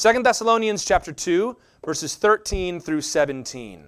2 0.00 0.22
Thessalonians 0.22 0.82
chapter 0.82 1.12
2, 1.12 1.54
verses 1.84 2.14
13 2.14 2.80
through 2.80 3.02
17. 3.02 3.84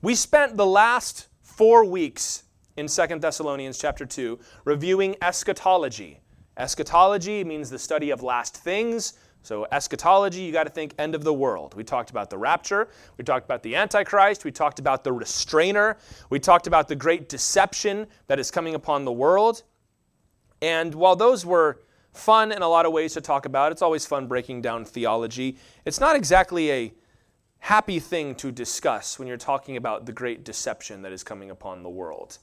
We 0.00 0.14
spent 0.14 0.56
the 0.56 0.64
last 0.64 1.26
four 1.42 1.84
weeks 1.84 2.44
in 2.78 2.86
2 2.86 3.18
Thessalonians 3.18 3.78
chapter 3.78 4.06
2 4.06 4.38
reviewing 4.64 5.16
eschatology. 5.20 6.22
Eschatology 6.56 7.44
means 7.44 7.68
the 7.68 7.78
study 7.78 8.08
of 8.08 8.22
last 8.22 8.56
things. 8.56 9.18
So, 9.42 9.66
eschatology, 9.70 10.40
you 10.40 10.50
got 10.50 10.64
to 10.64 10.70
think 10.70 10.94
end 10.98 11.14
of 11.14 11.24
the 11.24 11.34
world. 11.34 11.74
We 11.74 11.84
talked 11.84 12.08
about 12.08 12.30
the 12.30 12.38
rapture. 12.38 12.88
We 13.18 13.24
talked 13.24 13.44
about 13.44 13.62
the 13.62 13.76
Antichrist. 13.76 14.46
We 14.46 14.50
talked 14.50 14.78
about 14.78 15.04
the 15.04 15.12
restrainer. 15.12 15.98
We 16.30 16.40
talked 16.40 16.66
about 16.66 16.88
the 16.88 16.96
great 16.96 17.28
deception 17.28 18.06
that 18.28 18.38
is 18.38 18.50
coming 18.50 18.74
upon 18.74 19.04
the 19.04 19.12
world. 19.12 19.64
And 20.62 20.94
while 20.94 21.16
those 21.16 21.44
were 21.44 21.82
fun 22.12 22.52
in 22.52 22.62
a 22.62 22.68
lot 22.68 22.86
of 22.86 22.92
ways 22.92 23.14
to 23.14 23.20
talk 23.20 23.46
about. 23.46 23.72
It's 23.72 23.82
always 23.82 24.06
fun 24.06 24.26
breaking 24.26 24.62
down 24.62 24.84
theology. 24.84 25.56
It's 25.84 26.00
not 26.00 26.16
exactly 26.16 26.70
a 26.70 26.92
happy 27.60 27.98
thing 27.98 28.34
to 28.36 28.52
discuss 28.52 29.18
when 29.18 29.28
you're 29.28 29.36
talking 29.36 29.76
about 29.76 30.06
the 30.06 30.12
great 30.12 30.44
deception 30.44 31.02
that 31.02 31.12
is 31.12 31.22
coming 31.22 31.50
upon 31.50 31.82
the 31.82 31.88
world. 31.88 32.38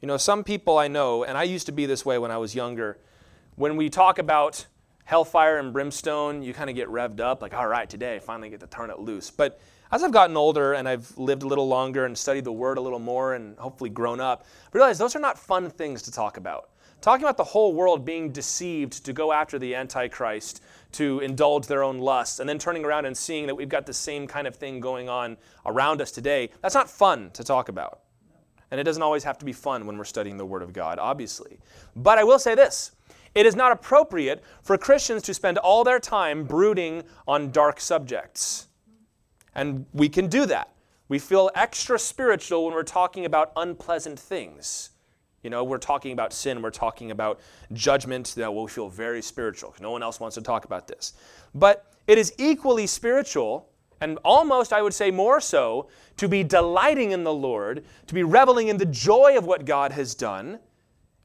You 0.00 0.08
know, 0.08 0.16
some 0.16 0.44
people 0.44 0.78
I 0.78 0.88
know, 0.88 1.24
and 1.24 1.38
I 1.38 1.44
used 1.44 1.66
to 1.66 1.72
be 1.72 1.86
this 1.86 2.04
way 2.04 2.18
when 2.18 2.30
I 2.30 2.36
was 2.36 2.54
younger, 2.54 2.98
when 3.54 3.76
we 3.76 3.88
talk 3.88 4.18
about 4.18 4.66
hellfire 5.04 5.58
and 5.58 5.72
brimstone, 5.72 6.42
you 6.42 6.52
kind 6.52 6.68
of 6.68 6.76
get 6.76 6.88
revved 6.88 7.20
up, 7.20 7.40
like, 7.40 7.54
all 7.54 7.68
right, 7.68 7.88
today 7.88 8.18
finally 8.18 8.50
get 8.50 8.60
to 8.60 8.66
turn 8.66 8.90
it 8.90 8.98
loose. 8.98 9.30
But 9.30 9.60
as 9.90 10.02
I've 10.02 10.12
gotten 10.12 10.36
older 10.36 10.74
and 10.74 10.88
I've 10.88 11.16
lived 11.16 11.44
a 11.44 11.46
little 11.46 11.68
longer 11.68 12.04
and 12.04 12.18
studied 12.18 12.44
the 12.44 12.52
Word 12.52 12.76
a 12.76 12.80
little 12.80 12.98
more 12.98 13.34
and 13.34 13.56
hopefully 13.58 13.88
grown 13.88 14.20
up, 14.20 14.44
I 14.66 14.76
realize 14.76 14.98
those 14.98 15.14
are 15.14 15.20
not 15.20 15.38
fun 15.38 15.70
things 15.70 16.02
to 16.02 16.12
talk 16.12 16.36
about 16.36 16.70
talking 17.00 17.24
about 17.24 17.36
the 17.36 17.44
whole 17.44 17.72
world 17.72 18.04
being 18.04 18.32
deceived 18.32 19.04
to 19.04 19.12
go 19.12 19.32
after 19.32 19.58
the 19.58 19.74
Antichrist, 19.74 20.62
to 20.92 21.20
indulge 21.20 21.66
their 21.66 21.84
own 21.84 21.98
lusts, 21.98 22.40
and 22.40 22.48
then 22.48 22.58
turning 22.58 22.84
around 22.84 23.04
and 23.04 23.16
seeing 23.16 23.46
that 23.46 23.54
we've 23.54 23.68
got 23.68 23.86
the 23.86 23.92
same 23.92 24.26
kind 24.26 24.46
of 24.46 24.56
thing 24.56 24.80
going 24.80 25.08
on 25.08 25.36
around 25.66 26.00
us 26.00 26.10
today, 26.10 26.50
that's 26.62 26.74
not 26.74 26.88
fun 26.88 27.30
to 27.32 27.44
talk 27.44 27.68
about. 27.68 28.00
And 28.70 28.80
it 28.80 28.84
doesn't 28.84 29.02
always 29.02 29.24
have 29.24 29.38
to 29.38 29.44
be 29.44 29.52
fun 29.52 29.86
when 29.86 29.96
we're 29.96 30.04
studying 30.04 30.36
the 30.36 30.46
Word 30.46 30.62
of 30.62 30.72
God, 30.72 30.98
obviously. 30.98 31.58
But 31.94 32.18
I 32.18 32.24
will 32.24 32.38
say 32.38 32.54
this 32.54 32.92
it 33.34 33.44
is 33.44 33.54
not 33.54 33.70
appropriate 33.70 34.42
for 34.62 34.78
Christians 34.78 35.22
to 35.24 35.34
spend 35.34 35.58
all 35.58 35.84
their 35.84 36.00
time 36.00 36.44
brooding 36.44 37.02
on 37.28 37.50
dark 37.50 37.80
subjects. 37.80 38.68
And 39.54 39.84
we 39.92 40.08
can 40.08 40.28
do 40.28 40.46
that. 40.46 40.72
We 41.08 41.18
feel 41.18 41.50
extra 41.54 41.98
spiritual 41.98 42.64
when 42.64 42.74
we're 42.74 42.82
talking 42.82 43.26
about 43.26 43.52
unpleasant 43.54 44.18
things. 44.18 44.90
You 45.46 45.50
know, 45.50 45.62
we're 45.62 45.78
talking 45.78 46.10
about 46.10 46.32
sin, 46.32 46.60
we're 46.60 46.70
talking 46.70 47.12
about 47.12 47.38
judgment, 47.72 48.34
that 48.36 48.52
will 48.52 48.66
feel 48.66 48.88
very 48.88 49.22
spiritual. 49.22 49.76
No 49.80 49.92
one 49.92 50.02
else 50.02 50.18
wants 50.18 50.34
to 50.34 50.42
talk 50.42 50.64
about 50.64 50.88
this. 50.88 51.12
But 51.54 51.92
it 52.08 52.18
is 52.18 52.32
equally 52.36 52.88
spiritual, 52.88 53.68
and 54.00 54.18
almost, 54.24 54.72
I 54.72 54.82
would 54.82 54.92
say, 54.92 55.12
more 55.12 55.40
so, 55.40 55.88
to 56.16 56.26
be 56.26 56.42
delighting 56.42 57.12
in 57.12 57.22
the 57.22 57.32
Lord, 57.32 57.84
to 58.08 58.12
be 58.12 58.24
reveling 58.24 58.66
in 58.66 58.76
the 58.76 58.86
joy 58.86 59.38
of 59.38 59.46
what 59.46 59.64
God 59.64 59.92
has 59.92 60.16
done. 60.16 60.58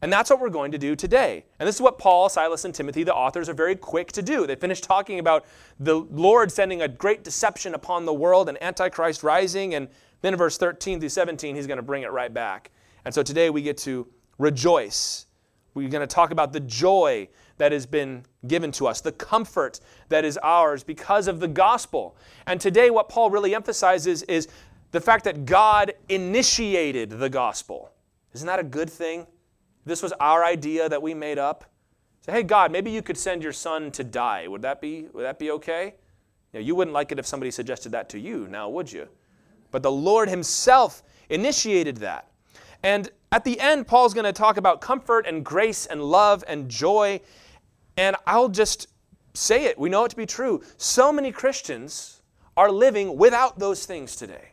And 0.04 0.14
that's 0.14 0.30
what 0.30 0.40
we're 0.40 0.50
going 0.50 0.72
to 0.72 0.78
do 0.78 0.96
today. 0.96 1.44
And 1.60 1.68
this 1.68 1.78
is 1.78 1.82
what 1.82 1.98
Paul, 1.98 2.30
Silas, 2.30 2.64
and 2.64 2.76
Timothy, 2.76 3.02
the 3.02 3.16
authors, 3.16 3.50
are 3.50 3.56
very 3.56 3.76
quick 3.76 4.12
to 4.12 4.22
do. 4.22 4.46
They 4.46 4.56
finish 4.56 4.82
talking 4.82 5.18
about 5.18 5.48
the 5.80 5.96
Lord 5.96 6.52
sending 6.52 6.84
a 6.84 6.88
great 6.88 7.24
deception 7.24 7.74
upon 7.74 8.06
the 8.06 8.14
world 8.14 8.50
and 8.50 8.62
Antichrist 8.62 9.24
rising. 9.24 9.74
And 9.74 9.88
then 10.22 10.36
in 10.36 10.38
verse 10.38 10.60
13 10.60 11.00
through 11.00 11.10
17, 11.10 11.56
he's 11.56 11.66
going 11.66 11.78
to 11.78 11.82
bring 11.82 12.04
it 12.04 12.12
right 12.12 12.32
back. 12.32 12.70
And 13.06 13.14
so 13.14 13.24
today 13.24 13.50
we 13.50 13.62
get 13.62 13.78
to 13.80 14.08
rejoice. 14.38 15.26
We're 15.74 15.90
going 15.90 16.08
to 16.08 16.14
talk 16.14 16.32
about 16.32 16.54
the 16.54 16.60
joy 16.60 17.30
that 17.58 17.72
has 17.72 17.86
been 17.86 18.26
given 18.48 18.72
to 18.74 18.88
us, 18.88 19.02
the 19.02 19.12
comfort 19.12 19.80
that 20.10 20.26
is 20.26 20.38
ours 20.42 20.84
because 20.84 21.28
of 21.28 21.40
the 21.40 21.48
gospel. 21.48 22.18
And 22.48 22.60
today, 22.60 22.90
what 22.90 23.08
Paul 23.08 23.30
really 23.30 23.54
emphasizes 23.54 24.24
is 24.24 24.48
the 24.92 25.00
fact 25.00 25.24
that 25.26 25.46
God 25.46 25.94
initiated 26.10 27.12
the 27.12 27.30
gospel. 27.30 27.92
Isn't 28.34 28.48
that 28.48 28.60
a 28.60 28.64
good 28.64 28.90
thing? 28.90 29.28
This 29.86 30.04
was 30.04 30.12
our 30.14 30.44
idea 30.44 30.90
that 30.90 31.02
we 31.02 31.14
made 31.14 31.38
up. 31.38 31.66
Say, 32.22 32.32
hey, 32.34 32.44
God, 32.44 32.72
maybe 32.72 32.92
you 32.92 33.02
could 33.02 33.18
send 33.18 33.42
your 33.42 33.54
son 33.54 33.92
to 33.92 34.04
die. 34.04 34.48
Would 34.48 34.62
that 34.62 34.82
be, 34.82 35.08
would 35.14 35.24
that 35.24 35.40
be 35.40 35.52
okay? 35.52 35.96
You, 36.54 36.60
know, 36.60 36.66
you 36.66 36.76
wouldn't 36.76 36.94
like 36.94 37.12
it 37.12 37.20
if 37.20 37.26
somebody 37.26 37.52
suggested 37.52 37.92
that 37.94 38.10
to 38.10 38.20
you, 38.20 38.48
now 38.48 38.70
would 38.70 38.92
you? 38.92 39.08
But 39.72 39.82
the 39.84 39.92
Lord 39.92 40.30
Himself 40.30 41.02
initiated 41.30 41.98
that. 41.98 42.31
And 42.84 43.10
at 43.32 43.44
the 43.44 43.60
end, 43.60 43.88
Paul's 43.88 44.14
going 44.14 44.26
to 44.26 44.34
talk 44.34 44.58
about 44.58 44.82
comfort 44.82 45.26
and 45.26 45.46
grace 45.46 45.86
and 45.86 46.04
love 46.04 46.44
and 46.48 46.70
joy. 46.70 47.22
And 47.98 48.16
I'll 48.26 48.50
just 48.50 48.88
say 49.34 49.66
it. 49.66 49.78
We 49.78 49.90
know 49.90 50.06
it 50.06 50.10
to 50.10 50.16
be 50.16 50.26
true. 50.26 50.64
So 50.78 51.14
many 51.14 51.32
Christians 51.32 52.22
are 52.58 52.72
living 52.72 53.18
without 53.18 53.60
those 53.60 53.86
things 53.86 54.16
today 54.16 54.50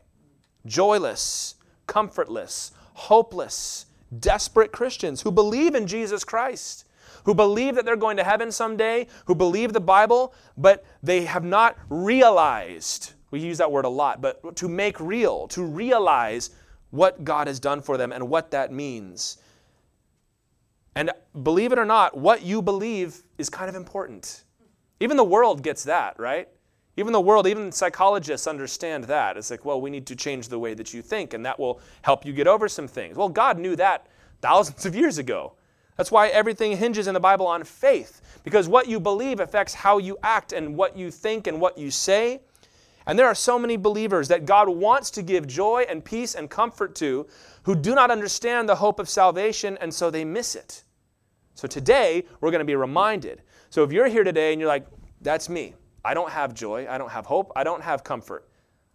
joyless, 0.66 1.54
comfortless, 1.86 2.72
hopeless, 2.92 3.86
desperate 4.18 4.72
Christians 4.72 5.22
who 5.22 5.30
believe 5.30 5.74
in 5.74 5.86
Jesus 5.86 6.24
Christ, 6.24 6.84
who 7.24 7.34
believe 7.34 7.74
that 7.74 7.84
they're 7.84 7.96
going 7.96 8.16
to 8.18 8.24
heaven 8.24 8.52
someday, 8.52 9.06
who 9.26 9.34
believe 9.34 9.72
the 9.72 9.80
Bible, 9.80 10.34
but 10.56 10.84
they 11.02 11.24
have 11.24 11.44
not 11.44 11.78
realized. 11.88 13.12
We 13.30 13.40
use 13.40 13.58
that 13.58 13.70
word 13.70 13.84
a 13.84 13.90
lot, 13.90 14.20
but 14.20 14.56
to 14.56 14.68
make 14.68 14.98
real, 15.00 15.48
to 15.48 15.62
realize 15.62 16.50
what 16.90 17.24
God 17.24 17.46
has 17.46 17.60
done 17.60 17.82
for 17.82 17.96
them 17.96 18.12
and 18.12 18.28
what 18.28 18.50
that 18.50 18.72
means. 18.72 19.38
And 20.94 21.10
believe 21.42 21.72
it 21.72 21.78
or 21.78 21.84
not, 21.84 22.16
what 22.16 22.42
you 22.42 22.62
believe 22.62 23.22
is 23.36 23.48
kind 23.48 23.68
of 23.68 23.74
important. 23.74 24.44
Even 25.00 25.16
the 25.16 25.24
world 25.24 25.62
gets 25.62 25.84
that, 25.84 26.18
right? 26.18 26.48
Even 26.96 27.12
the 27.12 27.20
world, 27.20 27.46
even 27.46 27.70
psychologists 27.70 28.48
understand 28.48 29.04
that. 29.04 29.36
It's 29.36 29.50
like, 29.50 29.64
well, 29.64 29.80
we 29.80 29.90
need 29.90 30.06
to 30.06 30.16
change 30.16 30.48
the 30.48 30.58
way 30.58 30.74
that 30.74 30.92
you 30.92 31.00
think, 31.00 31.34
and 31.34 31.46
that 31.46 31.58
will 31.60 31.80
help 32.02 32.26
you 32.26 32.32
get 32.32 32.48
over 32.48 32.68
some 32.68 32.88
things. 32.88 33.16
Well, 33.16 33.28
God 33.28 33.58
knew 33.58 33.76
that 33.76 34.08
thousands 34.40 34.84
of 34.84 34.96
years 34.96 35.18
ago. 35.18 35.52
That's 35.96 36.10
why 36.10 36.28
everything 36.28 36.76
hinges 36.76 37.06
in 37.06 37.14
the 37.14 37.20
Bible 37.20 37.46
on 37.46 37.62
faith, 37.62 38.40
because 38.42 38.68
what 38.68 38.88
you 38.88 38.98
believe 38.98 39.38
affects 39.38 39.74
how 39.74 39.98
you 39.98 40.16
act 40.22 40.52
and 40.52 40.76
what 40.76 40.96
you 40.96 41.10
think 41.10 41.46
and 41.46 41.60
what 41.60 41.78
you 41.78 41.90
say. 41.90 42.40
And 43.08 43.18
there 43.18 43.26
are 43.26 43.34
so 43.34 43.58
many 43.58 43.78
believers 43.78 44.28
that 44.28 44.44
God 44.44 44.68
wants 44.68 45.10
to 45.12 45.22
give 45.22 45.46
joy 45.46 45.86
and 45.88 46.04
peace 46.04 46.34
and 46.34 46.48
comfort 46.48 46.94
to 46.96 47.26
who 47.62 47.74
do 47.74 47.94
not 47.94 48.10
understand 48.10 48.68
the 48.68 48.76
hope 48.76 49.00
of 49.00 49.08
salvation, 49.08 49.78
and 49.80 49.92
so 49.92 50.10
they 50.10 50.26
miss 50.26 50.54
it. 50.54 50.84
So 51.54 51.66
today, 51.66 52.26
we're 52.40 52.50
going 52.50 52.60
to 52.60 52.66
be 52.66 52.76
reminded. 52.76 53.42
So 53.70 53.82
if 53.82 53.92
you're 53.92 54.08
here 54.08 54.24
today 54.24 54.52
and 54.52 54.60
you're 54.60 54.68
like, 54.68 54.86
that's 55.22 55.48
me, 55.48 55.74
I 56.04 56.12
don't 56.12 56.30
have 56.30 56.52
joy, 56.52 56.86
I 56.86 56.98
don't 56.98 57.10
have 57.10 57.24
hope, 57.24 57.50
I 57.56 57.64
don't 57.64 57.82
have 57.82 58.04
comfort, 58.04 58.46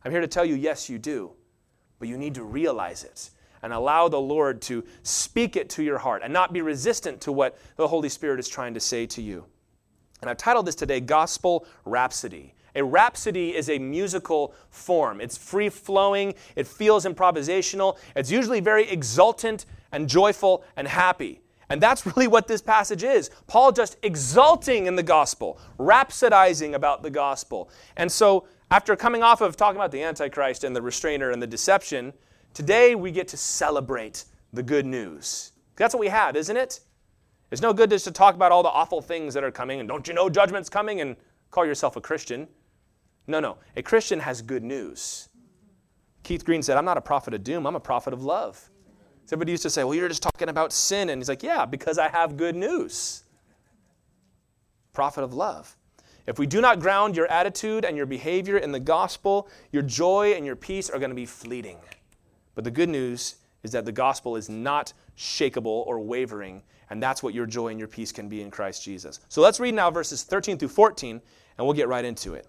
I'm 0.05 0.11
here 0.11 0.21
to 0.21 0.27
tell 0.27 0.45
you, 0.45 0.55
yes, 0.55 0.89
you 0.89 0.99
do. 0.99 1.31
But 1.97 2.07
you 2.07 2.17
need 2.17 2.35
to 2.35 2.43
realize 2.43 3.03
it 3.03 3.31
and 3.63 3.73
allow 3.73 4.09
the 4.09 4.19
Lord 4.19 4.61
to 4.63 4.83
speak 5.01 5.55
it 5.55 5.69
to 5.71 5.83
your 5.83 5.97
heart 5.97 6.21
and 6.23 6.31
not 6.31 6.53
be 6.53 6.61
resistant 6.61 7.19
to 7.21 7.31
what 7.31 7.57
the 7.77 7.87
Holy 7.87 8.09
Spirit 8.09 8.39
is 8.39 8.47
trying 8.47 8.75
to 8.75 8.79
say 8.79 9.07
to 9.07 9.21
you. 9.23 9.45
And 10.21 10.29
I've 10.29 10.37
titled 10.37 10.67
this 10.67 10.75
today 10.75 10.99
Gospel 10.99 11.65
Rhapsody. 11.83 12.53
A 12.75 12.83
rhapsody 12.83 13.55
is 13.55 13.69
a 13.69 13.77
musical 13.79 14.53
form. 14.69 15.21
It's 15.21 15.37
free 15.37 15.69
flowing, 15.69 16.33
it 16.55 16.67
feels 16.67 17.05
improvisational, 17.05 17.97
it's 18.15 18.31
usually 18.31 18.59
very 18.59 18.89
exultant 18.89 19.65
and 19.91 20.09
joyful 20.09 20.63
and 20.75 20.87
happy. 20.87 21.41
And 21.69 21.81
that's 21.81 22.05
really 22.17 22.27
what 22.27 22.47
this 22.47 22.61
passage 22.61 23.03
is. 23.03 23.29
Paul 23.47 23.71
just 23.71 23.97
exulting 24.03 24.87
in 24.87 24.95
the 24.95 25.03
gospel, 25.03 25.59
rhapsodizing 25.79 26.73
about 26.73 27.03
the 27.03 27.09
gospel. 27.09 27.69
And 27.95 28.11
so, 28.11 28.47
after 28.71 28.95
coming 28.95 29.21
off 29.21 29.41
of 29.41 29.55
talking 29.55 29.77
about 29.77 29.91
the 29.91 30.01
Antichrist 30.01 30.63
and 30.63 30.75
the 30.75 30.81
restrainer 30.81 31.29
and 31.29 31.41
the 31.41 31.47
deception, 31.47 32.13
today 32.55 32.95
we 32.95 33.11
get 33.11 33.27
to 33.27 33.37
celebrate 33.37 34.25
the 34.51 34.63
good 34.63 34.85
news. 34.85 35.51
That's 35.75 35.93
what 35.93 35.99
we 35.99 36.07
have, 36.07 36.35
isn't 36.35 36.57
it? 36.57 36.79
It's 37.51 37.61
no 37.61 37.71
good 37.71 37.91
just 37.91 38.05
to 38.05 38.11
talk 38.11 38.33
about 38.33 38.51
all 38.51 38.63
the 38.63 38.69
awful 38.69 38.99
things 38.99 39.35
that 39.35 39.43
are 39.43 39.51
coming 39.51 39.79
and 39.79 39.87
don't 39.87 40.07
you 40.07 40.13
know 40.15 40.27
judgment's 40.27 40.69
coming 40.69 41.01
and 41.01 41.15
call 41.51 41.65
yourself 41.67 41.95
a 41.95 42.01
Christian. 42.01 42.47
No, 43.27 43.39
no. 43.39 43.57
A 43.75 43.81
Christian 43.81 44.19
has 44.19 44.41
good 44.41 44.63
news. 44.63 45.29
Keith 46.23 46.45
Green 46.45 46.61
said, 46.61 46.77
I'm 46.77 46.85
not 46.85 46.97
a 46.97 47.01
prophet 47.01 47.33
of 47.33 47.43
doom, 47.43 47.65
I'm 47.67 47.75
a 47.75 47.79
prophet 47.79 48.13
of 48.13 48.23
love. 48.23 48.69
Somebody 49.25 49.51
used 49.51 49.63
to 49.63 49.69
say, 49.69 49.83
Well, 49.83 49.95
you're 49.95 50.09
just 50.09 50.23
talking 50.23 50.49
about 50.49 50.73
sin. 50.73 51.09
And 51.09 51.19
he's 51.19 51.29
like, 51.29 51.43
Yeah, 51.43 51.65
because 51.65 51.97
I 51.97 52.09
have 52.09 52.37
good 52.37 52.55
news. 52.55 53.23
Prophet 54.91 55.23
of 55.23 55.33
love. 55.33 55.75
If 56.25 56.39
we 56.39 56.47
do 56.47 56.61
not 56.61 56.79
ground 56.79 57.17
your 57.17 57.27
attitude 57.27 57.83
and 57.83 57.97
your 57.97 58.05
behavior 58.05 58.57
in 58.57 58.71
the 58.71 58.79
gospel, 58.79 59.49
your 59.71 59.81
joy 59.81 60.33
and 60.33 60.45
your 60.45 60.55
peace 60.55 60.89
are 60.89 60.99
going 60.99 61.09
to 61.09 61.15
be 61.15 61.25
fleeting. 61.25 61.79
But 62.55 62.63
the 62.63 62.71
good 62.71 62.89
news 62.89 63.35
is 63.63 63.71
that 63.71 63.85
the 63.85 63.91
gospel 63.91 64.35
is 64.35 64.49
not 64.49 64.93
shakable 65.17 65.85
or 65.87 65.99
wavering, 65.99 66.61
and 66.89 67.01
that's 67.01 67.23
what 67.23 67.33
your 67.33 67.45
joy 67.45 67.69
and 67.69 67.79
your 67.79 67.87
peace 67.87 68.11
can 68.11 68.29
be 68.29 68.41
in 68.41 68.51
Christ 68.51 68.83
Jesus. 68.83 69.19
So 69.27 69.41
let's 69.41 69.59
read 69.59 69.73
now 69.73 69.91
verses 69.91 70.23
13 70.23 70.57
through 70.57 70.69
14, 70.69 71.21
and 71.57 71.67
we'll 71.67 71.75
get 71.75 71.87
right 71.87 72.05
into 72.05 72.35
it. 72.35 72.47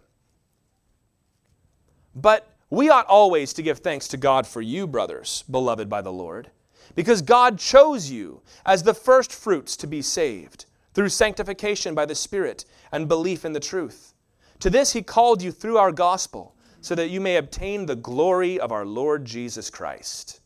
But 2.14 2.48
we 2.70 2.88
ought 2.88 3.06
always 3.06 3.52
to 3.54 3.62
give 3.62 3.78
thanks 3.78 4.08
to 4.08 4.16
God 4.16 4.46
for 4.46 4.60
you, 4.60 4.86
brothers, 4.86 5.44
beloved 5.50 5.88
by 5.88 6.02
the 6.02 6.12
Lord, 6.12 6.50
because 6.94 7.22
God 7.22 7.58
chose 7.58 8.10
you 8.10 8.42
as 8.64 8.82
the 8.82 8.94
first 8.94 9.32
fruits 9.32 9.76
to 9.76 9.86
be 9.86 10.02
saved 10.02 10.66
through 10.92 11.08
sanctification 11.08 11.94
by 11.94 12.06
the 12.06 12.14
Spirit 12.14 12.64
and 12.92 13.08
belief 13.08 13.44
in 13.44 13.52
the 13.52 13.60
truth. 13.60 14.14
To 14.60 14.70
this 14.70 14.92
he 14.92 15.02
called 15.02 15.42
you 15.42 15.50
through 15.50 15.78
our 15.78 15.92
gospel, 15.92 16.54
so 16.80 16.94
that 16.94 17.08
you 17.08 17.20
may 17.20 17.36
obtain 17.36 17.86
the 17.86 17.96
glory 17.96 18.60
of 18.60 18.70
our 18.70 18.84
Lord 18.84 19.24
Jesus 19.24 19.70
Christ. 19.70 20.40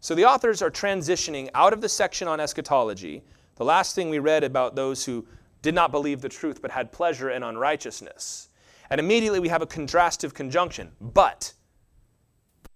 So 0.00 0.14
the 0.14 0.24
authors 0.24 0.62
are 0.62 0.70
transitioning 0.70 1.50
out 1.54 1.72
of 1.72 1.80
the 1.80 1.88
section 1.88 2.26
on 2.26 2.40
eschatology, 2.40 3.22
the 3.56 3.64
last 3.64 3.94
thing 3.94 4.10
we 4.10 4.18
read 4.18 4.44
about 4.44 4.74
those 4.74 5.04
who 5.04 5.26
did 5.60 5.74
not 5.74 5.90
believe 5.90 6.20
the 6.20 6.28
truth 6.28 6.62
but 6.62 6.70
had 6.70 6.92
pleasure 6.92 7.30
in 7.30 7.42
unrighteousness. 7.42 8.47
And 8.90 9.00
immediately 9.00 9.40
we 9.40 9.48
have 9.48 9.62
a 9.62 9.66
contrastive 9.66 10.34
conjunction. 10.34 10.92
But 11.00 11.52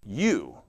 you 0.04 0.62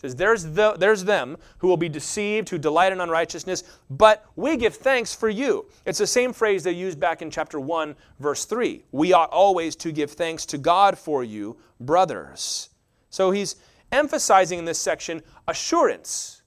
says 0.00 0.14
there's 0.14 0.44
the, 0.44 0.74
there's 0.78 1.04
them 1.04 1.36
who 1.58 1.68
will 1.68 1.76
be 1.76 1.88
deceived 1.88 2.48
who 2.48 2.58
delight 2.58 2.92
in 2.92 3.00
unrighteousness 3.00 3.64
but 3.90 4.24
we 4.36 4.56
give 4.56 4.76
thanks 4.76 5.14
for 5.14 5.28
you. 5.28 5.66
It's 5.84 5.98
the 5.98 6.06
same 6.06 6.32
phrase 6.32 6.62
they 6.62 6.72
used 6.72 7.00
back 7.00 7.20
in 7.20 7.30
chapter 7.30 7.60
1 7.60 7.94
verse 8.18 8.44
3 8.44 8.84
we 8.92 9.12
ought 9.12 9.30
always 9.30 9.76
to 9.76 9.92
give 9.92 10.12
thanks 10.12 10.46
to 10.46 10.58
god 10.58 10.96
for 10.96 11.24
you 11.24 11.56
brothers. 11.80 12.70
So 13.10 13.30
he's 13.30 13.56
emphasizing 13.90 14.58
in 14.58 14.64
this 14.64 14.78
section 14.78 15.22
assurance 15.46 16.42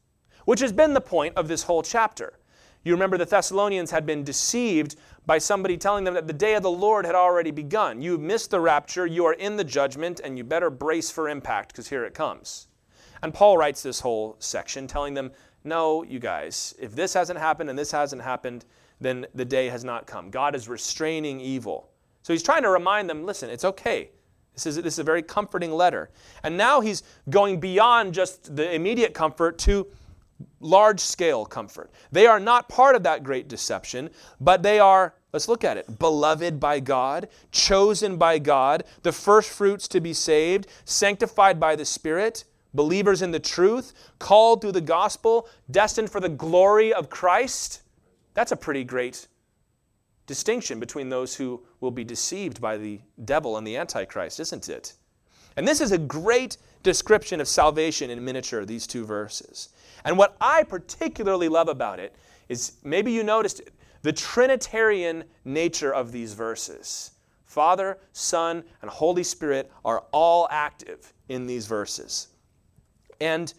which 0.46 0.60
has 0.60 0.72
been 0.72 0.94
the 0.94 1.02
point 1.02 1.36
of 1.36 1.48
this 1.48 1.64
whole 1.64 1.84
chapter. 1.84 2.40
You 2.84 2.94
remember 2.94 3.18
the 3.18 3.26
thessalonians 3.26 3.92
had 3.92 4.06
been 4.06 4.24
deceived 4.24 4.96
by 5.26 5.38
somebody 5.38 5.78
telling 5.78 6.04
them 6.04 6.14
that 6.14 6.28
the 6.28 6.34
day 6.34 6.56
of 6.56 6.64
the 6.64 6.72
lord 6.72 7.06
had 7.06 7.16
already 7.16 7.52
begun 7.52 8.02
you've 8.02 8.22
missed 8.22 8.52
the 8.52 8.60
rapture 8.60 9.06
you 9.06 9.26
are 9.26 9.34
in 9.34 9.58
the 9.58 9.64
judgment 9.64 10.20
and 10.24 10.38
you 10.38 10.44
better 10.44 10.70
brace 10.70 11.12
for 11.12 11.30
impact 11.30 11.72
because 11.72 11.90
here 11.90 12.04
it 12.04 12.14
comes 12.14 12.68
and 13.22 13.34
Paul 13.34 13.58
writes 13.58 13.84
this 13.84 14.00
whole 14.00 14.36
section 14.40 14.88
telling 14.88 15.14
them, 15.14 15.32
no, 15.64 16.04
you 16.04 16.20
guys, 16.20 16.74
if 16.80 16.96
this 16.96 17.14
hasn't 17.14 17.40
happened 17.40 17.70
and 17.70 17.78
this 17.78 17.92
hasn't 17.92 18.22
happened, 18.22 18.66
then 19.00 19.28
the 19.36 19.46
day 19.46 19.70
has 19.70 19.84
not 19.84 20.08
come. 20.08 20.30
God 20.30 20.56
is 20.56 20.68
restraining 20.68 21.40
evil. 21.40 21.90
So 22.24 22.34
he's 22.34 22.44
trying 22.44 22.64
to 22.64 22.70
remind 22.70 23.10
them 23.10 23.26
listen, 23.26 23.50
it's 23.50 23.66
okay. 23.66 24.12
This 24.54 24.66
is, 24.66 24.76
this 24.78 24.94
is 24.94 25.00
a 25.00 25.04
very 25.04 25.22
comforting 25.22 25.72
letter. 25.72 26.10
And 26.44 26.58
now 26.58 26.82
he's 26.82 27.04
going 27.30 27.60
beyond 27.60 28.14
just 28.14 28.56
the 28.56 28.74
immediate 28.74 29.14
comfort 29.14 29.58
to 29.60 29.88
large 30.60 31.00
scale 31.00 31.46
comfort. 31.46 31.92
They 32.12 32.28
are 32.28 32.40
not 32.40 32.70
part 32.70 32.96
of 32.96 33.04
that 33.04 33.24
great 33.24 33.48
deception, 33.48 34.10
but 34.40 34.64
they 34.64 34.80
are, 34.80 35.14
let's 35.34 35.48
look 35.48 35.64
at 35.64 35.78
it, 35.78 36.00
beloved 36.00 36.60
by 36.60 36.80
God, 36.80 37.28
chosen 37.52 38.18
by 38.18 38.40
God, 38.40 38.84
the 39.04 39.12
first 39.12 39.50
fruits 39.50 39.88
to 39.90 40.00
be 40.00 40.14
saved, 40.14 40.68
sanctified 40.86 41.60
by 41.60 41.76
the 41.76 41.86
Spirit 41.86 42.46
believers 42.74 43.22
in 43.22 43.32
the 43.32 43.40
truth, 43.40 43.94
called 44.20 44.62
through 44.62 44.72
the 44.72 44.82
gospel, 44.82 45.48
destined 45.70 46.12
for 46.12 46.20
the 46.20 46.30
glory 46.30 46.94
of 46.94 47.10
Christ. 47.10 47.82
That's 48.34 48.52
a 48.52 48.58
pretty 48.58 48.84
great 48.84 49.28
distinction 50.26 50.80
between 50.80 51.10
those 51.10 51.36
who 51.36 51.62
will 51.82 51.92
be 51.92 52.04
deceived 52.04 52.62
by 52.62 52.78
the 52.78 53.02
devil 53.26 53.58
and 53.58 53.68
the 53.68 53.76
Antichrist, 53.76 54.40
isn't 54.40 54.70
it? 54.70 54.94
And 55.58 55.68
this 55.68 55.82
is 55.82 55.92
a 55.92 55.98
great 55.98 56.58
description 56.84 57.42
of 57.42 57.48
salvation 57.48 58.10
in 58.10 58.24
miniature, 58.24 58.64
these 58.64 58.88
two 58.88 59.06
verses. 59.06 59.70
And 60.04 60.18
what 60.18 60.36
I 60.42 60.64
particularly 60.64 61.50
love 61.50 61.68
about 61.68 62.00
it 62.00 62.16
is 62.50 62.74
maybe 62.84 63.12
you 63.12 63.24
noticed 63.24 63.62
the 64.02 64.14
Trinitarian 64.14 65.24
nature 65.46 65.94
of 65.94 66.12
these 66.12 66.34
verses. 66.34 67.12
Father, 67.46 67.98
Son, 68.14 68.64
and 68.82 68.90
Holy 68.90 69.24
Spirit 69.24 69.72
are 69.84 70.06
all 70.12 70.48
active 70.50 71.14
in 71.30 71.48
these 71.48 71.68
verses. 71.68 72.30
And 73.20 73.54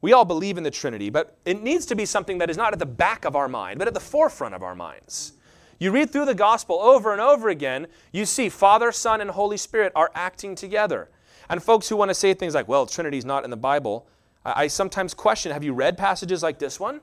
we 0.00 0.12
all 0.12 0.26
believe 0.26 0.58
in 0.58 0.62
the 0.62 0.70
Trinity, 0.70 1.08
but 1.08 1.38
it 1.46 1.62
needs 1.62 1.86
to 1.86 1.96
be 1.96 2.04
something 2.04 2.38
that 2.38 2.50
is 2.50 2.58
not 2.58 2.74
at 2.74 2.78
the 2.78 2.86
back 2.86 3.24
of 3.24 3.34
our 3.34 3.48
mind, 3.48 3.78
but 3.78 3.88
at 3.88 3.94
the 3.94 4.00
forefront 4.00 4.54
of 4.54 4.62
our 4.62 4.74
minds. 4.74 5.32
You 5.78 5.90
read 5.90 6.10
through 6.10 6.26
the 6.26 6.34
gospel 6.34 6.78
over 6.78 7.12
and 7.12 7.20
over 7.20 7.48
again, 7.48 7.86
you 8.12 8.26
see 8.26 8.48
Father, 8.48 8.92
Son, 8.92 9.20
and 9.20 9.30
Holy 9.30 9.56
Spirit 9.56 9.92
are 9.96 10.10
acting 10.14 10.54
together. 10.54 11.08
And 11.48 11.62
folks 11.62 11.88
who 11.88 11.96
want 11.96 12.10
to 12.10 12.14
say 12.14 12.34
things 12.34 12.54
like, 12.54 12.68
well, 12.68 12.86
Trinity's 12.86 13.24
not 13.24 13.44
in 13.44 13.50
the 13.50 13.56
Bible, 13.56 14.06
I, 14.44 14.64
I 14.64 14.66
sometimes 14.66 15.14
question 15.14 15.52
have 15.52 15.64
you 15.64 15.72
read 15.72 15.96
passages 15.96 16.42
like 16.42 16.58
this 16.58 16.78
one? 16.78 17.00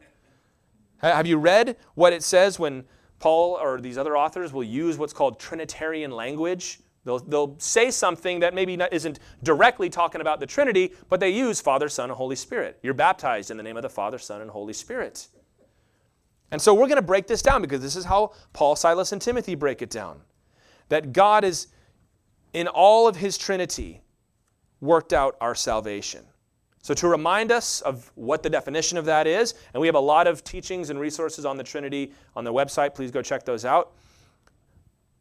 Have 0.97 1.25
you 1.25 1.38
read 1.38 1.77
what 1.95 2.13
it 2.13 2.21
says 2.21 2.59
when 2.59 2.85
Paul 3.19 3.57
or 3.59 3.81
these 3.81 3.97
other 3.97 4.15
authors 4.15 4.53
will 4.53 4.63
use 4.63 4.97
what's 4.97 5.13
called 5.13 5.39
Trinitarian 5.39 6.11
language 6.11 6.79
They'll, 7.03 7.19
they'll 7.19 7.55
say 7.57 7.89
something 7.89 8.41
that 8.41 8.53
maybe 8.53 8.77
not, 8.77 8.93
isn't 8.93 9.19
directly 9.41 9.89
talking 9.89 10.21
about 10.21 10.39
the 10.39 10.45
Trinity, 10.45 10.93
but 11.09 11.19
they 11.19 11.29
use 11.29 11.59
Father, 11.59 11.89
Son, 11.89 12.09
and 12.09 12.17
Holy 12.17 12.35
Spirit. 12.35 12.77
You're 12.83 12.93
baptized 12.93 13.49
in 13.49 13.57
the 13.57 13.63
name 13.63 13.77
of 13.77 13.83
the 13.83 13.89
Father, 13.89 14.19
Son, 14.19 14.41
and 14.41 14.51
Holy 14.51 14.73
Spirit. 14.73 15.27
And 16.51 16.61
so 16.61 16.73
we're 16.73 16.88
going 16.88 16.97
to 16.97 17.01
break 17.01 17.27
this 17.27 17.41
down 17.41 17.61
because 17.61 17.81
this 17.81 17.95
is 17.95 18.05
how 18.05 18.33
Paul, 18.53 18.75
Silas, 18.75 19.11
and 19.11 19.21
Timothy 19.21 19.55
break 19.55 19.81
it 19.81 19.89
down. 19.89 20.21
That 20.89 21.13
God 21.13 21.43
is, 21.43 21.67
in 22.53 22.67
all 22.67 23.07
of 23.07 23.15
his 23.15 23.38
Trinity, 23.38 24.01
worked 24.79 25.13
out 25.13 25.38
our 25.41 25.55
salvation. 25.55 26.25
So, 26.83 26.95
to 26.95 27.07
remind 27.07 27.51
us 27.51 27.81
of 27.81 28.12
what 28.16 28.42
the 28.42 28.50
definition 28.50 28.98
of 28.98 29.06
that 29.06 29.28
is, 29.28 29.54
and 29.74 29.81
we 29.81 29.88
have 29.88 29.95
a 29.95 30.00
lot 30.00 30.25
of 30.25 30.44
teachings 30.44 30.89
and 30.89 31.00
resources 31.00 31.45
on 31.45 31.57
the 31.57 31.63
Trinity 31.63 32.12
on 32.36 32.44
the 32.44 32.54
website, 32.54 32.95
please 32.95 33.12
go 33.12 33.22
check 33.22 33.45
those 33.45 33.66
out. 33.66 33.94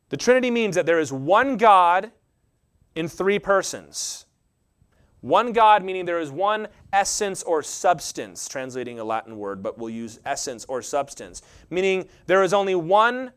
The 0.09 0.17
Trinity 0.17 0.51
means 0.51 0.75
that 0.75 0.87
there 0.87 0.99
is 0.99 1.13
one 1.13 1.57
God 1.57 2.13
in 2.95 3.09
three 3.09 3.39
persons. 3.39 4.27
One 5.21 5.53
God, 5.53 5.85
meaning 5.85 6.07
there 6.07 6.19
is 6.19 6.31
one 6.31 6.69
essence 6.93 7.43
or 7.43 7.63
substance, 7.63 8.49
translating 8.49 8.99
a 8.99 9.05
Latin 9.05 9.37
word, 9.37 9.63
but 9.63 9.77
we'll 9.77 9.91
use 9.91 10.19
essence 10.25 10.65
or 10.65 10.81
substance, 10.81 11.43
meaning 11.69 12.09
there 12.27 12.43
is 12.43 12.55
only 12.55 12.75
one 12.75 13.33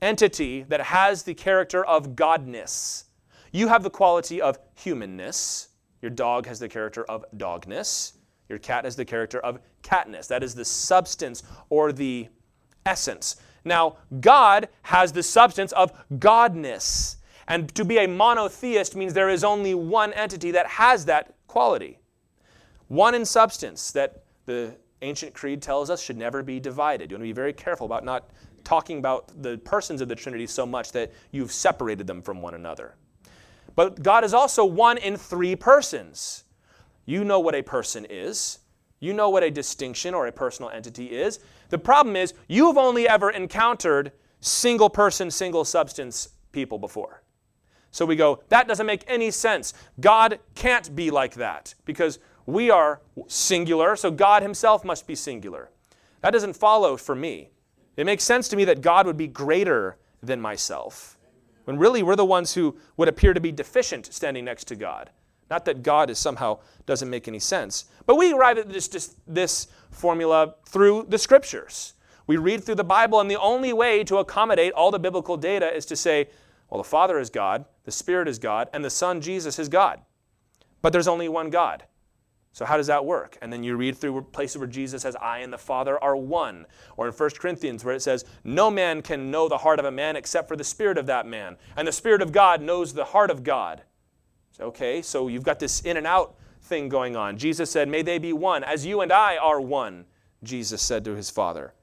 entity 0.00 0.62
that 0.68 0.80
has 0.80 1.24
the 1.24 1.34
character 1.34 1.84
of 1.84 2.14
godness. 2.14 3.04
You 3.52 3.66
have 3.66 3.82
the 3.82 3.90
quality 3.90 4.40
of 4.40 4.58
humanness. 4.76 5.69
Your 6.02 6.10
dog 6.10 6.46
has 6.46 6.58
the 6.58 6.68
character 6.68 7.04
of 7.04 7.24
dogness. 7.36 8.12
Your 8.48 8.58
cat 8.58 8.84
has 8.84 8.96
the 8.96 9.04
character 9.04 9.38
of 9.40 9.60
catness. 9.82 10.28
That 10.28 10.42
is 10.42 10.54
the 10.54 10.64
substance 10.64 11.42
or 11.68 11.92
the 11.92 12.28
essence. 12.86 13.36
Now, 13.64 13.96
God 14.20 14.68
has 14.82 15.12
the 15.12 15.22
substance 15.22 15.72
of 15.72 15.92
godness. 16.18 17.16
And 17.46 17.72
to 17.74 17.84
be 17.84 17.98
a 17.98 18.08
monotheist 18.08 18.96
means 18.96 19.12
there 19.12 19.28
is 19.28 19.44
only 19.44 19.74
one 19.74 20.12
entity 20.12 20.50
that 20.52 20.66
has 20.66 21.04
that 21.06 21.34
quality. 21.46 21.98
One 22.88 23.14
in 23.14 23.24
substance 23.24 23.92
that 23.92 24.24
the 24.46 24.76
ancient 25.02 25.34
creed 25.34 25.62
tells 25.62 25.90
us 25.90 26.02
should 26.02 26.16
never 26.16 26.42
be 26.42 26.60
divided. 26.60 27.10
You 27.10 27.16
want 27.16 27.22
to 27.22 27.28
be 27.28 27.32
very 27.32 27.52
careful 27.52 27.86
about 27.86 28.04
not 28.04 28.30
talking 28.64 28.98
about 28.98 29.42
the 29.42 29.58
persons 29.58 30.00
of 30.00 30.08
the 30.08 30.14
Trinity 30.14 30.46
so 30.46 30.66
much 30.66 30.92
that 30.92 31.12
you've 31.30 31.52
separated 31.52 32.06
them 32.06 32.22
from 32.22 32.42
one 32.42 32.54
another. 32.54 32.96
But 33.76 34.02
God 34.02 34.24
is 34.24 34.34
also 34.34 34.64
one 34.64 34.98
in 34.98 35.16
three 35.16 35.56
persons. 35.56 36.44
You 37.06 37.24
know 37.24 37.40
what 37.40 37.54
a 37.54 37.62
person 37.62 38.06
is. 38.08 38.58
You 39.00 39.14
know 39.14 39.30
what 39.30 39.42
a 39.42 39.50
distinction 39.50 40.14
or 40.14 40.26
a 40.26 40.32
personal 40.32 40.70
entity 40.70 41.06
is. 41.06 41.40
The 41.70 41.78
problem 41.78 42.16
is, 42.16 42.34
you've 42.48 42.76
only 42.76 43.08
ever 43.08 43.30
encountered 43.30 44.12
single 44.40 44.90
person, 44.90 45.30
single 45.30 45.64
substance 45.64 46.30
people 46.52 46.78
before. 46.78 47.22
So 47.90 48.04
we 48.04 48.16
go, 48.16 48.42
that 48.48 48.68
doesn't 48.68 48.86
make 48.86 49.04
any 49.08 49.30
sense. 49.30 49.74
God 50.00 50.38
can't 50.54 50.94
be 50.94 51.10
like 51.10 51.34
that 51.34 51.74
because 51.84 52.18
we 52.46 52.70
are 52.70 53.00
singular, 53.26 53.96
so 53.96 54.10
God 54.10 54.42
himself 54.42 54.84
must 54.84 55.06
be 55.06 55.14
singular. 55.14 55.70
That 56.20 56.30
doesn't 56.30 56.54
follow 56.54 56.96
for 56.96 57.14
me. 57.14 57.50
It 57.96 58.06
makes 58.06 58.24
sense 58.24 58.48
to 58.48 58.56
me 58.56 58.64
that 58.66 58.80
God 58.80 59.06
would 59.06 59.16
be 59.16 59.26
greater 59.26 59.96
than 60.22 60.40
myself, 60.40 61.18
when 61.64 61.78
really 61.78 62.02
we're 62.02 62.16
the 62.16 62.24
ones 62.24 62.54
who 62.54 62.76
would 62.96 63.08
appear 63.08 63.32
to 63.32 63.40
be 63.40 63.52
deficient 63.52 64.12
standing 64.12 64.44
next 64.44 64.64
to 64.64 64.76
God. 64.76 65.10
Not 65.50 65.64
that 65.64 65.82
God 65.82 66.10
is 66.10 66.18
somehow 66.18 66.60
doesn't 66.86 67.10
make 67.10 67.26
any 67.26 67.40
sense. 67.40 67.86
But 68.06 68.16
we 68.16 68.32
arrive 68.32 68.58
at 68.58 68.68
this, 68.68 68.88
this, 68.88 69.16
this 69.26 69.66
formula 69.90 70.54
through 70.66 71.06
the 71.08 71.18
scriptures. 71.18 71.94
We 72.26 72.36
read 72.36 72.62
through 72.62 72.76
the 72.76 72.84
Bible, 72.84 73.20
and 73.20 73.28
the 73.28 73.40
only 73.40 73.72
way 73.72 74.04
to 74.04 74.18
accommodate 74.18 74.72
all 74.72 74.92
the 74.92 75.00
biblical 75.00 75.36
data 75.36 75.74
is 75.74 75.84
to 75.86 75.96
say, 75.96 76.28
well, 76.68 76.78
the 76.78 76.88
Father 76.88 77.18
is 77.18 77.30
God, 77.30 77.64
the 77.84 77.90
Spirit 77.90 78.28
is 78.28 78.38
God, 78.38 78.68
and 78.72 78.84
the 78.84 78.90
Son, 78.90 79.20
Jesus, 79.20 79.58
is 79.58 79.68
God. 79.68 80.00
But 80.82 80.92
there's 80.92 81.08
only 81.08 81.28
one 81.28 81.50
God. 81.50 81.82
So 82.52 82.64
how 82.64 82.76
does 82.76 82.88
that 82.88 83.04
work? 83.04 83.38
And 83.40 83.52
then 83.52 83.62
you 83.62 83.76
read 83.76 83.96
through 83.96 84.22
places 84.22 84.58
where 84.58 84.66
Jesus 84.66 85.02
says, 85.02 85.14
I 85.16 85.38
and 85.38 85.52
the 85.52 85.58
Father 85.58 86.02
are 86.02 86.16
one. 86.16 86.66
Or 86.96 87.06
in 87.06 87.12
1 87.12 87.30
Corinthians 87.38 87.84
where 87.84 87.94
it 87.94 88.02
says, 88.02 88.24
No 88.42 88.70
man 88.70 89.02
can 89.02 89.30
know 89.30 89.48
the 89.48 89.58
heart 89.58 89.78
of 89.78 89.84
a 89.84 89.90
man 89.90 90.16
except 90.16 90.48
for 90.48 90.56
the 90.56 90.64
Spirit 90.64 90.98
of 90.98 91.06
that 91.06 91.26
man. 91.26 91.56
And 91.76 91.86
the 91.86 91.92
Spirit 91.92 92.22
of 92.22 92.32
God 92.32 92.60
knows 92.60 92.92
the 92.92 93.04
heart 93.04 93.30
of 93.30 93.44
God. 93.44 93.82
So, 94.52 94.64
Okay, 94.64 95.00
so 95.00 95.28
you've 95.28 95.44
got 95.44 95.60
this 95.60 95.80
in 95.82 95.96
and 95.96 96.06
out 96.06 96.34
thing 96.62 96.88
going 96.88 97.16
on. 97.16 97.38
Jesus 97.38 97.70
said, 97.70 97.88
May 97.88 98.02
they 98.02 98.18
be 98.18 98.32
one, 98.32 98.64
as 98.64 98.84
you 98.84 99.00
and 99.00 99.12
I 99.12 99.36
are 99.36 99.60
one, 99.60 100.06
Jesus 100.42 100.82
said 100.82 101.04
to 101.04 101.14
his 101.14 101.30
Father. 101.30 101.74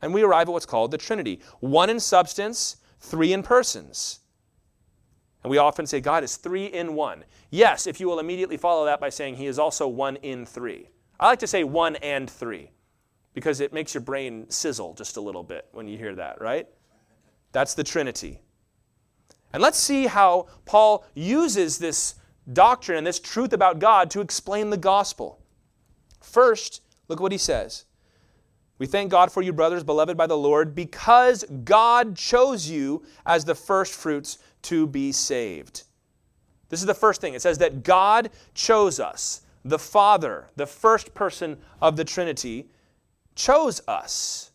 And 0.00 0.14
we 0.14 0.22
arrive 0.22 0.48
at 0.48 0.52
what's 0.52 0.66
called 0.66 0.90
the 0.92 0.98
Trinity 0.98 1.40
one 1.60 1.90
in 1.90 1.98
substance, 1.98 2.76
three 3.00 3.32
in 3.32 3.42
persons. 3.42 4.20
And 5.42 5.50
we 5.50 5.58
often 5.58 5.86
say 5.86 6.00
God 6.00 6.22
is 6.22 6.36
three 6.36 6.66
in 6.66 6.94
one. 6.94 7.24
Yes, 7.50 7.86
if 7.86 7.98
you 7.98 8.06
will 8.06 8.20
immediately 8.20 8.56
follow 8.56 8.84
that 8.84 9.00
by 9.00 9.08
saying 9.08 9.36
he 9.36 9.46
is 9.46 9.58
also 9.58 9.88
one 9.88 10.16
in 10.16 10.46
three. 10.46 10.88
I 11.18 11.26
like 11.26 11.40
to 11.40 11.46
say 11.46 11.64
one 11.64 11.96
and 11.96 12.30
three 12.30 12.70
because 13.34 13.60
it 13.60 13.72
makes 13.72 13.94
your 13.94 14.02
brain 14.02 14.48
sizzle 14.50 14.94
just 14.94 15.16
a 15.16 15.20
little 15.20 15.42
bit 15.42 15.66
when 15.72 15.88
you 15.88 15.98
hear 15.98 16.14
that, 16.14 16.40
right? 16.40 16.68
That's 17.52 17.74
the 17.74 17.84
Trinity. 17.84 18.40
And 19.52 19.62
let's 19.62 19.78
see 19.78 20.06
how 20.06 20.46
Paul 20.64 21.04
uses 21.14 21.78
this 21.78 22.14
doctrine 22.52 22.98
and 22.98 23.06
this 23.06 23.20
truth 23.20 23.52
about 23.52 23.78
God 23.78 24.10
to 24.12 24.20
explain 24.20 24.70
the 24.70 24.76
gospel. 24.76 25.40
First, 26.20 26.82
look 27.08 27.20
what 27.20 27.32
he 27.32 27.38
says. 27.38 27.84
We 28.78 28.86
thank 28.86 29.10
God 29.10 29.30
for 29.30 29.42
you, 29.42 29.52
brothers, 29.52 29.84
beloved 29.84 30.16
by 30.16 30.26
the 30.26 30.36
Lord, 30.36 30.74
because 30.74 31.44
God 31.64 32.16
chose 32.16 32.68
you 32.68 33.04
as 33.24 33.44
the 33.44 33.54
first 33.54 33.94
fruits 33.94 34.38
to 34.62 34.86
be 34.86 35.12
saved. 35.12 35.84
This 36.68 36.80
is 36.80 36.86
the 36.86 36.94
first 36.94 37.20
thing. 37.20 37.34
It 37.34 37.42
says 37.42 37.58
that 37.58 37.82
God 37.82 38.30
chose 38.54 38.98
us. 38.98 39.42
The 39.64 39.78
Father, 39.78 40.48
the 40.56 40.66
first 40.66 41.14
person 41.14 41.58
of 41.80 41.96
the 41.96 42.04
Trinity, 42.04 42.68
chose 43.34 43.80
us. 43.86 44.50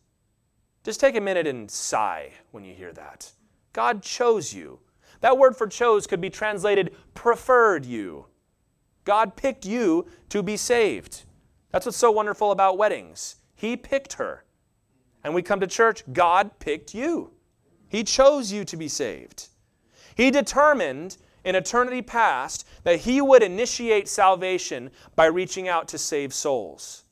Just 0.83 0.99
take 0.99 1.15
a 1.15 1.21
minute 1.21 1.47
and 1.47 1.69
sigh 1.69 2.31
when 2.51 2.63
you 2.63 2.73
hear 2.73 2.91
that. 2.93 3.31
God 3.73 4.01
chose 4.01 4.53
you. 4.53 4.79
That 5.21 5.37
word 5.37 5.55
for 5.55 5.67
chose 5.67 6.07
could 6.07 6.21
be 6.21 6.29
translated 6.29 6.95
preferred 7.13 7.85
you. 7.85 8.25
God 9.03 9.35
picked 9.35 9.65
you 9.65 10.07
to 10.29 10.43
be 10.43 10.57
saved. 10.57 11.23
That's 11.71 11.85
what's 11.85 11.97
so 11.97 12.11
wonderful 12.11 12.51
about 12.51 12.77
weddings. 12.77 13.35
He 13.55 13.77
picked 13.77 14.13
her. 14.13 14.43
And 15.23 15.33
we 15.33 15.41
come 15.41 15.59
to 15.59 15.67
church, 15.67 16.03
God 16.13 16.59
picked 16.59 16.93
you. 16.93 17.31
He 17.89 18.03
chose 18.03 18.51
you 18.51 18.65
to 18.65 18.77
be 18.77 18.87
saved. 18.87 19.47
He 20.17 20.31
determined 20.31 21.17
in 21.45 21.53
eternity 21.53 22.01
past 22.01 22.67
that 22.83 23.01
He 23.01 23.21
would 23.21 23.43
initiate 23.43 24.09
salvation 24.09 24.89
by 25.15 25.27
reaching 25.27 25.67
out 25.67 25.87
to 25.89 25.99
save 25.99 26.33
souls. 26.33 27.03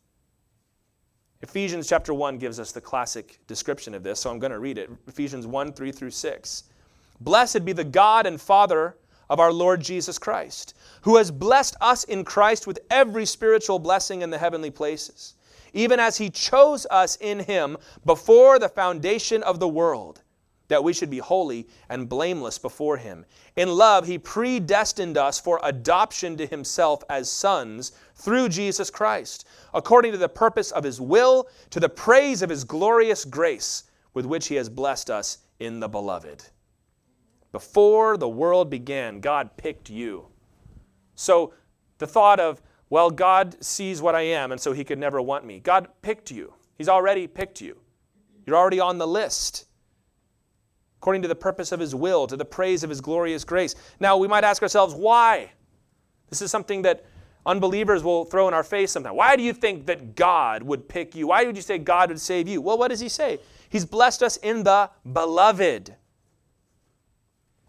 Ephesians 1.41 1.87
chapter 1.87 2.15
1 2.15 2.39
gives 2.39 2.59
us 2.59 2.71
the 2.71 2.81
classic 2.81 3.39
description 3.45 3.93
of 3.93 4.01
this, 4.01 4.19
so 4.19 4.31
I'm 4.31 4.39
going 4.39 4.51
to 4.51 4.59
read 4.59 4.79
it. 4.79 4.89
Ephesians 5.07 5.45
1 5.45 5.73
3 5.73 5.91
through 5.91 6.09
6. 6.09 6.63
Blessed 7.21 7.63
be 7.63 7.73
the 7.73 7.83
God 7.83 8.25
and 8.25 8.41
Father 8.41 8.97
of 9.29 9.39
our 9.39 9.53
Lord 9.53 9.81
Jesus 9.81 10.17
Christ, 10.17 10.73
who 11.01 11.17
has 11.17 11.29
blessed 11.29 11.75
us 11.81 12.05
in 12.05 12.23
Christ 12.23 12.65
with 12.65 12.79
every 12.89 13.27
spiritual 13.27 13.77
blessing 13.77 14.23
in 14.23 14.31
the 14.31 14.39
heavenly 14.39 14.71
places, 14.71 15.35
even 15.73 15.99
as 15.99 16.17
he 16.17 16.31
chose 16.31 16.87
us 16.89 17.17
in 17.21 17.39
him 17.39 17.77
before 18.03 18.57
the 18.57 18.69
foundation 18.69 19.43
of 19.43 19.59
the 19.59 19.67
world, 19.67 20.23
that 20.67 20.83
we 20.83 20.93
should 20.93 21.09
be 21.09 21.19
holy 21.19 21.67
and 21.89 22.09
blameless 22.09 22.57
before 22.57 22.97
him. 22.97 23.25
In 23.55 23.69
love, 23.69 24.07
he 24.07 24.17
predestined 24.17 25.17
us 25.17 25.39
for 25.39 25.59
adoption 25.63 26.35
to 26.37 26.45
himself 26.45 27.03
as 27.09 27.29
sons 27.29 27.91
through 28.15 28.49
Jesus 28.49 28.89
Christ, 28.89 29.47
according 29.73 30.11
to 30.11 30.17
the 30.17 30.29
purpose 30.29 30.71
of 30.71 30.83
his 30.83 30.99
will, 30.99 31.47
to 31.69 31.79
the 31.79 31.89
praise 31.89 32.41
of 32.41 32.49
his 32.49 32.63
glorious 32.63 33.25
grace, 33.25 33.83
with 34.13 34.25
which 34.25 34.47
he 34.47 34.55
has 34.55 34.69
blessed 34.69 35.09
us 35.09 35.39
in 35.59 35.79
the 35.79 35.87
beloved. 35.87 36.43
Before 37.51 38.17
the 38.17 38.29
world 38.29 38.69
began, 38.69 39.19
God 39.19 39.55
picked 39.57 39.89
you. 39.89 40.27
So 41.15 41.53
the 41.99 42.07
thought 42.07 42.39
of, 42.39 42.61
well, 42.89 43.09
God 43.09 43.63
sees 43.63 44.01
what 44.01 44.15
I 44.15 44.21
am, 44.21 44.51
and 44.51 44.59
so 44.59 44.73
he 44.73 44.83
could 44.83 44.99
never 44.99 45.21
want 45.21 45.45
me. 45.45 45.59
God 45.59 45.87
picked 46.01 46.31
you. 46.31 46.53
He's 46.77 46.89
already 46.89 47.27
picked 47.27 47.61
you. 47.61 47.77
You're 48.45 48.57
already 48.57 48.79
on 48.79 48.97
the 48.97 49.07
list. 49.07 49.65
According 51.05 51.21
to 51.21 51.27
the 51.27 51.35
purpose 51.35 51.71
of 51.71 51.79
his 51.79 51.93
will, 51.93 52.25
to 52.25 52.35
the 52.35 52.43
praise 52.43 52.83
of 52.83 52.89
his 52.89 52.99
glorious 52.99 53.43
grace. 53.43 53.75
Now, 53.99 54.17
we 54.17 54.27
might 54.27 54.43
ask 54.43 54.63
ourselves, 54.63 54.95
why? 54.95 55.51
This 56.31 56.41
is 56.41 56.49
something 56.49 56.81
that 56.81 57.05
unbelievers 57.45 58.03
will 58.03 58.25
throw 58.25 58.47
in 58.47 58.55
our 58.55 58.63
face 58.63 58.89
sometimes. 58.93 59.15
Why 59.15 59.35
do 59.35 59.43
you 59.43 59.53
think 59.53 59.85
that 59.85 60.15
God 60.15 60.63
would 60.63 60.89
pick 60.89 61.13
you? 61.13 61.27
Why 61.27 61.43
would 61.43 61.55
you 61.55 61.61
say 61.61 61.77
God 61.77 62.09
would 62.09 62.19
save 62.19 62.47
you? 62.47 62.59
Well, 62.59 62.79
what 62.79 62.87
does 62.87 63.01
he 63.01 63.07
say? 63.07 63.37
He's 63.69 63.85
blessed 63.85 64.23
us 64.23 64.37
in 64.37 64.63
the 64.63 64.89
beloved. 65.13 65.95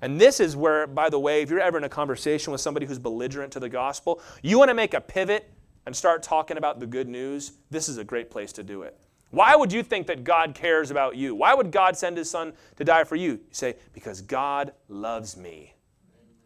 And 0.01 0.19
this 0.19 0.41
is 0.41 0.57
where, 0.57 0.87
by 0.87 1.11
the 1.11 1.21
way, 1.21 1.43
if 1.43 1.51
you're 1.51 1.61
ever 1.61 1.77
in 1.77 1.85
a 1.85 1.91
conversation 1.91 2.53
with 2.53 2.63
somebody 2.63 2.87
who's 2.87 2.99
belligerent 2.99 3.53
to 3.53 3.61
the 3.61 3.69
gospel, 3.69 4.23
you 4.41 4.59
want 4.59 4.71
to 4.71 4.75
make 4.75 4.95
a 4.95 5.01
pivot 5.03 5.53
and 5.85 5.95
start 5.95 6.23
talking 6.23 6.57
about 6.57 6.81
the 6.81 6.87
good 6.87 7.07
news, 7.07 7.53
this 7.69 7.91
is 7.91 7.99
a 7.99 8.05
great 8.05 8.31
place 8.31 8.51
to 8.55 8.63
do 8.63 8.81
it. 8.81 8.99
Why 9.31 9.57
would 9.57 9.73
you 9.73 9.83
think 9.83 10.07
that 10.07 10.25
God 10.25 10.55
cares 10.55 10.91
about 10.91 11.17
you? 11.17 11.35
Why 11.35 11.55
would 11.55 11.71
God 11.71 11.97
send 11.97 12.17
his 12.17 12.31
son 12.31 12.53
to 12.77 12.85
die 12.85 13.05
for 13.05 13.17
you? 13.17 13.33
You 13.33 13.41
say, 13.51 13.77
because 13.93 14.21
God 14.21 14.73
loves 14.89 15.37
me. 15.37 15.75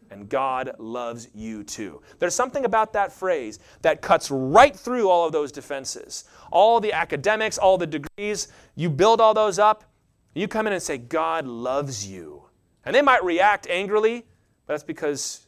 And 0.09 0.27
God 0.27 0.75
loves 0.77 1.29
you 1.33 1.63
too. 1.63 2.01
There's 2.19 2.35
something 2.35 2.65
about 2.65 2.91
that 2.93 3.13
phrase 3.13 3.59
that 3.81 4.01
cuts 4.01 4.29
right 4.29 4.75
through 4.75 5.09
all 5.09 5.25
of 5.25 5.31
those 5.31 5.53
defenses. 5.53 6.25
All 6.51 6.81
the 6.81 6.91
academics, 6.91 7.57
all 7.57 7.77
the 7.77 7.87
degrees, 7.87 8.49
you 8.75 8.89
build 8.89 9.21
all 9.21 9.33
those 9.33 9.57
up, 9.57 9.85
you 10.33 10.49
come 10.49 10.67
in 10.67 10.73
and 10.73 10.83
say, 10.83 10.97
God 10.97 11.47
loves 11.47 12.05
you. 12.05 12.43
And 12.85 12.93
they 12.93 13.01
might 13.01 13.23
react 13.23 13.67
angrily, 13.67 14.25
but 14.65 14.73
that's 14.73 14.83
because 14.83 15.47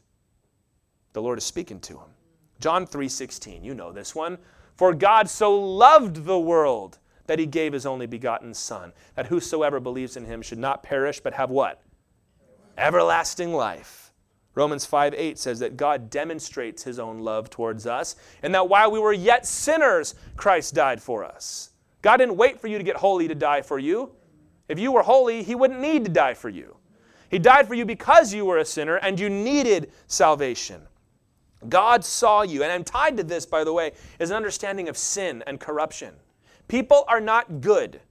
the 1.11 1.21
Lord 1.21 1.37
is 1.37 1.43
speaking 1.43 1.79
to 1.81 1.93
them. 1.95 2.09
John 2.59 2.87
3:16, 2.87 3.63
you 3.63 3.73
know 3.73 3.91
this 3.91 4.15
one. 4.15 4.37
For 4.75 4.93
God 4.93 5.29
so 5.29 5.53
loved 5.53 6.25
the 6.25 6.39
world 6.39 6.99
that 7.27 7.39
he 7.39 7.45
gave 7.45 7.73
his 7.73 7.85
only 7.85 8.05
begotten 8.05 8.53
son, 8.53 8.93
that 9.15 9.27
whosoever 9.27 9.79
believes 9.79 10.17
in 10.17 10.25
him 10.25 10.41
should 10.41 10.57
not 10.57 10.83
perish 10.83 11.19
but 11.19 11.33
have 11.33 11.49
what? 11.49 11.81
Everlasting 12.77 13.53
life. 13.53 14.11
Romans 14.55 14.85
5 14.85 15.13
8 15.15 15.39
says 15.39 15.59
that 15.59 15.77
God 15.77 16.09
demonstrates 16.09 16.83
his 16.83 16.99
own 16.99 17.19
love 17.19 17.49
towards 17.49 17.87
us, 17.87 18.15
and 18.43 18.53
that 18.53 18.69
while 18.69 18.91
we 18.91 18.99
were 18.99 19.13
yet 19.13 19.45
sinners, 19.45 20.15
Christ 20.35 20.75
died 20.75 21.01
for 21.01 21.23
us. 21.23 21.71
God 22.01 22.17
didn't 22.17 22.37
wait 22.37 22.59
for 22.59 22.67
you 22.67 22.77
to 22.77 22.83
get 22.83 22.97
holy 22.97 23.27
to 23.27 23.35
die 23.35 23.61
for 23.61 23.79
you. 23.79 24.11
If 24.67 24.77
you 24.77 24.91
were 24.91 25.01
holy, 25.01 25.41
he 25.43 25.55
wouldn't 25.55 25.79
need 25.79 26.05
to 26.05 26.11
die 26.11 26.33
for 26.33 26.49
you. 26.49 26.77
He 27.29 27.39
died 27.39 27.67
for 27.67 27.73
you 27.73 27.85
because 27.85 28.33
you 28.33 28.45
were 28.45 28.59
a 28.59 28.65
sinner 28.65 28.97
and 28.97 29.19
you 29.19 29.29
needed 29.29 29.91
salvation. 30.07 30.81
God 31.67 32.03
saw 32.05 32.43
you. 32.43 32.61
And 32.61 32.71
I'm 32.71 32.83
tied 32.83 33.17
to 33.17 33.23
this, 33.23 33.45
by 33.45 33.63
the 33.63 33.73
way, 33.73 33.93
is 34.19 34.29
an 34.29 34.35
understanding 34.35 34.89
of 34.89 34.97
sin 34.97 35.43
and 35.47 35.59
corruption. 35.59 36.13
People 36.67 37.05
are 37.07 37.21
not 37.21 37.61
good. 37.61 38.01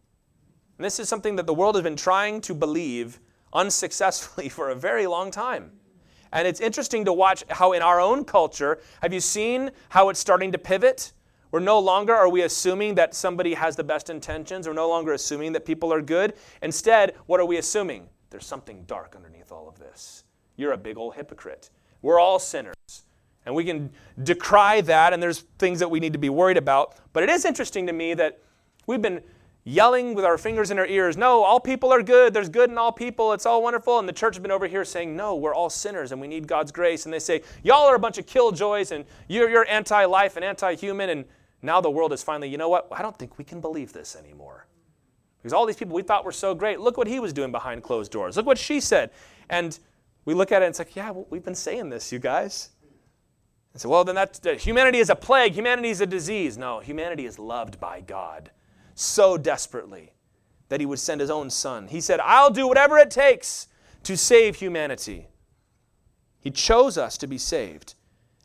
And 0.79 0.85
this 0.85 0.99
is 0.99 1.09
something 1.09 1.37
that 1.37 1.47
the 1.47 1.55
world 1.55 1.75
has 1.75 1.83
been 1.83 1.97
trying 1.97 2.41
to 2.43 2.55
believe 2.55 3.21
unsuccessfully 3.53 4.49
for 4.51 4.71
a 4.71 4.75
very 4.75 5.07
long 5.07 5.31
time. 5.31 5.73
And 6.33 6.49
it's 6.49 6.61
interesting 6.61 7.05
to 7.05 7.13
watch 7.13 7.45
how 7.51 7.73
in 7.73 7.83
our 7.83 8.01
own 8.01 8.25
culture, 8.25 8.81
have 9.03 9.13
you 9.13 9.21
seen 9.21 9.71
how 9.91 10.09
it's 10.09 10.19
starting 10.19 10.53
to 10.53 10.59
pivot? 10.59 11.13
We're 11.51 11.61
no 11.61 11.79
longer 11.79 12.15
are 12.15 12.31
we 12.31 12.43
assuming 12.43 12.95
that 12.95 13.15
somebody 13.15 13.53
has 13.53 13.77
the 13.77 13.85
best 13.85 14.09
intentions. 14.09 14.67
We're 14.67 14.73
no 14.73 14.89
longer 14.89 15.13
assuming 15.13 15.53
that 15.53 15.67
people 15.67 15.93
are 15.93 16.01
good. 16.01 16.33
Instead, 16.63 17.15
what 17.27 17.39
are 17.41 17.45
we 17.45 17.59
assuming? 17.59 18.09
there's 18.33 18.47
something 18.47 18.83
dark 18.85 19.15
underneath 19.15 19.53
all 19.53 19.69
of 19.69 19.79
this. 19.79 20.25
You're 20.57 20.73
a 20.73 20.79
big 20.79 20.97
old 20.97 21.15
hypocrite. 21.15 21.71
We're 22.01 22.19
all 22.19 22.39
sinners. 22.39 22.75
And 23.45 23.55
we 23.55 23.65
can 23.65 23.91
decry 24.23 24.81
that, 24.83 25.13
and 25.13 25.23
there's 25.23 25.41
things 25.59 25.81
that 25.81 25.91
we 25.91 26.01
need 26.01 26.13
to 26.13 26.19
be 26.19 26.29
worried 26.29 26.57
about. 26.57 26.97
But 27.13 27.23
it 27.23 27.31
is 27.31 27.45
interesting 27.45 27.87
to 27.89 27.93
me 27.93 28.15
that 28.15 28.41
we've 28.87 29.03
been 29.03 29.23
yelling 29.65 30.15
with 30.15 30.25
our 30.25 30.39
fingers 30.39 30.71
in 30.71 30.79
our 30.79 30.87
ears, 30.87 31.17
no, 31.17 31.43
all 31.43 31.61
people 31.61 31.93
are 31.93 32.03
good. 32.03 32.35
There's 32.35 32.49
good 32.49 32.71
in 32.71 32.79
all 32.79 32.93
people. 32.93 33.33
It's 33.33 33.47
all 33.47 33.63
wonderful. 33.63 33.99
And 33.99 34.09
the 34.09 34.13
church 34.13 34.35
has 34.35 34.43
been 34.43 34.51
over 34.51 34.67
here 34.67 34.85
saying, 34.85 35.15
no, 35.17 35.37
we're 35.37 35.55
all 35.55 35.71
sinners 35.71 36.13
and 36.13 36.21
we 36.21 36.27
need 36.27 36.47
God's 36.49 36.73
grace. 36.73 37.05
And 37.05 37.13
they 37.13 37.21
say, 37.21 37.43
y'all 37.63 37.89
are 37.89 37.95
a 37.95 37.99
bunch 37.99 38.19
of 38.19 38.27
killjoys 38.27 38.91
and 38.91 39.05
you're, 39.29 39.49
you're 39.49 39.69
anti 39.69 40.05
life 40.05 40.37
and 40.37 40.45
anti 40.45 40.75
human. 40.75 41.11
And 41.11 41.25
now 41.63 41.81
the 41.81 41.91
world 41.91 42.13
is 42.13 42.23
finally, 42.23 42.49
you 42.49 42.59
know 42.59 42.69
what? 42.69 42.89
I 42.91 43.03
don't 43.03 43.17
think 43.17 43.39
we 43.39 43.45
can 43.45 43.61
believe 43.61 43.93
this 43.93 44.17
anymore. 44.17 44.67
Because 45.39 45.53
all 45.53 45.67
these 45.67 45.77
people 45.77 45.95
we 45.95 46.03
thought 46.03 46.25
were 46.25 46.33
so 46.33 46.55
great, 46.55 46.81
look 46.81 46.97
what 46.97 47.09
he 47.09 47.19
was 47.21 47.33
doing 47.33 47.51
behind 47.53 47.83
closed 47.83 48.13
doors. 48.13 48.37
Look 48.37 48.47
what 48.47 48.59
she 48.59 48.81
said. 48.81 49.11
And 49.49 49.79
we 50.25 50.35
look 50.35 50.53
at 50.53 50.63
it 50.63 50.67
and 50.67 50.71
it's 50.71 50.79
like, 50.79 50.95
yeah, 50.95 51.11
well, 51.11 51.27
we've 51.31 51.45
been 51.45 51.55
saying 51.55 51.89
this, 51.89 52.13
you 52.13 52.19
guys. 52.19 52.71
And 53.73 53.81
so, 53.81 53.89
well, 53.89 54.05
then 54.05 54.15
that 54.17 54.61
humanity 54.61 54.99
is 54.99 55.11
a 55.11 55.17
plague, 55.17 55.55
humanity 55.55 55.89
is 55.89 56.01
a 56.01 56.07
disease. 56.07 56.59
No, 56.59 56.81
humanity 56.81 57.25
is 57.25 57.39
loved 57.39 57.81
by 57.81 58.01
God 58.01 58.51
so 58.95 59.39
desperately 59.39 60.13
that 60.69 60.81
he 60.81 60.87
would 60.87 60.99
send 60.99 61.21
his 61.21 61.31
own 61.31 61.51
son. 61.51 61.89
He 61.89 62.01
said, 62.01 62.21
I'll 62.21 62.51
do 62.51 62.67
whatever 62.67 62.99
it 62.99 63.11
takes 63.11 63.69
to 64.05 64.17
save 64.17 64.57
humanity. 64.57 65.29
He 66.41 66.51
chose 66.51 66.99
us 66.99 67.17
to 67.19 67.27
be 67.27 67.39
saved. 67.39 67.95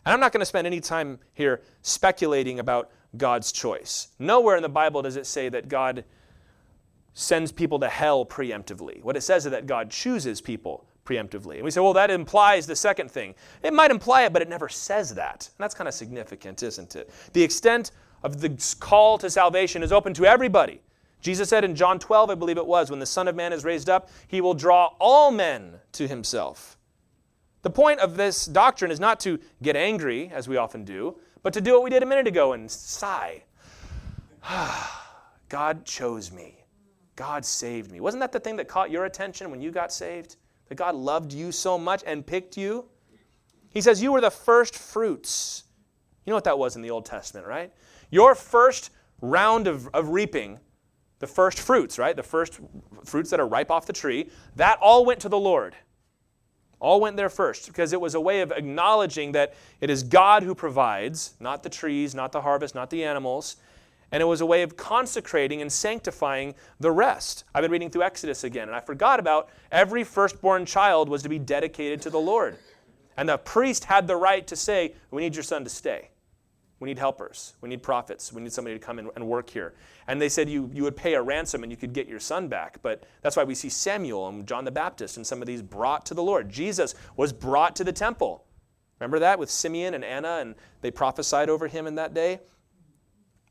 And 0.06 0.14
I'm 0.14 0.20
not 0.20 0.32
going 0.32 0.40
to 0.42 0.46
spend 0.46 0.68
any 0.68 0.80
time 0.80 1.20
here 1.34 1.62
speculating 1.82 2.60
about 2.60 2.92
God's 3.18 3.52
choice. 3.52 4.10
Nowhere 4.20 4.56
in 4.56 4.64
the 4.64 4.70
Bible 4.70 5.02
does 5.02 5.18
it 5.18 5.26
say 5.26 5.50
that 5.50 5.68
God 5.68 6.06
sends 7.14 7.52
people 7.52 7.80
to 7.80 7.90
hell 7.90 8.26
preemptively. 8.26 9.04
What 9.04 9.18
it 9.18 9.22
says 9.22 9.46
is 9.46 9.52
that 9.52 9.66
God 9.66 9.90
chooses 9.90 10.40
people 10.40 10.87
preemptively. 11.08 11.56
And 11.56 11.64
we 11.64 11.72
say, 11.72 11.80
well, 11.80 11.94
that 11.94 12.12
implies 12.12 12.68
the 12.68 12.76
second 12.76 13.10
thing. 13.10 13.34
It 13.64 13.74
might 13.74 13.92
imply 13.92 14.24
it, 14.24 14.34
but 14.34 14.42
it 14.42 14.50
never 14.50 14.68
says 14.68 15.16
that. 15.16 15.50
And 15.58 15.64
that's 15.64 15.74
kind 15.74 15.88
of 15.88 15.94
significant, 15.94 16.64
isn't 16.64 16.96
it? 16.96 17.10
The 17.34 17.44
extent 17.44 17.92
of 18.24 18.42
the 18.42 18.76
call 18.80 19.18
to 19.20 19.30
salvation 19.30 19.84
is 19.84 19.92
open 19.92 20.14
to 20.16 20.26
everybody. 20.26 20.82
Jesus 21.22 21.50
said 21.50 21.64
in 21.64 21.76
John 21.76 21.98
12, 21.98 22.30
I 22.30 22.36
believe 22.36 22.58
it 22.58 22.66
was, 22.66 22.90
when 22.90 23.00
the 23.00 23.06
Son 23.06 23.28
of 23.28 23.36
Man 23.36 23.54
is 23.54 23.64
raised 23.64 23.90
up, 23.90 24.10
he 24.28 24.42
will 24.42 24.54
draw 24.54 24.94
all 25.00 25.32
men 25.32 25.80
to 25.94 26.08
himself. 26.08 26.78
The 27.64 27.70
point 27.70 28.00
of 28.00 28.18
this 28.18 28.46
doctrine 28.46 28.92
is 28.92 29.00
not 29.00 29.20
to 29.22 29.40
get 29.62 29.76
angry, 29.76 30.30
as 30.34 30.48
we 30.48 30.58
often 30.58 30.84
do, 30.84 31.18
but 31.42 31.54
to 31.54 31.62
do 31.62 31.74
what 31.74 31.84
we 31.84 31.90
did 31.90 32.04
a 32.04 32.06
minute 32.06 32.28
ago 32.28 32.54
and 32.54 32.70
sigh. 32.70 33.44
God 35.50 35.86
chose 35.86 36.32
me. 36.32 36.66
God 37.16 37.44
saved 37.44 37.92
me. 37.92 38.00
Wasn't 38.00 38.22
that 38.22 38.32
the 38.32 38.40
thing 38.40 38.58
that 38.58 38.68
caught 38.68 38.92
your 38.92 39.06
attention 39.06 39.50
when 39.50 39.60
you 39.60 39.72
got 39.72 39.92
saved? 39.92 40.36
That 40.70 40.76
God 40.76 40.96
loved 40.96 41.34
you 41.34 41.52
so 41.52 41.78
much 41.78 42.04
and 42.06 42.26
picked 42.26 42.58
you? 42.58 42.86
He 43.70 43.82
says, 43.82 44.02
You 44.02 44.12
were 44.12 44.22
the 44.22 44.32
first 44.32 44.76
fruits. 44.76 45.64
You 46.26 46.32
know 46.32 46.38
what 46.38 46.44
that 46.46 46.60
was 46.60 46.76
in 46.76 46.82
the 46.82 46.92
Old 46.92 47.06
Testament, 47.06 47.48
right? 47.48 47.72
Your 48.10 48.36
first 48.36 48.92
round 49.22 49.68
of, 49.68 49.88
of 49.94 50.10
reaping, 50.10 50.60
the 51.20 51.28
first 51.28 51.60
fruits, 51.60 51.98
right? 51.98 52.16
The 52.16 52.24
first 52.24 52.60
fruits 53.06 53.30
that 53.30 53.40
are 53.40 53.48
ripe 53.48 53.72
off 53.72 53.86
the 53.86 53.94
tree, 53.94 54.30
that 54.56 54.78
all 54.82 55.06
went 55.06 55.20
to 55.22 55.30
the 55.30 55.40
Lord. 55.40 55.76
All 56.80 57.02
went 57.02 57.18
there 57.18 57.30
first 57.30 57.68
because 57.68 57.92
it 57.92 58.00
was 58.00 58.14
a 58.14 58.22
way 58.22 58.42
of 58.42 58.52
acknowledging 58.52 59.32
that 59.32 59.56
it 59.82 59.90
is 59.90 60.04
God 60.04 60.44
who 60.44 60.54
provides, 60.54 61.34
not 61.40 61.64
the 61.64 61.70
trees, 61.70 62.14
not 62.14 62.32
the 62.32 62.42
harvest, 62.42 62.76
not 62.76 62.92
the 62.92 63.04
animals. 63.04 63.56
And 64.12 64.22
it 64.22 64.26
was 64.26 64.42
a 64.42 64.46
way 64.46 64.64
of 64.64 64.78
consecrating 64.78 65.62
and 65.62 65.72
sanctifying 65.72 66.56
the 66.80 66.92
rest. 66.92 67.44
I've 67.54 67.62
been 67.62 67.72
reading 67.72 67.90
through 67.90 68.04
Exodus 68.04 68.44
again, 68.44 68.68
and 68.68 68.76
I 68.76 68.80
forgot 68.80 69.20
about 69.20 69.50
every 69.72 70.04
firstborn 70.04 70.66
child 70.66 71.10
was 71.10 71.24
to 71.24 71.30
be 71.30 71.40
dedicated 71.40 72.02
to 72.04 72.10
the 72.10 72.20
Lord. 72.20 72.58
And 73.18 73.28
the 73.28 73.38
priest 73.38 73.86
had 73.86 74.08
the 74.08 74.16
right 74.16 74.46
to 74.48 74.56
say, 74.56 74.94
We 75.12 75.22
need 75.22 75.36
your 75.36 75.44
son 75.44 75.64
to 75.64 75.70
stay. 75.70 76.10
We 76.80 76.88
need 76.88 77.00
helpers. 77.00 77.54
We 77.62 77.70
need 77.70 77.82
prophets. 77.82 78.32
We 78.32 78.42
need 78.42 78.54
somebody 78.54 78.78
to 78.78 78.86
come 78.86 79.00
and 79.00 79.28
work 79.28 79.50
here. 79.50 79.74
And 80.08 80.22
they 80.22 80.30
said 80.30 80.48
you, 80.48 80.70
you 80.72 80.84
would 80.84 80.96
pay 80.96 81.16
a 81.16 81.22
ransom 81.22 81.64
and 81.64 81.72
you 81.72 81.78
could 81.78 81.92
get 81.92 82.08
your 82.08 82.20
son 82.20 82.48
back. 82.48 82.80
But 82.84 83.04
that's 83.24 83.36
why 83.36 83.44
we 83.44 83.56
see 83.56 83.70
Samuel 83.70 84.28
and 84.28 84.48
John 84.48 84.64
the 84.64 84.72
Baptist 84.72 85.18
and 85.18 85.26
some 85.26 85.42
of 85.42 85.48
these 85.48 85.64
brought 85.64 86.06
to 86.06 86.14
the 86.14 86.22
Lord. 86.22 86.50
Jesus 86.52 86.94
was 87.16 87.34
brought 87.34 87.76
to 87.78 87.84
the 87.84 87.92
temple. 87.92 88.46
Remember 89.00 89.18
that 89.20 89.40
with 89.40 89.50
Simeon 89.50 89.96
and 89.96 90.06
Anna, 90.06 90.38
and 90.40 90.56
they 90.82 90.92
prophesied 90.92 91.50
over 91.50 91.68
him 91.68 91.88
in 91.88 91.96
that 91.96 92.14
day? 92.14 92.40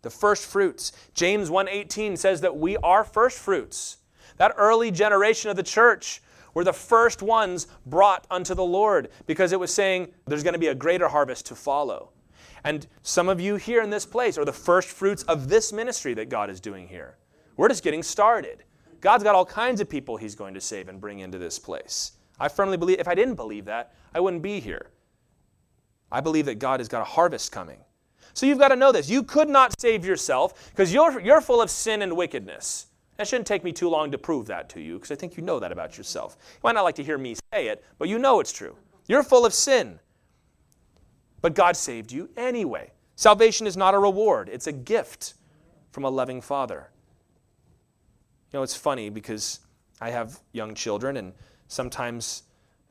The 0.06 0.10
first 0.10 0.46
fruits. 0.46 0.92
James 1.14 1.50
1:18 1.50 2.16
says 2.16 2.40
that 2.42 2.56
we 2.56 2.76
are 2.76 3.02
first 3.02 3.40
fruits. 3.40 3.96
That 4.36 4.54
early 4.56 4.92
generation 4.92 5.50
of 5.50 5.56
the 5.56 5.64
church 5.64 6.22
were 6.54 6.62
the 6.62 6.72
first 6.72 7.22
ones 7.22 7.66
brought 7.86 8.24
unto 8.30 8.54
the 8.54 8.64
Lord 8.64 9.10
because 9.26 9.50
it 9.50 9.58
was 9.58 9.74
saying 9.74 10.14
there's 10.28 10.44
going 10.44 10.52
to 10.52 10.60
be 10.60 10.68
a 10.68 10.76
greater 10.76 11.08
harvest 11.08 11.46
to 11.46 11.56
follow. 11.56 12.12
And 12.62 12.86
some 13.02 13.28
of 13.28 13.40
you 13.40 13.56
here 13.56 13.82
in 13.82 13.90
this 13.90 14.06
place 14.06 14.38
are 14.38 14.44
the 14.44 14.52
first 14.52 14.90
fruits 14.90 15.24
of 15.24 15.48
this 15.48 15.72
ministry 15.72 16.14
that 16.14 16.28
God 16.28 16.50
is 16.50 16.60
doing 16.60 16.86
here. 16.86 17.18
We're 17.56 17.68
just 17.68 17.82
getting 17.82 18.04
started. 18.04 18.62
God's 19.00 19.24
got 19.24 19.34
all 19.34 19.44
kinds 19.44 19.80
of 19.80 19.88
people 19.88 20.16
He's 20.16 20.36
going 20.36 20.54
to 20.54 20.60
save 20.60 20.88
and 20.88 21.00
bring 21.00 21.18
into 21.18 21.38
this 21.38 21.58
place. 21.58 22.12
I 22.38 22.46
firmly 22.46 22.76
believe, 22.76 23.00
if 23.00 23.08
I 23.08 23.16
didn't 23.16 23.34
believe 23.34 23.64
that, 23.64 23.92
I 24.14 24.20
wouldn't 24.20 24.42
be 24.42 24.60
here. 24.60 24.92
I 26.12 26.20
believe 26.20 26.46
that 26.46 26.60
God 26.60 26.78
has 26.78 26.86
got 26.86 27.02
a 27.02 27.06
harvest 27.06 27.50
coming. 27.50 27.80
So 28.36 28.44
you've 28.44 28.58
got 28.58 28.68
to 28.68 28.76
know 28.76 28.92
this. 28.92 29.08
You 29.08 29.22
could 29.22 29.48
not 29.48 29.80
save 29.80 30.04
yourself 30.04 30.68
because 30.68 30.92
you're, 30.92 31.18
you're 31.20 31.40
full 31.40 31.62
of 31.62 31.70
sin 31.70 32.02
and 32.02 32.14
wickedness. 32.14 32.88
That 33.16 33.26
shouldn't 33.26 33.46
take 33.46 33.64
me 33.64 33.72
too 33.72 33.88
long 33.88 34.10
to 34.10 34.18
prove 34.18 34.46
that 34.48 34.68
to 34.70 34.80
you 34.80 34.96
because 34.96 35.10
I 35.10 35.14
think 35.14 35.38
you 35.38 35.42
know 35.42 35.58
that 35.58 35.72
about 35.72 35.96
yourself. 35.96 36.36
You 36.52 36.60
might 36.62 36.72
not 36.72 36.82
like 36.82 36.96
to 36.96 37.02
hear 37.02 37.16
me 37.16 37.36
say 37.50 37.68
it, 37.68 37.82
but 37.98 38.10
you 38.10 38.18
know 38.18 38.38
it's 38.40 38.52
true. 38.52 38.76
You're 39.08 39.22
full 39.22 39.46
of 39.46 39.54
sin. 39.54 39.98
But 41.40 41.54
God 41.54 41.78
saved 41.78 42.12
you 42.12 42.28
anyway. 42.36 42.92
Salvation 43.14 43.66
is 43.66 43.74
not 43.74 43.94
a 43.94 43.98
reward, 43.98 44.50
it's 44.52 44.66
a 44.66 44.72
gift 44.72 45.32
from 45.90 46.04
a 46.04 46.10
loving 46.10 46.42
Father. 46.42 46.90
You 48.52 48.58
know, 48.58 48.62
it's 48.62 48.76
funny 48.76 49.08
because 49.08 49.60
I 49.98 50.10
have 50.10 50.40
young 50.52 50.74
children, 50.74 51.16
and 51.16 51.32
sometimes 51.68 52.42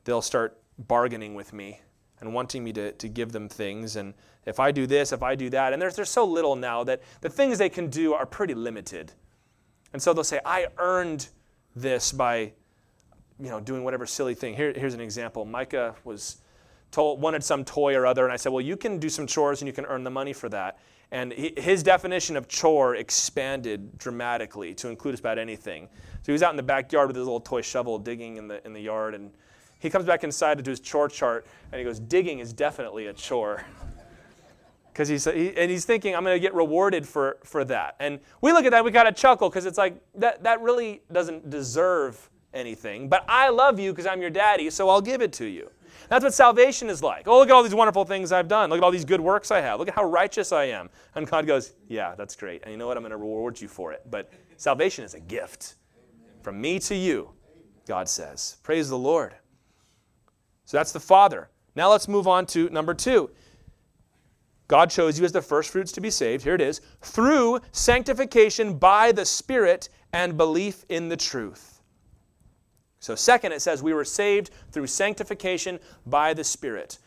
they'll 0.02 0.22
start 0.22 0.58
bargaining 0.76 1.36
with 1.36 1.52
me 1.52 1.82
and 2.20 2.32
wanting 2.32 2.64
me 2.64 2.72
to, 2.72 2.92
to 2.92 3.08
give 3.08 3.32
them 3.32 3.48
things. 3.48 3.96
And 3.96 4.14
if 4.46 4.58
I 4.58 4.70
do 4.70 4.86
this, 4.86 5.12
if 5.12 5.22
I 5.22 5.34
do 5.34 5.50
that, 5.50 5.72
and 5.72 5.80
there's, 5.80 5.96
there's 5.96 6.10
so 6.10 6.24
little 6.24 6.56
now 6.56 6.84
that 6.84 7.02
the 7.20 7.28
things 7.28 7.58
they 7.58 7.68
can 7.68 7.88
do 7.88 8.14
are 8.14 8.26
pretty 8.26 8.54
limited. 8.54 9.12
And 9.92 10.00
so 10.00 10.12
they'll 10.12 10.24
say, 10.24 10.40
I 10.44 10.66
earned 10.78 11.28
this 11.74 12.12
by 12.12 12.52
you 13.38 13.50
know, 13.50 13.60
doing 13.60 13.84
whatever 13.84 14.06
silly 14.06 14.34
thing. 14.34 14.54
Here, 14.54 14.72
here's 14.74 14.94
an 14.94 15.00
example. 15.00 15.44
Micah 15.44 15.94
was 16.04 16.38
told, 16.90 17.20
wanted 17.20 17.44
some 17.44 17.64
toy 17.64 17.94
or 17.94 18.06
other, 18.06 18.24
and 18.24 18.32
I 18.32 18.36
said, 18.36 18.52
Well, 18.52 18.62
you 18.62 18.76
can 18.76 18.98
do 18.98 19.08
some 19.08 19.26
chores 19.26 19.60
and 19.60 19.66
you 19.66 19.72
can 19.72 19.84
earn 19.86 20.04
the 20.04 20.10
money 20.10 20.32
for 20.32 20.48
that. 20.48 20.78
And 21.12 21.32
he, 21.32 21.52
his 21.56 21.82
definition 21.82 22.36
of 22.36 22.48
chore 22.48 22.96
expanded 22.96 23.98
dramatically 23.98 24.74
to 24.74 24.88
include 24.88 25.12
just 25.12 25.20
about 25.20 25.38
anything. 25.38 25.88
So 26.22 26.26
he 26.26 26.32
was 26.32 26.42
out 26.42 26.50
in 26.50 26.56
the 26.56 26.62
backyard 26.62 27.08
with 27.08 27.16
his 27.16 27.24
little 27.24 27.40
toy 27.40 27.62
shovel 27.62 27.98
digging 27.98 28.38
in 28.38 28.48
the, 28.48 28.64
in 28.66 28.72
the 28.72 28.80
yard, 28.80 29.14
and 29.14 29.30
he 29.78 29.90
comes 29.90 30.04
back 30.04 30.24
inside 30.24 30.56
to 30.56 30.62
do 30.62 30.70
his 30.70 30.80
chore 30.80 31.08
chart, 31.08 31.46
and 31.72 31.78
he 31.78 31.84
goes, 31.84 32.00
Digging 32.00 32.38
is 32.38 32.52
definitely 32.52 33.06
a 33.06 33.12
chore. 33.12 33.64
Because 34.92 35.08
he's, 35.08 35.26
he, 35.26 35.54
and 35.58 35.70
he's 35.70 35.84
thinking, 35.84 36.16
I'm 36.16 36.24
going 36.24 36.36
to 36.36 36.40
get 36.40 36.54
rewarded 36.54 37.06
for, 37.06 37.36
for 37.44 37.66
that. 37.66 37.96
And 38.00 38.18
we 38.40 38.54
look 38.54 38.64
at 38.64 38.70
that, 38.70 38.82
we 38.82 38.90
got 38.90 39.02
to 39.02 39.12
chuckle 39.12 39.50
because 39.50 39.66
it's 39.66 39.76
like, 39.76 40.00
that, 40.14 40.42
that 40.44 40.62
really 40.62 41.02
doesn't 41.12 41.50
deserve 41.50 42.30
anything. 42.54 43.10
But 43.10 43.22
I 43.28 43.50
love 43.50 43.78
you 43.78 43.92
because 43.92 44.06
I'm 44.06 44.22
your 44.22 44.30
daddy, 44.30 44.70
so 44.70 44.88
I'll 44.88 45.02
give 45.02 45.20
it 45.20 45.34
to 45.34 45.44
you. 45.44 45.70
That's 46.08 46.22
what 46.22 46.34
salvation 46.34 46.88
is 46.88 47.02
like. 47.02 47.28
Oh, 47.28 47.38
look 47.38 47.48
at 47.48 47.54
all 47.54 47.62
these 47.62 47.74
wonderful 47.74 48.04
things 48.04 48.32
I've 48.32 48.48
done. 48.48 48.70
Look 48.70 48.78
at 48.78 48.84
all 48.84 48.90
these 48.90 49.04
good 49.04 49.20
works 49.20 49.50
I 49.50 49.60
have. 49.60 49.78
Look 49.78 49.88
at 49.88 49.94
how 49.94 50.04
righteous 50.04 50.52
I 50.52 50.64
am. 50.64 50.88
And 51.14 51.26
God 51.26 51.46
goes, 51.46 51.74
Yeah, 51.88 52.14
that's 52.14 52.36
great. 52.36 52.62
And 52.62 52.70
you 52.70 52.78
know 52.78 52.86
what? 52.86 52.96
I'm 52.96 53.02
going 53.02 53.10
to 53.10 53.16
reward 53.16 53.60
you 53.60 53.68
for 53.68 53.92
it. 53.92 54.02
But 54.10 54.32
salvation 54.56 55.04
is 55.04 55.14
a 55.14 55.20
gift 55.20 55.74
from 56.42 56.60
me 56.60 56.78
to 56.80 56.94
you, 56.94 57.30
God 57.86 58.08
says. 58.08 58.58
Praise 58.62 58.88
the 58.88 58.98
Lord. 58.98 59.34
So 60.66 60.76
that's 60.76 60.92
the 60.92 61.00
Father. 61.00 61.48
Now 61.74 61.90
let's 61.90 62.08
move 62.08 62.26
on 62.26 62.46
to 62.46 62.68
number 62.70 62.94
two. 62.94 63.30
God 64.68 64.90
chose 64.90 65.18
you 65.18 65.24
as 65.24 65.32
the 65.32 65.42
first 65.42 65.70
fruits 65.70 65.92
to 65.92 66.00
be 66.00 66.10
saved. 66.10 66.42
Here 66.42 66.54
it 66.54 66.60
is 66.60 66.80
through 67.00 67.60
sanctification 67.70 68.74
by 68.74 69.12
the 69.12 69.24
Spirit 69.24 69.88
and 70.12 70.36
belief 70.36 70.84
in 70.88 71.08
the 71.08 71.16
truth. 71.16 71.80
So, 72.98 73.14
second, 73.14 73.52
it 73.52 73.62
says 73.62 73.82
we 73.82 73.94
were 73.94 74.04
saved 74.04 74.50
through 74.72 74.88
sanctification 74.88 75.78
by 76.06 76.34
the 76.34 76.42
Spirit. 76.42 76.98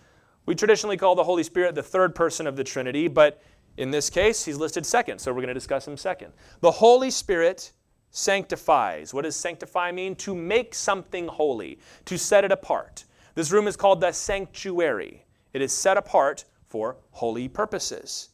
We 0.45 0.55
traditionally 0.55 0.95
call 0.95 1.15
the 1.15 1.23
Holy 1.23 1.43
Spirit 1.43 1.75
the 1.75 1.83
third 1.83 2.15
person 2.15 2.47
of 2.47 2.55
the 2.55 2.63
Trinity, 2.63 3.09
but 3.09 3.41
in 3.75 3.91
this 3.91 4.09
case, 4.09 4.45
he's 4.45 4.57
listed 4.57 4.85
second, 4.85 5.19
so 5.19 5.31
we're 5.31 5.41
going 5.41 5.49
to 5.49 5.53
discuss 5.53 5.87
him 5.87 5.97
second. 5.97 6.31
The 6.61 6.71
Holy 6.71 7.11
Spirit 7.11 7.73
sanctifies. 8.11 9.13
What 9.13 9.23
does 9.23 9.35
sanctify 9.35 9.91
mean? 9.91 10.15
To 10.17 10.33
make 10.33 10.73
something 10.73 11.27
holy, 11.27 11.79
to 12.05 12.17
set 12.17 12.45
it 12.45 12.51
apart. 12.51 13.05
This 13.39 13.53
room 13.53 13.69
is 13.69 13.77
called 13.77 14.01
the 14.01 14.11
sanctuary. 14.11 15.23
It 15.53 15.61
is 15.61 15.71
set 15.71 15.95
apart 15.95 16.43
for 16.67 16.97
holy 17.11 17.47
purposes. 17.47 18.31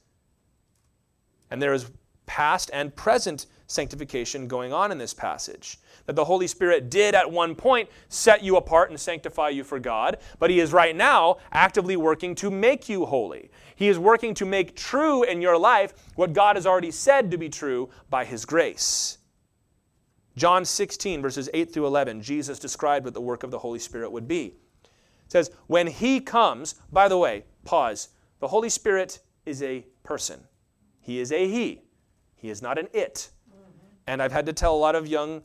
And 1.52 1.62
there 1.62 1.76
is 1.76 1.92
past 2.26 2.72
and 2.74 2.96
present 2.96 3.46
sanctification 3.68 4.48
going 4.48 4.74
on 4.74 4.92
in 4.92 4.98
this 4.98 5.14
passage 5.14 5.78
that 6.08 6.16
the 6.16 6.26
Holy 6.26 6.48
Spirit 6.48 6.90
did 6.90 7.14
at 7.14 7.30
one 7.30 7.54
point 7.54 7.88
set 8.10 8.44
you 8.44 8.58
apart 8.58 8.90
and 8.90 9.00
sanctify 9.00 9.50
you 9.50 9.64
for 9.64 9.78
God, 9.78 10.18
but 10.40 10.50
He 10.50 10.60
is 10.60 10.74
right 10.74 10.96
now 10.96 11.38
actively 11.52 11.96
working 11.96 12.34
to 12.34 12.50
make 12.50 12.90
you 12.90 13.06
holy. 13.06 13.52
He 13.76 13.90
is 13.90 14.00
working 14.00 14.34
to 14.34 14.44
make 14.44 14.76
true 14.76 15.22
in 15.22 15.40
your 15.40 15.60
life 15.60 15.94
what 16.16 16.34
God 16.34 16.56
has 16.56 16.66
already 16.66 16.90
said 16.90 17.30
to 17.30 17.38
be 17.38 17.50
true 17.50 17.92
by 18.10 18.26
His 18.26 18.44
grace. 18.44 19.20
John 20.36 20.66
16, 20.66 21.22
verses 21.22 21.48
8 21.54 21.72
through 21.72 21.86
11, 21.86 22.24
Jesus 22.24 22.58
described 22.58 23.06
what 23.06 23.14
the 23.14 23.22
work 23.22 23.44
of 23.44 23.52
the 23.52 23.60
Holy 23.60 23.78
Spirit 23.78 24.12
would 24.12 24.28
be. 24.28 24.56
It 25.26 25.32
says, 25.32 25.52
When 25.68 25.88
He 25.88 26.20
comes, 26.20 26.76
by 26.92 27.08
the 27.08 27.18
way, 27.18 27.46
pause, 27.64 28.10
the 28.40 28.48
Holy 28.48 28.70
Spirit 28.70 29.20
is 29.46 29.62
a 29.62 29.86
person. 30.04 30.42
He 31.02 31.20
is 31.20 31.32
a 31.32 31.48
He. 31.48 31.82
He 32.36 32.50
is 32.50 32.62
not 32.62 32.78
an 32.78 32.88
it. 32.94 33.30
Mm-hmm. 33.50 33.88
And 34.08 34.22
I've 34.22 34.32
had 34.32 34.46
to 34.46 34.54
tell 34.54 34.76
a 34.76 34.78
lot 34.78 34.96
of 34.96 35.08
young 35.08 35.44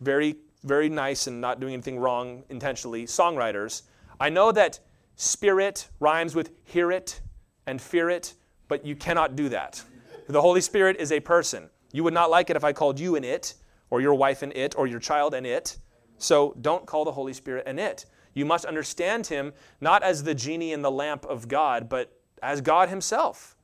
very, 0.00 0.36
very 0.64 0.88
nice 0.88 1.26
and 1.26 1.40
not 1.40 1.60
doing 1.60 1.72
anything 1.72 1.98
wrong 1.98 2.44
intentionally, 2.48 3.04
songwriters, 3.04 3.82
I 4.20 4.28
know 4.30 4.52
that 4.52 4.80
spirit 5.16 5.88
rhymes 6.00 6.34
with 6.34 6.50
hear 6.64 6.90
it 6.90 7.20
and 7.66 7.80
fear 7.80 8.10
it, 8.10 8.34
but 8.68 8.84
you 8.84 8.96
cannot 8.96 9.36
do 9.36 9.48
that. 9.48 9.82
The 10.28 10.40
Holy 10.40 10.60
Spirit 10.60 10.96
is 10.98 11.12
a 11.12 11.20
person. 11.20 11.70
You 11.92 12.04
would 12.04 12.14
not 12.14 12.30
like 12.30 12.50
it 12.50 12.56
if 12.56 12.64
I 12.64 12.72
called 12.72 13.00
you 13.00 13.16
an 13.16 13.24
it, 13.24 13.54
or 13.90 14.00
your 14.00 14.14
wife 14.14 14.42
an 14.42 14.52
it, 14.54 14.76
or 14.76 14.86
your 14.86 15.00
child 15.00 15.34
an 15.34 15.46
it. 15.46 15.78
So 16.18 16.54
don't 16.60 16.84
call 16.84 17.04
the 17.04 17.12
Holy 17.12 17.32
Spirit 17.32 17.66
an 17.66 17.78
it. 17.78 18.04
You 18.38 18.46
must 18.46 18.64
understand 18.64 19.26
him 19.26 19.52
not 19.80 20.02
as 20.02 20.22
the 20.22 20.34
genie 20.34 20.72
in 20.72 20.80
the 20.80 20.90
lamp 20.90 21.26
of 21.26 21.48
God, 21.48 21.88
but 21.88 22.12
as 22.42 22.60
God 22.60 22.88
himself. 22.88 23.56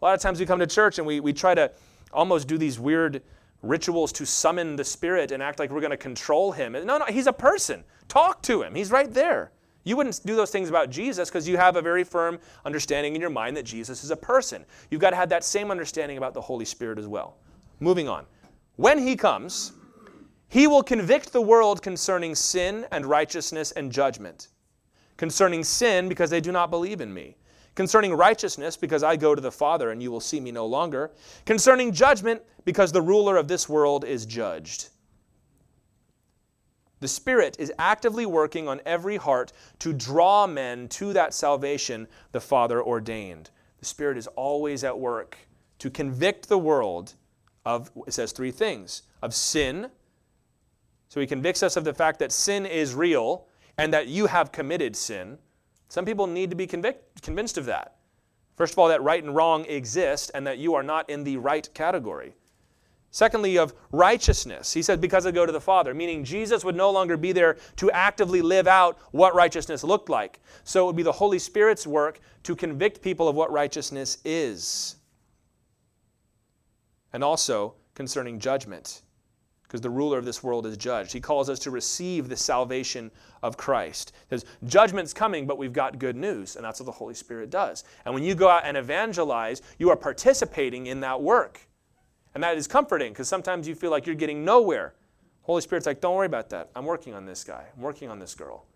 A 0.00 0.04
lot 0.04 0.14
of 0.14 0.20
times 0.20 0.38
we 0.38 0.46
come 0.46 0.60
to 0.60 0.66
church 0.66 0.98
and 0.98 1.06
we, 1.06 1.20
we 1.20 1.32
try 1.32 1.54
to 1.54 1.72
almost 2.12 2.46
do 2.46 2.56
these 2.56 2.78
weird 2.78 3.22
rituals 3.62 4.12
to 4.12 4.24
summon 4.26 4.76
the 4.76 4.84
spirit 4.84 5.32
and 5.32 5.42
act 5.42 5.58
like 5.58 5.70
we're 5.70 5.80
going 5.80 5.90
to 5.90 5.96
control 5.96 6.52
him. 6.52 6.72
No, 6.72 6.98
no, 6.98 7.04
he's 7.06 7.26
a 7.26 7.32
person. 7.32 7.84
Talk 8.08 8.42
to 8.42 8.62
him. 8.62 8.74
He's 8.74 8.90
right 8.90 9.12
there. 9.12 9.52
You 9.84 9.96
wouldn't 9.96 10.20
do 10.24 10.36
those 10.36 10.50
things 10.50 10.68
about 10.68 10.90
Jesus 10.90 11.28
because 11.28 11.48
you 11.48 11.56
have 11.56 11.74
a 11.74 11.82
very 11.82 12.04
firm 12.04 12.38
understanding 12.64 13.14
in 13.14 13.20
your 13.20 13.30
mind 13.30 13.56
that 13.56 13.64
Jesus 13.64 14.04
is 14.04 14.12
a 14.12 14.16
person. 14.16 14.64
You've 14.90 15.00
got 15.00 15.10
to 15.10 15.16
have 15.16 15.28
that 15.30 15.42
same 15.42 15.70
understanding 15.70 16.18
about 16.18 16.34
the 16.34 16.40
Holy 16.40 16.64
Spirit 16.64 16.98
as 16.98 17.08
well. 17.08 17.36
Moving 17.80 18.08
on. 18.08 18.26
When 18.76 18.98
he 18.98 19.16
comes, 19.16 19.72
he 20.52 20.66
will 20.66 20.82
convict 20.82 21.32
the 21.32 21.40
world 21.40 21.82
concerning 21.82 22.34
sin 22.34 22.86
and 22.92 23.06
righteousness 23.06 23.72
and 23.72 23.90
judgment. 23.90 24.48
Concerning 25.16 25.64
sin, 25.64 26.08
because 26.08 26.30
they 26.30 26.40
do 26.40 26.52
not 26.52 26.70
believe 26.70 27.00
in 27.00 27.12
me 27.12 27.36
Concerning 27.74 28.12
righteousness, 28.12 28.76
because 28.76 29.02
I 29.02 29.16
go 29.16 29.34
to 29.34 29.40
the 29.40 29.50
Father 29.50 29.90
and 29.90 30.02
you 30.02 30.10
will 30.10 30.20
see 30.20 30.40
me 30.40 30.52
no 30.52 30.66
longer. 30.66 31.10
Concerning 31.46 31.92
judgment, 31.92 32.42
because 32.64 32.92
the 32.92 33.00
ruler 33.00 33.36
of 33.36 33.48
this 33.48 33.68
world 33.68 34.04
is 34.04 34.26
judged. 34.26 34.90
The 37.00 37.08
Spirit 37.08 37.56
is 37.58 37.72
actively 37.78 38.26
working 38.26 38.68
on 38.68 38.80
every 38.84 39.16
heart 39.16 39.52
to 39.80 39.92
draw 39.92 40.46
men 40.46 40.86
to 40.88 41.12
that 41.14 41.34
salvation 41.34 42.06
the 42.32 42.40
Father 42.40 42.80
ordained. 42.82 43.50
The 43.78 43.86
Spirit 43.86 44.18
is 44.18 44.26
always 44.28 44.84
at 44.84 44.98
work 44.98 45.36
to 45.78 45.90
convict 45.90 46.48
the 46.48 46.58
world 46.58 47.14
of, 47.64 47.90
it 48.06 48.12
says 48.12 48.32
three 48.32 48.52
things 48.52 49.02
of 49.22 49.34
sin. 49.34 49.90
So 51.12 51.20
he 51.20 51.26
convicts 51.26 51.62
us 51.62 51.76
of 51.76 51.84
the 51.84 51.92
fact 51.92 52.20
that 52.20 52.32
sin 52.32 52.64
is 52.64 52.94
real 52.94 53.46
and 53.76 53.92
that 53.92 54.06
you 54.06 54.24
have 54.24 54.50
committed 54.50 54.96
sin. 54.96 55.36
Some 55.90 56.06
people 56.06 56.26
need 56.26 56.48
to 56.48 56.56
be 56.56 56.66
convict, 56.66 57.20
convinced 57.20 57.58
of 57.58 57.66
that. 57.66 57.96
First 58.56 58.72
of 58.72 58.78
all, 58.78 58.88
that 58.88 59.02
right 59.02 59.22
and 59.22 59.36
wrong 59.36 59.66
exist 59.66 60.30
and 60.32 60.46
that 60.46 60.56
you 60.56 60.74
are 60.74 60.82
not 60.82 61.10
in 61.10 61.22
the 61.22 61.36
right 61.36 61.68
category. 61.74 62.34
Secondly, 63.10 63.58
of 63.58 63.74
righteousness. 63.90 64.72
He 64.72 64.80
said, 64.80 65.02
because 65.02 65.26
I 65.26 65.32
go 65.32 65.44
to 65.44 65.52
the 65.52 65.60
Father, 65.60 65.92
meaning 65.92 66.24
Jesus 66.24 66.64
would 66.64 66.76
no 66.76 66.90
longer 66.90 67.18
be 67.18 67.32
there 67.32 67.58
to 67.76 67.90
actively 67.90 68.40
live 68.40 68.66
out 68.66 68.98
what 69.10 69.34
righteousness 69.34 69.84
looked 69.84 70.08
like. 70.08 70.40
So 70.64 70.84
it 70.84 70.86
would 70.86 70.96
be 70.96 71.02
the 71.02 71.12
Holy 71.12 71.38
Spirit's 71.38 71.86
work 71.86 72.20
to 72.44 72.56
convict 72.56 73.02
people 73.02 73.28
of 73.28 73.36
what 73.36 73.52
righteousness 73.52 74.16
is. 74.24 74.96
And 77.12 77.22
also 77.22 77.74
concerning 77.94 78.38
judgment, 78.38 79.02
because 79.72 79.80
the 79.80 79.88
ruler 79.88 80.18
of 80.18 80.26
this 80.26 80.42
world 80.42 80.66
is 80.66 80.76
judged. 80.76 81.14
He 81.14 81.20
calls 81.20 81.48
us 81.48 81.58
to 81.60 81.70
receive 81.70 82.28
the 82.28 82.36
salvation 82.36 83.10
of 83.42 83.56
Christ. 83.56 84.12
He 84.28 84.36
says, 84.36 84.44
Judgment's 84.66 85.14
coming, 85.14 85.46
but 85.46 85.56
we've 85.56 85.72
got 85.72 85.98
good 85.98 86.14
news, 86.14 86.56
and 86.56 86.64
that's 86.64 86.78
what 86.78 86.84
the 86.84 86.92
Holy 86.92 87.14
Spirit 87.14 87.48
does. 87.48 87.84
And 88.04 88.12
when 88.12 88.22
you 88.22 88.34
go 88.34 88.50
out 88.50 88.66
and 88.66 88.76
evangelize, 88.76 89.62
you 89.78 89.88
are 89.88 89.96
participating 89.96 90.88
in 90.88 91.00
that 91.00 91.22
work. 91.22 91.58
And 92.34 92.44
that 92.44 92.58
is 92.58 92.66
comforting 92.66 93.14
because 93.14 93.28
sometimes 93.28 93.66
you 93.66 93.74
feel 93.74 93.90
like 93.90 94.04
you're 94.04 94.14
getting 94.14 94.44
nowhere. 94.44 94.92
Holy 95.40 95.62
Spirit's 95.62 95.86
like, 95.86 96.02
don't 96.02 96.16
worry 96.16 96.26
about 96.26 96.50
that. 96.50 96.68
I'm 96.76 96.84
working 96.84 97.14
on 97.14 97.24
this 97.24 97.42
guy. 97.42 97.64
I'm 97.74 97.82
working 97.82 98.10
on 98.10 98.18
this 98.18 98.34
girl. 98.34 98.66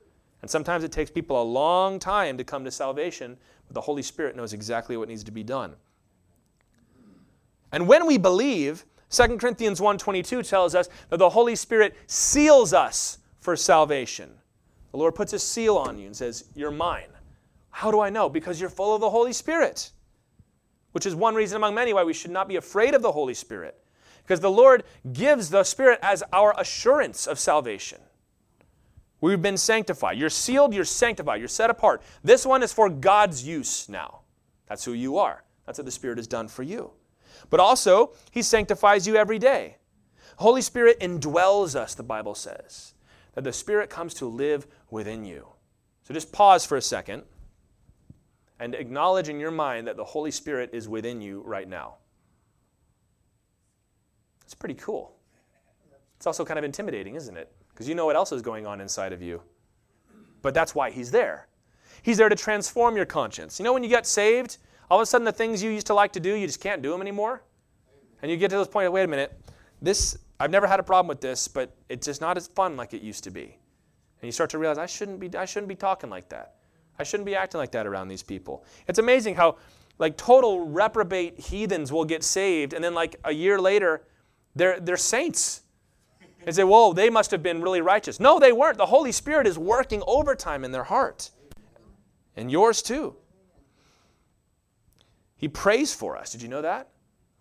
And 0.40 0.50
sometimes 0.50 0.82
it 0.82 0.92
takes 0.92 1.10
people 1.10 1.42
a 1.42 1.44
long 1.44 1.98
time 1.98 2.38
to 2.38 2.44
come 2.44 2.64
to 2.64 2.70
salvation, 2.70 3.36
but 3.68 3.74
the 3.74 3.82
Holy 3.82 4.02
Spirit 4.02 4.34
knows 4.34 4.54
exactly 4.54 4.96
what 4.96 5.08
needs 5.08 5.24
to 5.24 5.30
be 5.30 5.42
done. 5.42 5.74
And 7.70 7.86
when 7.86 8.06
we 8.06 8.16
believe, 8.16 8.86
2 9.16 9.38
Corinthians 9.38 9.80
1:22 9.80 10.42
tells 10.42 10.74
us 10.74 10.88
that 11.10 11.18
the 11.18 11.30
Holy 11.30 11.56
Spirit 11.56 11.94
seals 12.06 12.72
us 12.72 13.18
for 13.38 13.56
salvation. 13.56 14.38
The 14.92 14.98
Lord 14.98 15.14
puts 15.14 15.32
a 15.32 15.38
seal 15.38 15.76
on 15.76 15.98
you 15.98 16.06
and 16.06 16.16
says, 16.16 16.44
"You're 16.54 16.70
mine." 16.70 17.10
How 17.70 17.90
do 17.90 18.00
I 18.00 18.10
know? 18.10 18.28
Because 18.28 18.60
you're 18.60 18.70
full 18.70 18.94
of 18.94 19.00
the 19.00 19.10
Holy 19.10 19.32
Spirit 19.32 19.92
which 20.96 21.04
is 21.04 21.14
one 21.14 21.34
reason 21.34 21.56
among 21.56 21.74
many 21.74 21.92
why 21.92 22.02
we 22.02 22.14
should 22.14 22.30
not 22.30 22.48
be 22.48 22.56
afraid 22.56 22.94
of 22.94 23.02
the 23.02 23.12
Holy 23.12 23.34
Spirit. 23.34 23.78
Because 24.22 24.40
the 24.40 24.50
Lord 24.50 24.82
gives 25.12 25.50
the 25.50 25.62
Spirit 25.62 25.98
as 26.00 26.22
our 26.32 26.58
assurance 26.58 27.26
of 27.26 27.38
salvation. 27.38 28.00
We've 29.20 29.42
been 29.42 29.58
sanctified. 29.58 30.16
You're 30.16 30.30
sealed, 30.30 30.72
you're 30.72 30.86
sanctified, 30.86 31.38
you're 31.38 31.48
set 31.48 31.68
apart. 31.68 32.00
This 32.24 32.46
one 32.46 32.62
is 32.62 32.72
for 32.72 32.88
God's 32.88 33.46
use 33.46 33.90
now. 33.90 34.20
That's 34.68 34.86
who 34.86 34.94
you 34.94 35.18
are. 35.18 35.44
That's 35.66 35.78
what 35.78 35.84
the 35.84 35.90
Spirit 35.90 36.16
has 36.16 36.26
done 36.26 36.48
for 36.48 36.62
you. 36.62 36.92
But 37.50 37.60
also, 37.60 38.12
He 38.30 38.42
sanctifies 38.42 39.06
you 39.06 39.16
every 39.16 39.38
day. 39.38 39.76
Holy 40.36 40.62
Spirit 40.62 41.00
indwells 41.00 41.74
us, 41.74 41.94
the 41.94 42.02
Bible 42.02 42.34
says, 42.34 42.94
that 43.34 43.44
the 43.44 43.52
Spirit 43.52 43.90
comes 43.90 44.14
to 44.14 44.26
live 44.26 44.66
within 44.90 45.24
you. 45.24 45.46
So 46.04 46.14
just 46.14 46.32
pause 46.32 46.64
for 46.64 46.76
a 46.76 46.82
second 46.82 47.22
and 48.60 48.74
acknowledge 48.74 49.28
in 49.28 49.40
your 49.40 49.50
mind 49.50 49.86
that 49.86 49.96
the 49.96 50.04
Holy 50.04 50.30
Spirit 50.30 50.70
is 50.72 50.88
within 50.88 51.20
you 51.20 51.42
right 51.44 51.68
now. 51.68 51.96
It's 54.44 54.54
pretty 54.54 54.74
cool. 54.74 55.16
It's 56.16 56.26
also 56.26 56.44
kind 56.44 56.58
of 56.58 56.64
intimidating, 56.64 57.14
isn't 57.16 57.36
it? 57.36 57.52
Because 57.70 57.88
you 57.88 57.94
know 57.94 58.06
what 58.06 58.16
else 58.16 58.32
is 58.32 58.42
going 58.42 58.66
on 58.66 58.80
inside 58.80 59.12
of 59.12 59.20
you. 59.20 59.42
But 60.42 60.54
that's 60.54 60.74
why 60.74 60.90
He's 60.90 61.10
there. 61.10 61.48
He's 62.02 62.16
there 62.16 62.28
to 62.28 62.36
transform 62.36 62.96
your 62.96 63.04
conscience. 63.04 63.58
You 63.58 63.64
know, 63.64 63.72
when 63.72 63.82
you 63.82 63.88
get 63.88 64.06
saved, 64.06 64.58
all 64.90 64.98
of 64.98 65.02
a 65.02 65.06
sudden 65.06 65.24
the 65.24 65.32
things 65.32 65.62
you 65.62 65.70
used 65.70 65.86
to 65.88 65.94
like 65.94 66.12
to 66.12 66.20
do, 66.20 66.34
you 66.34 66.46
just 66.46 66.60
can't 66.60 66.82
do 66.82 66.90
them 66.90 67.00
anymore. 67.00 67.42
And 68.22 68.30
you 68.30 68.36
get 68.36 68.50
to 68.50 68.58
this 68.58 68.68
point 68.68 68.86
of, 68.86 68.92
wait 68.92 69.04
a 69.04 69.08
minute, 69.08 69.38
this, 69.82 70.18
I've 70.40 70.50
never 70.50 70.66
had 70.66 70.80
a 70.80 70.82
problem 70.82 71.08
with 71.08 71.20
this, 71.20 71.48
but 71.48 71.74
it's 71.88 72.06
just 72.06 72.20
not 72.20 72.36
as 72.36 72.48
fun 72.48 72.76
like 72.76 72.94
it 72.94 73.02
used 73.02 73.24
to 73.24 73.30
be. 73.30 73.42
And 73.42 74.28
you 74.28 74.32
start 74.32 74.50
to 74.50 74.58
realize, 74.58 74.78
I 74.78 74.86
shouldn't 74.86 75.20
be, 75.20 75.34
I 75.36 75.44
shouldn't 75.44 75.68
be 75.68 75.74
talking 75.74 76.08
like 76.08 76.28
that. 76.30 76.54
I 76.98 77.02
shouldn't 77.02 77.26
be 77.26 77.34
acting 77.34 77.58
like 77.58 77.72
that 77.72 77.86
around 77.86 78.08
these 78.08 78.22
people. 78.22 78.64
It's 78.88 78.98
amazing 78.98 79.34
how 79.34 79.56
like 79.98 80.16
total 80.16 80.66
reprobate 80.66 81.38
heathens 81.38 81.92
will 81.92 82.04
get 82.04 82.22
saved 82.22 82.72
and 82.72 82.82
then 82.82 82.94
like 82.94 83.16
a 83.24 83.32
year 83.32 83.58
later 83.58 84.02
they're 84.54 84.80
they're 84.80 84.96
saints. 84.96 85.62
And 86.44 86.54
say, 86.54 86.62
whoa, 86.62 86.92
they 86.92 87.10
must 87.10 87.32
have 87.32 87.42
been 87.42 87.60
really 87.60 87.80
righteous. 87.80 88.20
No, 88.20 88.38
they 88.38 88.52
weren't. 88.52 88.78
The 88.78 88.86
Holy 88.86 89.10
Spirit 89.10 89.48
is 89.48 89.58
working 89.58 90.00
overtime 90.06 90.64
in 90.64 90.70
their 90.70 90.84
heart. 90.84 91.30
And 92.36 92.52
yours 92.52 92.82
too. 92.82 93.16
He 95.36 95.48
prays 95.48 95.94
for 95.94 96.16
us. 96.16 96.32
Did 96.32 96.42
you 96.42 96.48
know 96.48 96.62
that? 96.62 96.88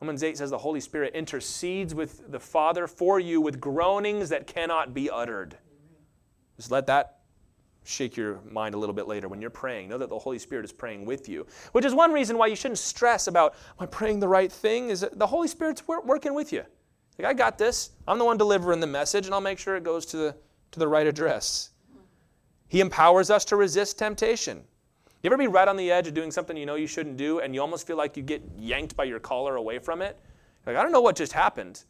Romans 0.02 0.24
8 0.24 0.38
says 0.38 0.50
the 0.50 0.58
Holy 0.58 0.82
Spirit 0.82 1.16
intercedes 1.16 1.96
with 1.96 2.30
the 2.32 2.40
Father 2.40 2.86
for 2.88 3.20
you 3.20 3.40
with 3.40 3.60
groanings 3.60 4.30
that 4.30 4.46
cannot 4.46 4.94
be 4.94 5.10
uttered. 5.10 5.58
Just 6.58 6.72
let 6.72 6.86
that 6.88 7.20
shake 7.86 8.18
your 8.18 8.40
mind 8.50 8.76
a 8.76 8.78
little 8.78 8.96
bit 8.96 9.08
later 9.08 9.28
when 9.28 9.40
you're 9.40 9.50
praying. 9.50 9.90
Know 9.90 9.98
that 9.98 10.10
the 10.10 10.20
Holy 10.20 10.40
Spirit 10.40 10.66
is 10.66 10.72
praying 10.72 11.06
with 11.06 11.30
you, 11.30 11.46
which 11.72 11.86
is 11.86 11.94
one 11.94 12.12
reason 12.12 12.38
why 12.38 12.48
you 12.48 12.56
shouldn't 12.56 12.80
stress 12.80 13.28
about, 13.28 13.54
am 13.80 13.84
I 13.84 13.86
praying 13.86 14.20
the 14.20 14.28
right 14.28 14.52
thing? 14.52 14.90
Is 14.90 15.06
the 15.14 15.28
Holy 15.28 15.48
Spirit's 15.48 15.88
working 15.88 16.34
with 16.34 16.52
you. 16.52 16.64
Like, 17.18 17.28
I 17.28 17.34
got 17.34 17.58
this. 17.58 17.92
I'm 18.08 18.20
the 18.20 18.26
one 18.26 18.38
delivering 18.38 18.82
the 18.82 18.88
message, 18.88 19.26
and 19.26 19.34
I'll 19.34 19.42
make 19.42 19.60
sure 19.60 19.78
it 19.78 19.84
goes 19.84 20.06
to 20.08 20.18
the, 20.18 20.36
to 20.72 20.80
the 20.80 20.88
right 20.88 21.08
address. 21.08 21.70
He 22.68 22.82
empowers 22.82 23.30
us 23.30 23.46
to 23.46 23.56
resist 23.56 23.98
temptation. 23.98 24.64
You 25.26 25.30
ever 25.30 25.38
be 25.38 25.48
right 25.48 25.68
on 25.68 25.76
the 25.76 25.92
edge 25.92 26.08
of 26.08 26.14
doing 26.14 26.30
something 26.30 26.56
you 26.56 26.68
know 26.68 26.76
you 26.76 26.86
shouldn't 26.86 27.18
do, 27.18 27.40
and 27.40 27.56
you 27.56 27.60
almost 27.60 27.88
feel 27.88 27.98
like 27.98 28.16
you 28.16 28.22
get 28.22 28.44
yanked 28.60 28.96
by 28.96 29.06
your 29.06 29.20
collar 29.20 29.56
away 29.56 29.80
from 29.80 30.04
it? 30.04 30.20
Like, 30.68 30.76
I 30.76 30.84
don't 30.84 30.92
know 30.92 31.02
what 31.02 31.16
just 31.16 31.34
happened. 31.34 31.84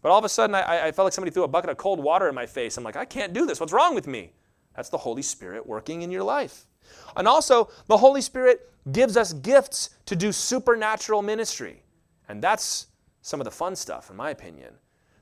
But 0.00 0.10
all 0.10 0.18
of 0.18 0.24
a 0.24 0.28
sudden, 0.30 0.54
I, 0.54 0.86
I 0.86 0.92
felt 0.92 1.04
like 1.04 1.12
somebody 1.12 1.30
threw 1.30 1.42
a 1.42 1.48
bucket 1.48 1.68
of 1.68 1.76
cold 1.76 2.02
water 2.02 2.30
in 2.30 2.34
my 2.34 2.46
face. 2.46 2.78
I'm 2.78 2.84
like, 2.84 2.96
I 2.96 3.04
can't 3.04 3.34
do 3.34 3.44
this. 3.44 3.60
What's 3.60 3.74
wrong 3.74 3.94
with 3.94 4.06
me? 4.06 4.32
That's 4.74 4.88
the 4.88 4.96
Holy 4.96 5.20
Spirit 5.20 5.66
working 5.66 6.00
in 6.00 6.10
your 6.10 6.22
life. 6.22 6.64
And 7.14 7.28
also, 7.28 7.68
the 7.88 7.96
Holy 7.98 8.22
Spirit 8.22 8.72
gives 8.90 9.18
us 9.18 9.34
gifts 9.34 9.90
to 10.06 10.16
do 10.16 10.32
supernatural 10.32 11.20
ministry. 11.20 11.82
And 12.26 12.40
that's 12.42 12.86
some 13.20 13.38
of 13.38 13.44
the 13.44 13.50
fun 13.50 13.76
stuff, 13.76 14.08
in 14.08 14.16
my 14.16 14.30
opinion. 14.30 14.72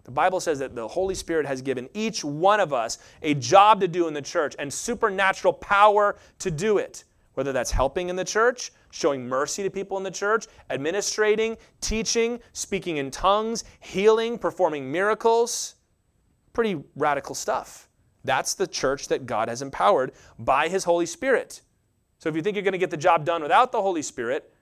The 0.05 0.13
Bible 0.13 0.39
says 0.39 0.61
that 0.61 0.77
the 0.77 0.87
Holy 0.87 1.17
Spirit 1.17 1.47
has 1.47 1.63
given 1.63 1.89
each 1.95 2.25
one 2.25 2.61
of 2.61 2.73
us 2.73 2.99
a 3.23 3.35
job 3.35 3.81
to 3.81 3.89
do 3.89 4.07
in 4.07 4.15
the 4.15 4.23
church 4.23 4.55
and 4.57 4.73
supernatural 4.73 5.53
power 5.53 6.17
to 6.39 6.53
do 6.53 6.79
it. 6.79 7.03
Whether 7.37 7.53
that's 7.53 7.71
helping 7.71 8.09
in 8.09 8.17
the 8.17 8.25
church, 8.25 8.73
showing 8.91 9.29
mercy 9.29 9.63
to 9.63 9.69
people 9.69 9.99
in 9.99 10.03
the 10.03 10.11
church, 10.11 10.47
administrating, 10.71 11.59
teaching, 11.83 12.41
speaking 12.55 12.97
in 12.97 13.11
tongues, 13.11 13.65
healing, 13.81 14.39
performing 14.39 14.91
miracles. 14.91 15.75
Pretty 16.55 16.83
radical 16.97 17.35
stuff. 17.35 17.91
That's 18.25 18.55
the 18.55 18.67
church 18.67 19.09
that 19.09 19.27
God 19.27 19.51
has 19.51 19.61
empowered 19.61 20.13
by 20.39 20.69
His 20.69 20.85
Holy 20.85 21.05
Spirit. 21.05 21.61
So 22.19 22.31
if 22.31 22.37
you 22.37 22.41
think 22.41 22.57
you're 22.57 22.63
going 22.63 22.73
to 22.73 22.79
get 22.79 22.91
the 22.91 22.97
job 22.97 23.27
done 23.27 23.43
without 23.43 23.71
the 23.71 23.83
Holy 23.83 24.01
Spirit, 24.01 24.55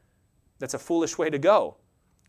that's 0.58 0.74
a 0.74 0.78
foolish 0.78 1.16
way 1.16 1.30
to 1.30 1.38
go. 1.38 1.76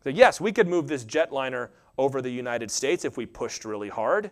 So, 0.04 0.10
yes, 0.10 0.40
we 0.40 0.52
could 0.52 0.68
move 0.68 0.86
this 0.86 1.04
jetliner 1.04 1.70
over 1.98 2.22
the 2.22 2.30
United 2.30 2.70
States 2.70 3.04
if 3.04 3.16
we 3.16 3.26
pushed 3.26 3.64
really 3.64 3.88
hard. 3.88 4.30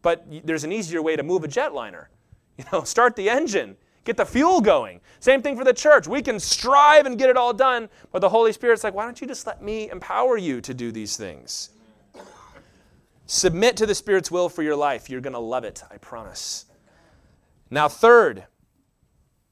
But 0.00 0.24
there's 0.44 0.62
an 0.62 0.70
easier 0.70 1.02
way 1.02 1.16
to 1.16 1.24
move 1.24 1.42
a 1.42 1.48
jetliner. 1.48 2.06
You 2.58 2.66
know, 2.70 2.84
start 2.84 3.16
the 3.16 3.30
engine, 3.30 3.78
get 4.04 4.16
the 4.16 4.26
fuel 4.26 4.60
going. 4.60 5.00
Same 5.20 5.42
thing 5.42 5.56
for 5.56 5.64
the 5.64 5.72
church. 5.72 6.08
We 6.08 6.22
can 6.22 6.40
strive 6.40 7.06
and 7.06 7.18
get 7.18 7.30
it 7.30 7.36
all 7.36 7.52
done, 7.52 7.88
but 8.10 8.20
the 8.20 8.28
Holy 8.28 8.52
Spirit's 8.52 8.84
like, 8.84 8.94
why 8.94 9.04
don't 9.04 9.20
you 9.20 9.26
just 9.26 9.46
let 9.46 9.62
me 9.62 9.90
empower 9.90 10.36
you 10.36 10.60
to 10.60 10.74
do 10.74 10.90
these 10.92 11.16
things? 11.16 11.70
Submit 13.26 13.76
to 13.78 13.86
the 13.86 13.94
Spirit's 13.94 14.30
will 14.30 14.48
for 14.48 14.62
your 14.62 14.76
life. 14.76 15.08
You're 15.08 15.20
going 15.20 15.32
to 15.32 15.38
love 15.38 15.64
it, 15.64 15.82
I 15.90 15.96
promise. 15.96 16.66
Now, 17.70 17.88
third, 17.88 18.44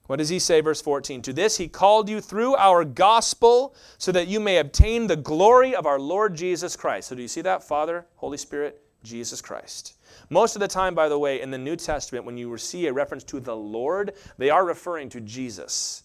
what 0.07 0.17
does 0.17 0.29
he 0.29 0.41
say, 0.41 0.61
verse 0.61 0.83
14? 0.83 1.23
To 1.23 1.33
this 1.33 1.57
he 1.57 1.69
called 1.69 2.09
you 2.09 2.21
through 2.21 2.57
our 2.57 2.85
gospel 2.85 3.75
so 3.97 4.11
that 4.11 4.27
you 4.27 4.41
may 4.41 4.59
obtain 4.59 5.07
the 5.07 5.17
glory 5.17 5.75
of 5.75 5.87
our 5.87 6.01
Lord 6.01 6.35
Jesus 6.35 6.75
Christ. 6.75 7.09
So, 7.09 7.15
do 7.15 7.23
you 7.23 7.29
see 7.29 7.43
that? 7.43 7.63
Father, 7.63 8.07
Holy 8.17 8.37
Spirit, 8.37 8.83
Jesus 9.05 9.41
Christ. 9.41 9.95
Most 10.31 10.57
of 10.57 10.61
the 10.61 10.69
time, 10.69 10.95
by 10.95 11.09
the 11.09 11.19
way, 11.19 11.41
in 11.41 11.51
the 11.51 11.59
New 11.59 11.77
Testament, 11.77 12.25
when 12.25 12.39
you 12.39 12.57
see 12.57 12.87
a 12.87 12.93
reference 12.93 13.25
to 13.25 13.41
the 13.41 13.57
Lord, 13.57 14.15
they 14.39 14.49
are 14.49 14.65
referring 14.65 15.09
to 15.11 15.21
Jesus 15.21 16.05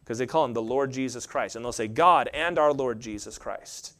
because 0.00 0.18
they 0.18 0.26
call 0.26 0.44
him 0.44 0.52
the 0.52 0.60
Lord 0.60 0.90
Jesus 0.90 1.24
Christ. 1.24 1.56
And 1.56 1.64
they'll 1.64 1.72
say 1.72 1.88
God 1.88 2.28
and 2.34 2.58
our 2.58 2.72
Lord 2.72 3.00
Jesus 3.00 3.38
Christ 3.38 3.94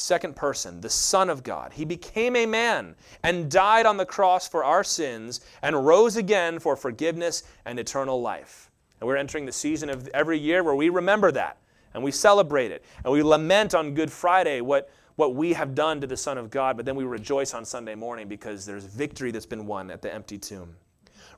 second 0.00 0.34
person, 0.34 0.80
the 0.80 0.90
Son 0.90 1.30
of 1.30 1.42
God. 1.42 1.72
He 1.72 1.84
became 1.84 2.34
a 2.34 2.46
man 2.46 2.96
and 3.22 3.50
died 3.50 3.86
on 3.86 3.96
the 3.96 4.06
cross 4.06 4.48
for 4.48 4.64
our 4.64 4.82
sins 4.82 5.40
and 5.62 5.86
rose 5.86 6.16
again 6.16 6.58
for 6.58 6.76
forgiveness 6.76 7.44
and 7.64 7.78
eternal 7.78 8.20
life. 8.20 8.70
And 9.00 9.06
we're 9.06 9.16
entering 9.16 9.46
the 9.46 9.52
season 9.52 9.90
of 9.90 10.08
every 10.08 10.38
year 10.38 10.62
where 10.62 10.74
we 10.74 10.88
remember 10.88 11.30
that 11.32 11.58
and 11.94 12.02
we 12.02 12.10
celebrate 12.10 12.70
it 12.70 12.84
and 13.04 13.12
we 13.12 13.22
lament 13.22 13.74
on 13.74 13.94
Good 13.94 14.10
Friday 14.10 14.60
what, 14.60 14.90
what 15.20 15.34
we 15.34 15.52
have 15.52 15.74
done 15.74 16.00
to 16.00 16.06
the 16.06 16.16
Son 16.16 16.38
of 16.38 16.50
God, 16.50 16.78
but 16.78 16.86
then 16.86 16.96
we 16.96 17.04
rejoice 17.04 17.52
on 17.52 17.62
Sunday 17.62 17.94
morning 17.94 18.26
because 18.26 18.64
there's 18.64 18.84
victory 18.84 19.30
that's 19.30 19.44
been 19.44 19.66
won 19.66 19.90
at 19.90 20.00
the 20.00 20.12
empty 20.12 20.38
tomb. 20.38 20.74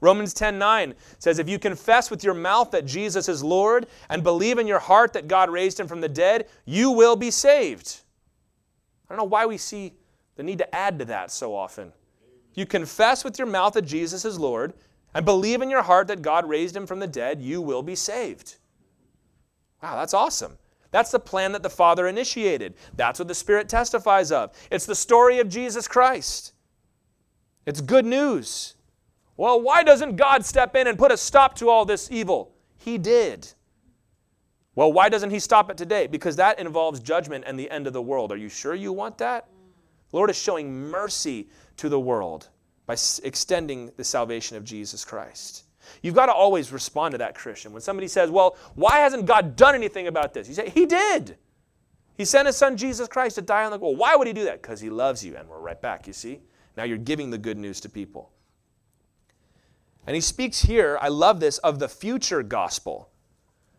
Romans 0.01 0.33
10:9 0.33 0.95
says 1.19 1.41
if 1.41 1.49
you 1.49 1.59
confess 1.59 2.09
with 2.09 2.23
your 2.23 2.33
mouth 2.33 2.71
that 2.71 2.87
Jesus 2.87 3.29
is 3.29 3.43
Lord 3.43 3.89
and 4.09 4.23
believe 4.23 4.59
in 4.59 4.69
your 4.69 4.79
heart 4.79 5.13
that 5.15 5.27
God 5.27 5.51
raised 5.51 5.81
him 5.81 5.89
from 5.89 6.01
the 6.01 6.09
dead, 6.09 6.49
you 6.65 6.93
will 6.93 7.17
be 7.17 7.33
saved. 7.33 8.03
I 9.05 9.15
don't 9.15 9.19
know 9.19 9.25
why 9.25 9.47
we 9.47 9.59
see 9.59 9.95
the 10.37 10.45
need 10.45 10.59
to 10.59 10.75
add 10.75 11.01
to 11.01 11.05
that 11.07 11.33
so 11.33 11.53
often. 11.53 11.93
You 12.55 12.67
confess 12.67 13.25
with 13.25 13.37
your 13.37 13.49
mouth 13.49 13.73
that 13.73 13.83
Jesus 13.83 14.25
is 14.25 14.39
Lord 14.39 14.75
and 15.13 15.25
believe 15.25 15.61
in 15.61 15.71
your 15.71 15.83
heart 15.83 16.07
that 16.07 16.23
God 16.23 16.49
raised 16.49 16.77
him 16.77 16.87
from 16.87 17.01
the 17.01 17.09
dead, 17.09 17.43
you 17.43 17.61
will 17.61 17.83
be 17.83 17.97
saved. 17.97 18.59
Wow, 19.83 19.97
that's 19.97 20.15
awesome. 20.15 20.57
That's 20.93 21.11
the 21.11 21.19
plan 21.19 21.53
that 21.53 21.63
the 21.63 21.71
Father 21.71 22.07
initiated. 22.07 22.75
That's 22.95 23.19
what 23.19 23.27
the 23.27 23.35
Spirit 23.35 23.69
testifies 23.69 24.31
of. 24.31 24.53
It's 24.71 24.87
the 24.87 24.95
story 24.95 25.41
of 25.41 25.49
Jesus 25.49 25.89
Christ. 25.89 26.53
It's 27.67 27.81
good 27.81 28.07
news. 28.07 28.75
Well, 29.37 29.61
why 29.61 29.83
doesn't 29.83 30.17
God 30.17 30.45
step 30.45 30.77
in 30.77 30.87
and 30.87 30.99
put 30.99 31.11
a 31.11 31.17
stop 31.17 31.57
to 31.57 31.71
all 31.71 31.85
this 31.85 32.11
evil? 32.13 32.55
He 32.77 32.99
did. 32.99 33.49
Well, 34.75 34.93
why 34.93 35.09
doesn't 35.09 35.31
He 35.31 35.39
stop 35.39 35.71
it 35.71 35.77
today? 35.77 36.07
Because 36.07 36.37
that 36.37 36.59
involves 36.59 37.01
judgment 37.01 37.45
and 37.47 37.59
the 37.59 37.71
end 37.71 37.87
of 37.87 37.93
the 37.93 38.03
world. 38.03 38.31
Are 38.31 38.37
you 38.37 38.49
sure 38.49 38.75
you 38.75 38.93
want 38.93 39.19
that? 39.19 39.49
The 40.11 40.17
Lord 40.17 40.31
is 40.31 40.37
showing 40.37 40.91
mercy 40.91 41.49
to 41.79 41.89
the 41.89 42.01
world 42.01 42.49
by 42.87 42.95
extending 43.25 43.91
the 43.97 44.05
salvation 44.05 44.57
of 44.57 44.65
Jesus 44.65 45.05
Christ. 45.05 45.65
You've 46.03 46.15
got 46.15 46.27
to 46.27 46.33
always 46.33 46.73
respond 46.73 47.13
to 47.13 47.19
that, 47.19 47.35
Christian. 47.35 47.73
When 47.73 47.83
somebody 47.83 48.09
says, 48.09 48.31
Well, 48.31 48.57
why 48.75 48.99
hasn't 48.99 49.27
God 49.27 49.57
done 49.57 49.75
anything 49.75 50.07
about 50.07 50.35
this? 50.35 50.49
You 50.49 50.55
say, 50.55 50.71
He 50.71 50.87
did. 50.87 51.37
He 52.17 52.25
sent 52.25 52.47
His 52.47 52.57
Son 52.57 52.77
Jesus 52.77 53.09
Christ 53.09 53.37
to 53.37 53.43
die 53.43 53.65
on 53.65 53.71
the 53.71 53.79
cross. 53.79 53.89
Well, 53.89 53.97
why 53.97 54.17
would 54.17 54.27
He 54.27 54.33
do 54.33 54.45
that? 54.45 54.63
Because 54.63 54.81
He 54.81 54.91
loves 54.91 55.25
you. 55.25 55.37
And 55.37 55.49
we're 55.49 55.59
right 55.59 55.81
back, 55.81 56.07
you 56.07 56.13
see? 56.13 56.41
Now 56.77 56.85
you're 56.85 56.99
giving 56.99 57.31
the 57.31 57.39
good 57.39 57.59
news 57.59 57.81
to 57.81 57.89
people. 57.89 58.31
And 60.07 60.15
He 60.15 60.21
speaks 60.21 60.63
here, 60.63 60.99
I 61.01 61.09
love 61.09 61.41
this, 61.41 61.59
of 61.59 61.79
the 61.79 61.89
future 61.89 62.43
gospel. 62.43 63.09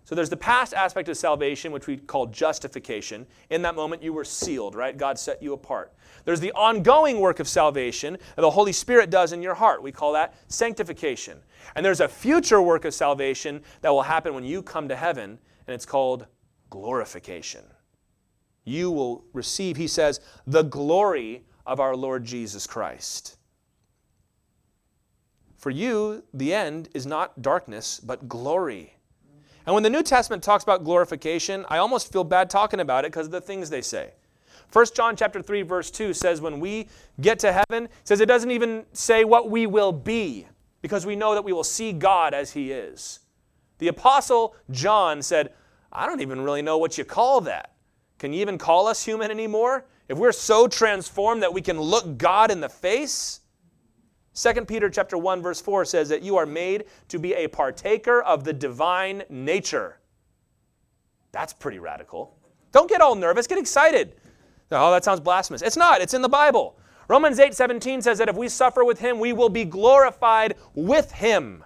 So 0.05 0.15
there's 0.15 0.29
the 0.29 0.37
past 0.37 0.73
aspect 0.73 1.07
of 1.07 1.17
salvation, 1.17 1.71
which 1.71 1.87
we 1.87 1.97
call 1.97 2.25
justification. 2.27 3.25
In 3.49 3.61
that 3.61 3.75
moment, 3.75 4.03
you 4.03 4.11
were 4.11 4.25
sealed, 4.25 4.75
right? 4.75 4.97
God 4.97 5.17
set 5.17 5.41
you 5.41 5.53
apart. 5.53 5.93
There's 6.25 6.39
the 6.39 6.53
ongoing 6.53 7.19
work 7.19 7.39
of 7.39 7.47
salvation 7.47 8.17
that 8.35 8.41
the 8.41 8.51
Holy 8.51 8.71
Spirit 8.71 9.09
does 9.09 9.33
in 9.33 9.41
your 9.41 9.55
heart. 9.55 9.83
We 9.83 9.91
call 9.91 10.13
that 10.13 10.35
sanctification. 10.47 11.39
And 11.75 11.85
there's 11.85 11.99
a 11.99 12.07
future 12.07 12.61
work 12.61 12.85
of 12.85 12.93
salvation 12.93 13.61
that 13.81 13.89
will 13.89 14.03
happen 14.03 14.33
when 14.33 14.43
you 14.43 14.61
come 14.61 14.87
to 14.87 14.95
heaven, 14.95 15.39
and 15.67 15.73
it's 15.73 15.85
called 15.85 16.27
glorification. 16.69 17.63
You 18.63 18.91
will 18.91 19.25
receive, 19.33 19.75
he 19.75 19.87
says, 19.87 20.21
the 20.47 20.63
glory 20.63 21.43
of 21.65 21.79
our 21.79 21.95
Lord 21.95 22.23
Jesus 22.23 22.65
Christ. 22.67 23.37
For 25.57 25.69
you, 25.69 26.23
the 26.33 26.53
end 26.53 26.89
is 26.93 27.05
not 27.05 27.41
darkness, 27.41 27.99
but 27.99 28.27
glory. 28.27 28.95
And 29.65 29.73
when 29.73 29.83
the 29.83 29.89
New 29.89 30.03
Testament 30.03 30.43
talks 30.43 30.63
about 30.63 30.83
glorification, 30.83 31.65
I 31.69 31.77
almost 31.77 32.11
feel 32.11 32.25
bad 32.25 32.49
talking 32.49 32.81
about 32.81 33.05
it 33.05 33.11
because 33.11 33.27
of 33.27 33.31
the 33.31 33.41
things 33.41 33.69
they 33.69 33.81
say. 33.81 34.11
1 34.73 34.85
John 34.95 35.15
chapter 35.15 35.39
3 35.41 35.61
verse 35.61 35.91
2 35.91 36.13
says 36.13 36.41
when 36.41 36.59
we 36.59 36.87
get 37.21 37.37
to 37.39 37.53
heaven, 37.53 37.87
says 38.03 38.19
it 38.21 38.25
doesn't 38.25 38.49
even 38.49 38.85
say 38.91 39.23
what 39.23 39.51
we 39.51 39.67
will 39.67 39.91
be 39.91 40.47
because 40.81 41.05
we 41.05 41.15
know 41.15 41.35
that 41.35 41.43
we 41.43 41.53
will 41.53 41.63
see 41.63 41.93
God 41.93 42.33
as 42.33 42.51
he 42.51 42.71
is. 42.71 43.19
The 43.77 43.87
apostle 43.87 44.55
John 44.71 45.21
said, 45.21 45.53
"I 45.91 46.07
don't 46.07 46.21
even 46.21 46.41
really 46.41 46.63
know 46.63 46.79
what 46.79 46.97
you 46.97 47.05
call 47.05 47.41
that. 47.41 47.75
Can 48.17 48.33
you 48.33 48.41
even 48.41 48.57
call 48.57 48.87
us 48.87 49.05
human 49.05 49.29
anymore? 49.29 49.85
If 50.07 50.17
we're 50.17 50.31
so 50.31 50.67
transformed 50.67 51.43
that 51.43 51.53
we 51.53 51.61
can 51.61 51.79
look 51.79 52.17
God 52.17 52.49
in 52.49 52.59
the 52.59 52.69
face?" 52.69 53.41
2 54.33 54.65
Peter 54.65 54.89
chapter 54.89 55.19
1 55.19 55.43
verse 55.43 55.61
4 55.61 55.85
says 55.85 56.09
that 56.09 56.23
you 56.23 56.35
are 56.37 56.47
made 56.47 56.85
to 57.09 57.19
be 57.19 57.35
a 57.35 57.47
partaker 57.47 58.23
of 58.23 58.43
the 58.43 58.53
divine 58.53 59.23
nature. 59.29 59.99
That's 61.31 61.53
pretty 61.53 61.77
radical. 61.77 62.35
Don't 62.71 62.89
get 62.89 63.01
all 63.01 63.13
nervous, 63.13 63.45
get 63.45 63.59
excited. 63.59 64.15
Oh, 64.71 64.91
that 64.91 65.03
sounds 65.03 65.19
blasphemous. 65.19 65.61
It's 65.61 65.77
not, 65.77 66.01
it's 66.01 66.13
in 66.13 66.21
the 66.21 66.29
Bible. 66.29 66.77
Romans 67.07 67.39
8 67.39 67.53
17 67.53 68.01
says 68.01 68.17
that 68.17 68.29
if 68.29 68.35
we 68.35 68.47
suffer 68.47 68.83
with 68.83 68.99
him, 68.99 69.19
we 69.19 69.33
will 69.33 69.49
be 69.49 69.65
glorified 69.65 70.55
with 70.73 71.11
him. 71.11 71.63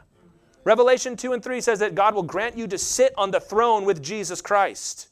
Revelation 0.63 1.15
2 1.15 1.33
and 1.33 1.43
3 1.43 1.61
says 1.61 1.79
that 1.79 1.95
God 1.95 2.13
will 2.13 2.23
grant 2.23 2.57
you 2.57 2.67
to 2.67 2.77
sit 2.77 3.13
on 3.17 3.31
the 3.31 3.39
throne 3.39 3.85
with 3.85 4.03
Jesus 4.03 4.41
Christ. 4.41 5.09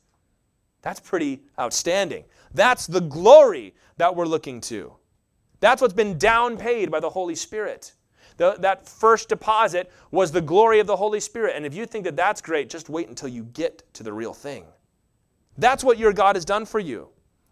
That's 0.82 1.00
pretty 1.00 1.44
outstanding. 1.58 2.26
That's 2.54 2.88
the 2.88 3.00
glory 3.00 3.74
that 3.98 4.16
we're 4.16 4.26
looking 4.26 4.60
to. 4.62 4.94
That's 5.62 5.82
what's 5.82 5.94
been 5.94 6.18
downpaid 6.18 6.92
by 6.92 7.00
the 7.00 7.10
Holy 7.10 7.36
Spirit. 7.36 7.94
The, 8.38 8.56
that 8.60 8.88
first 8.88 9.30
deposit 9.30 9.92
was 10.12 10.32
the 10.32 10.42
glory 10.42 10.80
of 10.80 10.88
the 10.88 10.96
Holy 10.96 11.20
Spirit. 11.20 11.56
And 11.56 11.66
if 11.66 11.74
you 11.74 11.86
think 11.86 12.04
that 12.04 12.18
that's 12.18 12.42
great, 12.42 12.70
just 12.70 12.90
wait 12.90 13.08
until 13.08 13.30
you 13.30 13.44
get 13.46 13.82
to 13.94 14.04
the 14.04 14.12
real 14.12 14.34
thing. 14.34 14.66
That's 15.58 15.84
what 15.84 15.98
your 15.98 16.12
God 16.12 16.36
has 16.36 16.44
done 16.44 16.66
for 16.66 16.80
you. 16.80 17.08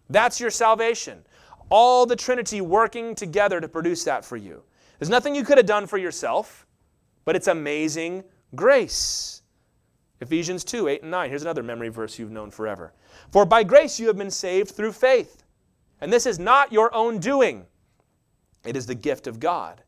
That's 0.10 0.40
your 0.40 0.52
salvation. 0.52 1.26
All 1.70 2.06
the 2.06 2.16
Trinity 2.16 2.62
working 2.62 3.16
together 3.16 3.60
to 3.60 3.68
produce 3.68 4.04
that 4.04 4.24
for 4.26 4.38
you. 4.38 4.64
There's 5.00 5.10
nothing 5.10 5.36
you 5.36 5.44
could 5.44 5.58
have 5.58 5.66
done 5.66 5.88
for 5.88 5.98
yourself, 5.98 6.68
but 7.26 7.36
it's 7.36 7.48
amazing 7.48 8.24
grace. 8.56 9.42
Ephesians 10.22 10.64
2 10.64 10.88
8 10.88 11.02
and 11.02 11.12
9. 11.12 11.30
Here's 11.30 11.42
another 11.42 11.64
memory 11.64 11.90
verse 11.90 12.18
you've 12.18 12.32
known 12.32 12.52
forever. 12.52 12.94
For 13.32 13.46
by 13.46 13.64
grace 13.64 14.00
you 14.00 14.08
have 14.08 14.18
been 14.18 14.32
saved 14.32 14.72
through 14.72 14.94
faith. 14.94 15.44
And 16.02 16.12
this 16.12 16.26
is 16.26 16.40
not 16.40 16.72
your 16.72 16.94
own 16.94 17.20
doing. 17.20 17.66
It 18.66 18.76
is 18.76 18.86
the 18.86 18.96
gift 18.96 19.28
of 19.28 19.40
God, 19.40 19.84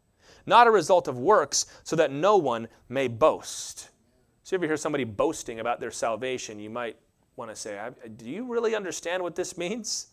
not 0.46 0.68
a 0.68 0.72
result 0.72 1.08
of 1.08 1.18
works, 1.18 1.66
so 1.84 1.96
that 1.96 2.12
no 2.12 2.38
one 2.38 2.68
may 2.90 3.08
boast. 3.08 3.90
So, 4.44 4.56
if 4.56 4.62
you 4.62 4.68
hear 4.68 4.78
somebody 4.78 5.04
boasting 5.06 5.60
about 5.60 5.80
their 5.80 5.92
salvation, 5.92 6.60
you 6.60 6.70
might 6.70 6.98
want 7.36 7.52
to 7.52 7.56
say, 7.56 7.80
Do 8.16 8.30
you 8.30 8.46
really 8.46 8.76
understand 8.76 9.24
what 9.24 9.36
this 9.36 9.58
means? 9.58 10.08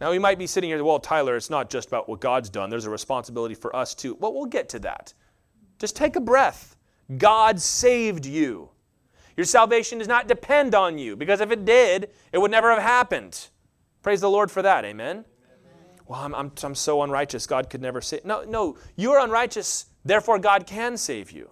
Now, 0.00 0.10
we 0.10 0.18
might 0.18 0.38
be 0.38 0.46
sitting 0.46 0.70
here, 0.70 0.82
well, 0.82 0.98
Tyler, 0.98 1.36
it's 1.36 1.50
not 1.50 1.70
just 1.70 1.88
about 1.88 2.08
what 2.08 2.20
God's 2.20 2.50
done. 2.50 2.68
There's 2.68 2.84
a 2.84 2.90
responsibility 2.90 3.54
for 3.54 3.74
us 3.74 3.94
too. 3.94 4.16
Well, 4.18 4.34
we'll 4.34 4.46
get 4.46 4.68
to 4.70 4.78
that. 4.80 5.14
Just 5.78 5.96
take 5.96 6.16
a 6.16 6.20
breath. 6.20 6.76
God 7.16 7.60
saved 7.60 8.26
you. 8.26 8.70
Your 9.36 9.46
salvation 9.46 9.98
does 9.98 10.08
not 10.08 10.28
depend 10.28 10.74
on 10.74 10.98
you, 10.98 11.16
because 11.16 11.40
if 11.40 11.50
it 11.50 11.64
did, 11.64 12.10
it 12.32 12.38
would 12.38 12.50
never 12.50 12.70
have 12.72 12.82
happened. 12.82 13.48
Praise 14.02 14.20
the 14.20 14.30
Lord 14.30 14.50
for 14.50 14.62
that. 14.62 14.84
Amen 14.84 15.24
well, 16.06 16.20
I'm, 16.20 16.34
I'm, 16.34 16.52
I'm 16.62 16.74
so 16.74 17.02
unrighteous, 17.02 17.46
God 17.46 17.70
could 17.70 17.80
never 17.80 18.00
save. 18.00 18.24
No, 18.24 18.44
no, 18.44 18.76
you 18.96 19.12
are 19.12 19.24
unrighteous, 19.24 19.86
therefore 20.04 20.38
God 20.38 20.66
can 20.66 20.96
save 20.96 21.30
you. 21.30 21.50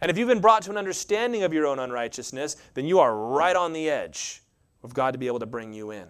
And 0.00 0.10
if 0.10 0.18
you've 0.18 0.28
been 0.28 0.40
brought 0.40 0.62
to 0.62 0.70
an 0.70 0.76
understanding 0.76 1.42
of 1.42 1.52
your 1.52 1.66
own 1.66 1.78
unrighteousness, 1.78 2.56
then 2.74 2.84
you 2.84 2.98
are 2.98 3.14
right 3.14 3.56
on 3.56 3.72
the 3.72 3.88
edge 3.88 4.42
of 4.82 4.94
God 4.94 5.12
to 5.12 5.18
be 5.18 5.26
able 5.26 5.40
to 5.40 5.46
bring 5.46 5.72
you 5.72 5.90
in. 5.90 6.06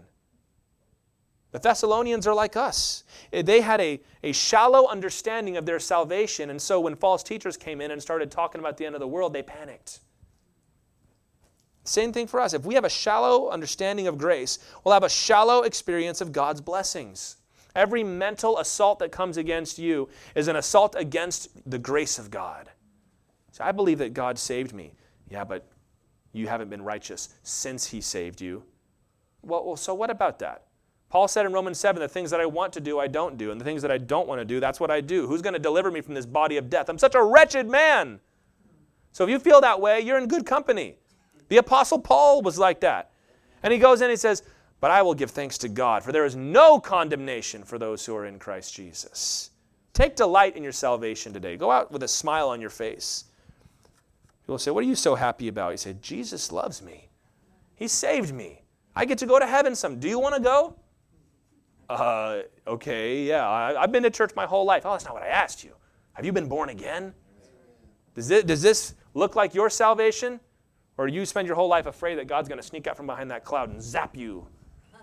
The 1.53 1.61
Thessalonians 1.61 2.27
are 2.27 2.35
like 2.35 2.57
us. 2.57 3.05
Eh, 3.33 3.42
they 3.42 3.61
had 3.61 3.81
a, 3.81 4.01
a 4.22 4.33
shallow 4.33 4.88
understanding 4.88 5.57
of 5.57 5.64
their 5.64 5.79
salvation, 5.79 6.51
and 6.51 6.61
so 6.61 6.81
when 6.81 6.94
false 6.94 7.22
teachers 7.22 7.57
came 7.57 7.81
in 7.81 7.92
and 7.92 8.03
started 8.03 8.31
talking 8.31 8.59
about 8.59 8.77
the 8.77 8.85
end 8.85 8.94
of 8.94 9.01
the 9.01 9.09
world, 9.09 9.33
they 9.33 9.42
panicked. 9.42 10.01
Same 11.85 12.12
thing 12.12 12.27
for 12.27 12.40
us. 12.40 12.53
If 12.53 12.64
we 12.64 12.75
have 12.75 12.85
a 12.85 12.90
shallow 12.90 13.49
understanding 13.49 14.07
of 14.09 14.18
grace, 14.18 14.59
we'll 14.85 14.92
have 14.92 15.05
a 15.05 15.09
shallow 15.09 15.62
experience 15.62 16.20
of 16.20 16.33
God's 16.33 16.61
blessings. 16.61 17.37
Every 17.75 18.03
mental 18.03 18.59
assault 18.59 18.99
that 18.99 19.12
comes 19.12 19.37
against 19.37 19.79
you 19.79 20.09
is 20.35 20.49
an 20.49 20.57
assault 20.57 20.94
against 20.99 21.49
the 21.70 21.79
grace 21.79 22.18
of 22.18 22.31
God. 22.31 22.70
So 23.57 23.64
I 23.64 23.73
believe 23.73 23.97
that 24.01 24.12
God 24.12 24.38
saved 24.38 24.75
me. 24.75 24.92
Yeah, 25.31 25.42
but 25.42 25.66
you 26.35 26.47
haven't 26.47 26.69
been 26.69 26.83
righteous 26.83 27.31
since 27.42 27.87
He 27.87 28.03
saved 28.03 28.38
you. 28.38 28.62
Well, 29.40 29.77
so 29.77 29.95
what 29.95 30.11
about 30.11 30.38
that? 30.40 30.64
Paul 31.09 31.27
said 31.27 31.47
in 31.47 31.55
Romans 31.55 31.81
7 31.81 31.99
the 31.99 32.07
things 32.07 32.31
that 32.33 32.40
I 32.40 32.45
want 32.45 32.75
to 32.75 32.81
do, 32.81 32.99
I 32.99 33.07
don't 33.07 33.38
do. 33.38 33.53
And 33.53 33.59
the 33.59 33.64
things 33.64 33.81
that 33.81 33.90
I 33.90 33.97
don't 33.97 34.29
want 34.29 34.42
to 34.42 34.45
do, 34.45 34.61
that's 34.61 34.79
what 34.79 34.90
I 34.90 35.01
do. 35.01 35.27
Who's 35.27 35.40
going 35.40 35.55
to 35.55 35.59
deliver 35.59 35.90
me 35.90 36.03
from 36.03 36.12
this 36.12 36.27
body 36.27 36.59
of 36.59 36.69
death? 36.69 36.90
I'm 36.90 36.99
such 36.99 37.14
a 37.14 37.23
wretched 37.23 37.66
man. 37.66 38.21
So 39.12 39.25
if 39.25 39.31
you 39.31 39.38
feel 39.38 39.62
that 39.62 39.81
way, 39.81 40.03
you're 40.03 40.19
in 40.19 40.29
good 40.29 40.45
company. 40.45 40.97
The 41.49 41.57
Apostle 41.57 41.99
Paul 41.99 42.42
was 42.42 42.59
like 42.59 42.81
that. 42.81 43.11
And 43.62 43.73
he 43.73 43.79
goes 43.79 44.03
in 44.03 44.07
and 44.07 44.12
he 44.12 44.19
says, 44.19 44.42
but 44.81 44.90
I 44.90 45.01
will 45.01 45.14
give 45.14 45.31
thanks 45.31 45.57
to 45.59 45.71
God, 45.71 46.05
for 46.05 46.12
there 46.12 46.27
is 46.27 46.37
no 46.37 46.79
condemnation 46.79 47.64
for 47.64 47.79
those 47.79 48.05
who 48.05 48.14
are 48.16 48.27
in 48.27 48.38
Christ 48.38 48.75
Jesus. 48.75 49.49
Take 49.95 50.14
delight 50.14 50.59
in 50.59 50.62
your 50.62 50.73
salvation 50.73 51.33
today. 51.33 51.57
Go 51.57 51.71
out 51.71 51.90
with 51.90 52.03
a 52.03 52.09
smile 52.09 52.51
on 52.51 52.61
your 52.61 52.69
face. 52.69 53.25
People 54.47 54.59
say, 54.59 54.71
What 54.71 54.85
are 54.85 54.87
you 54.87 54.95
so 54.95 55.17
happy 55.17 55.49
about? 55.49 55.73
You 55.73 55.77
say, 55.77 55.97
Jesus 56.01 56.53
loves 56.53 56.81
me. 56.81 57.09
He 57.75 57.89
saved 57.89 58.33
me. 58.33 58.63
I 58.95 59.05
get 59.05 59.19
to 59.19 59.27
go 59.27 59.39
to 59.39 59.47
heaven 59.47 59.75
some. 59.75 59.99
Do 59.99 60.09
you 60.09 60.21
want 60.21 60.37
to 60.37 60.41
go? 60.41 60.77
Uh, 61.89 62.43
okay, 62.67 63.25
yeah. 63.25 63.47
I, 63.49 63.81
have 63.81 63.93
been 63.93 64.05
to 64.05 64.11
church 64.11 64.33
my 64.37 64.47
whole 64.47 64.65
life. 64.65 64.87
Oh, 64.87 64.93
that's 64.93 65.05
not 65.05 65.15
what 65.15 65.23
I 65.23 65.29
asked 65.29 65.65
you. 65.65 65.73
Have 66.15 66.25
you 66.25 66.33
been 66.33 66.49
born 66.49 66.69
again? 66.69 67.13
Does 68.15 68.29
this, 68.29 68.45
does 68.45 68.63
this 68.63 68.95
look 69.15 69.37
like 69.37 69.55
your 69.55 69.69
salvation? 69.69 70.41
Or 70.97 71.09
you 71.09 71.27
spend 71.27 71.47
your 71.47 71.57
whole 71.57 71.69
life 71.69 71.87
afraid 71.87 72.17
that 72.19 72.27
God's 72.27 72.49
going 72.49 72.61
to 72.61 72.67
sneak 72.67 72.87
out 72.87 72.97
from 72.97 73.07
behind 73.07 73.31
that 73.31 73.45
cloud 73.45 73.69
and 73.69 73.83
zap 73.83 74.17
you 74.17 74.47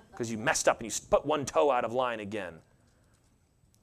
because 0.09 0.31
you 0.31 0.37
messed 0.37 0.67
up 0.67 0.79
and 0.79 0.91
you 0.91 0.99
put 1.09 1.25
one 1.25 1.45
toe 1.45 1.69
out 1.69 1.85
of 1.85 1.93
line 1.93 2.19
again. 2.19 2.55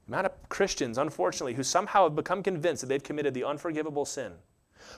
The 0.07 0.13
amount 0.13 0.25
of 0.25 0.49
Christians, 0.49 0.97
unfortunately, 0.97 1.53
who 1.53 1.63
somehow 1.63 2.03
have 2.03 2.15
become 2.15 2.43
convinced 2.43 2.81
that 2.81 2.87
they've 2.87 3.03
committed 3.03 3.33
the 3.33 3.43
unforgivable 3.45 4.05
sin, 4.05 4.33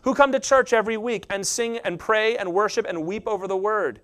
who 0.03 0.13
come 0.13 0.31
to 0.31 0.39
church 0.39 0.73
every 0.73 0.97
week 0.97 1.25
and 1.29 1.45
sing 1.45 1.77
and 1.79 1.99
pray 1.99 2.37
and 2.37 2.53
worship 2.53 2.85
and 2.87 3.05
weep 3.05 3.27
over 3.27 3.47
the 3.47 3.57
word. 3.57 4.01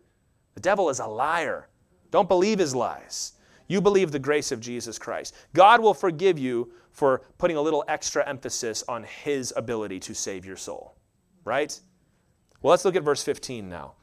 The 0.55 0.61
devil 0.61 0.89
is 0.89 0.99
a 0.99 1.07
liar. 1.07 1.69
Don't 2.11 2.27
believe 2.27 2.59
his 2.59 2.75
lies. 2.75 3.33
You 3.67 3.81
believe 3.81 4.11
the 4.11 4.19
grace 4.19 4.51
of 4.51 4.59
Jesus 4.59 4.97
Christ. 4.97 5.35
God 5.53 5.79
will 5.81 5.93
forgive 5.93 6.39
you 6.39 6.71
for 6.91 7.21
putting 7.37 7.55
a 7.55 7.61
little 7.61 7.83
extra 7.87 8.27
emphasis 8.27 8.83
on 8.87 9.03
his 9.03 9.53
ability 9.55 9.99
to 10.01 10.15
save 10.15 10.45
your 10.45 10.57
soul. 10.57 10.95
Right? 11.45 11.79
Well, 12.61 12.71
let's 12.71 12.83
look 12.83 12.95
at 12.95 13.03
verse 13.03 13.23
15 13.23 13.69
now. 13.69 13.93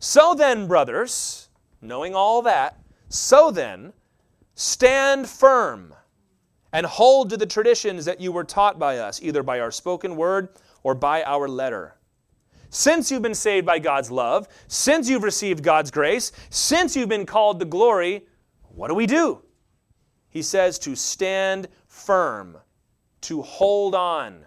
So 0.00 0.34
then, 0.34 0.66
brothers, 0.66 1.48
knowing 1.80 2.14
all 2.14 2.42
that, 2.42 2.78
so 3.08 3.50
then, 3.50 3.92
stand 4.54 5.28
firm 5.28 5.94
and 6.72 6.86
hold 6.86 7.30
to 7.30 7.36
the 7.36 7.46
traditions 7.46 8.04
that 8.04 8.20
you 8.20 8.32
were 8.32 8.44
taught 8.44 8.78
by 8.78 8.98
us, 8.98 9.22
either 9.22 9.42
by 9.42 9.60
our 9.60 9.70
spoken 9.70 10.16
word 10.16 10.48
or 10.82 10.94
by 10.94 11.22
our 11.22 11.48
letter. 11.48 11.96
Since 12.70 13.10
you've 13.10 13.22
been 13.22 13.34
saved 13.34 13.64
by 13.64 13.78
God's 13.78 14.10
love, 14.10 14.46
since 14.66 15.08
you've 15.08 15.22
received 15.22 15.62
God's 15.62 15.90
grace, 15.90 16.32
since 16.50 16.94
you've 16.94 17.08
been 17.08 17.24
called 17.24 17.60
to 17.60 17.64
glory, 17.64 18.26
what 18.74 18.88
do 18.88 18.94
we 18.94 19.06
do? 19.06 19.42
He 20.28 20.42
says 20.42 20.78
to 20.80 20.94
stand 20.94 21.68
firm, 21.86 22.58
to 23.22 23.40
hold 23.40 23.94
on. 23.94 24.44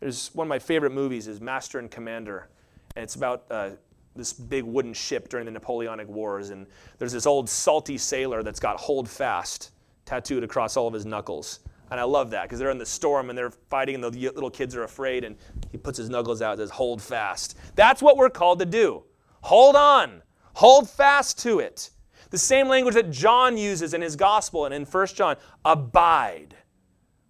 There's 0.00 0.34
one 0.34 0.46
of 0.46 0.48
my 0.48 0.58
favorite 0.58 0.92
movies 0.92 1.28
is 1.28 1.40
Master 1.40 1.78
and 1.78 1.90
Commander, 1.90 2.48
and 2.96 3.04
it's 3.04 3.14
about 3.14 3.44
uh, 3.50 3.70
this 4.16 4.32
big 4.32 4.64
wooden 4.64 4.92
ship 4.92 5.28
during 5.28 5.46
the 5.46 5.52
Napoleonic 5.52 6.08
Wars, 6.08 6.50
and 6.50 6.66
there's 6.98 7.12
this 7.12 7.26
old 7.26 7.48
salty 7.48 7.96
sailor 7.96 8.42
that's 8.42 8.58
got 8.58 8.80
hold 8.80 9.08
fast 9.08 9.70
tattooed 10.10 10.42
across 10.42 10.76
all 10.76 10.88
of 10.88 10.94
his 10.94 11.06
knuckles. 11.06 11.60
And 11.90 11.98
I 11.98 12.02
love 12.02 12.30
that 12.30 12.42
because 12.42 12.58
they're 12.58 12.70
in 12.70 12.78
the 12.78 12.86
storm 12.86 13.30
and 13.30 13.38
they're 13.38 13.50
fighting, 13.50 13.94
and 13.94 14.04
the 14.04 14.10
little 14.10 14.50
kids 14.50 14.74
are 14.74 14.82
afraid, 14.82 15.24
and 15.24 15.36
he 15.70 15.78
puts 15.78 15.98
his 15.98 16.10
knuckles 16.10 16.42
out 16.42 16.52
and 16.52 16.60
says, 16.60 16.70
Hold 16.70 17.00
fast. 17.00 17.56
That's 17.74 18.02
what 18.02 18.16
we're 18.16 18.30
called 18.30 18.58
to 18.58 18.66
do. 18.66 19.04
Hold 19.42 19.76
on, 19.76 20.22
hold 20.54 20.90
fast 20.90 21.38
to 21.40 21.60
it. 21.60 21.90
The 22.30 22.38
same 22.38 22.68
language 22.68 22.94
that 22.94 23.10
John 23.10 23.56
uses 23.56 23.94
in 23.94 24.02
his 24.02 24.14
gospel 24.14 24.66
and 24.66 24.74
in 24.74 24.84
1 24.84 25.06
John 25.08 25.36
abide. 25.64 26.54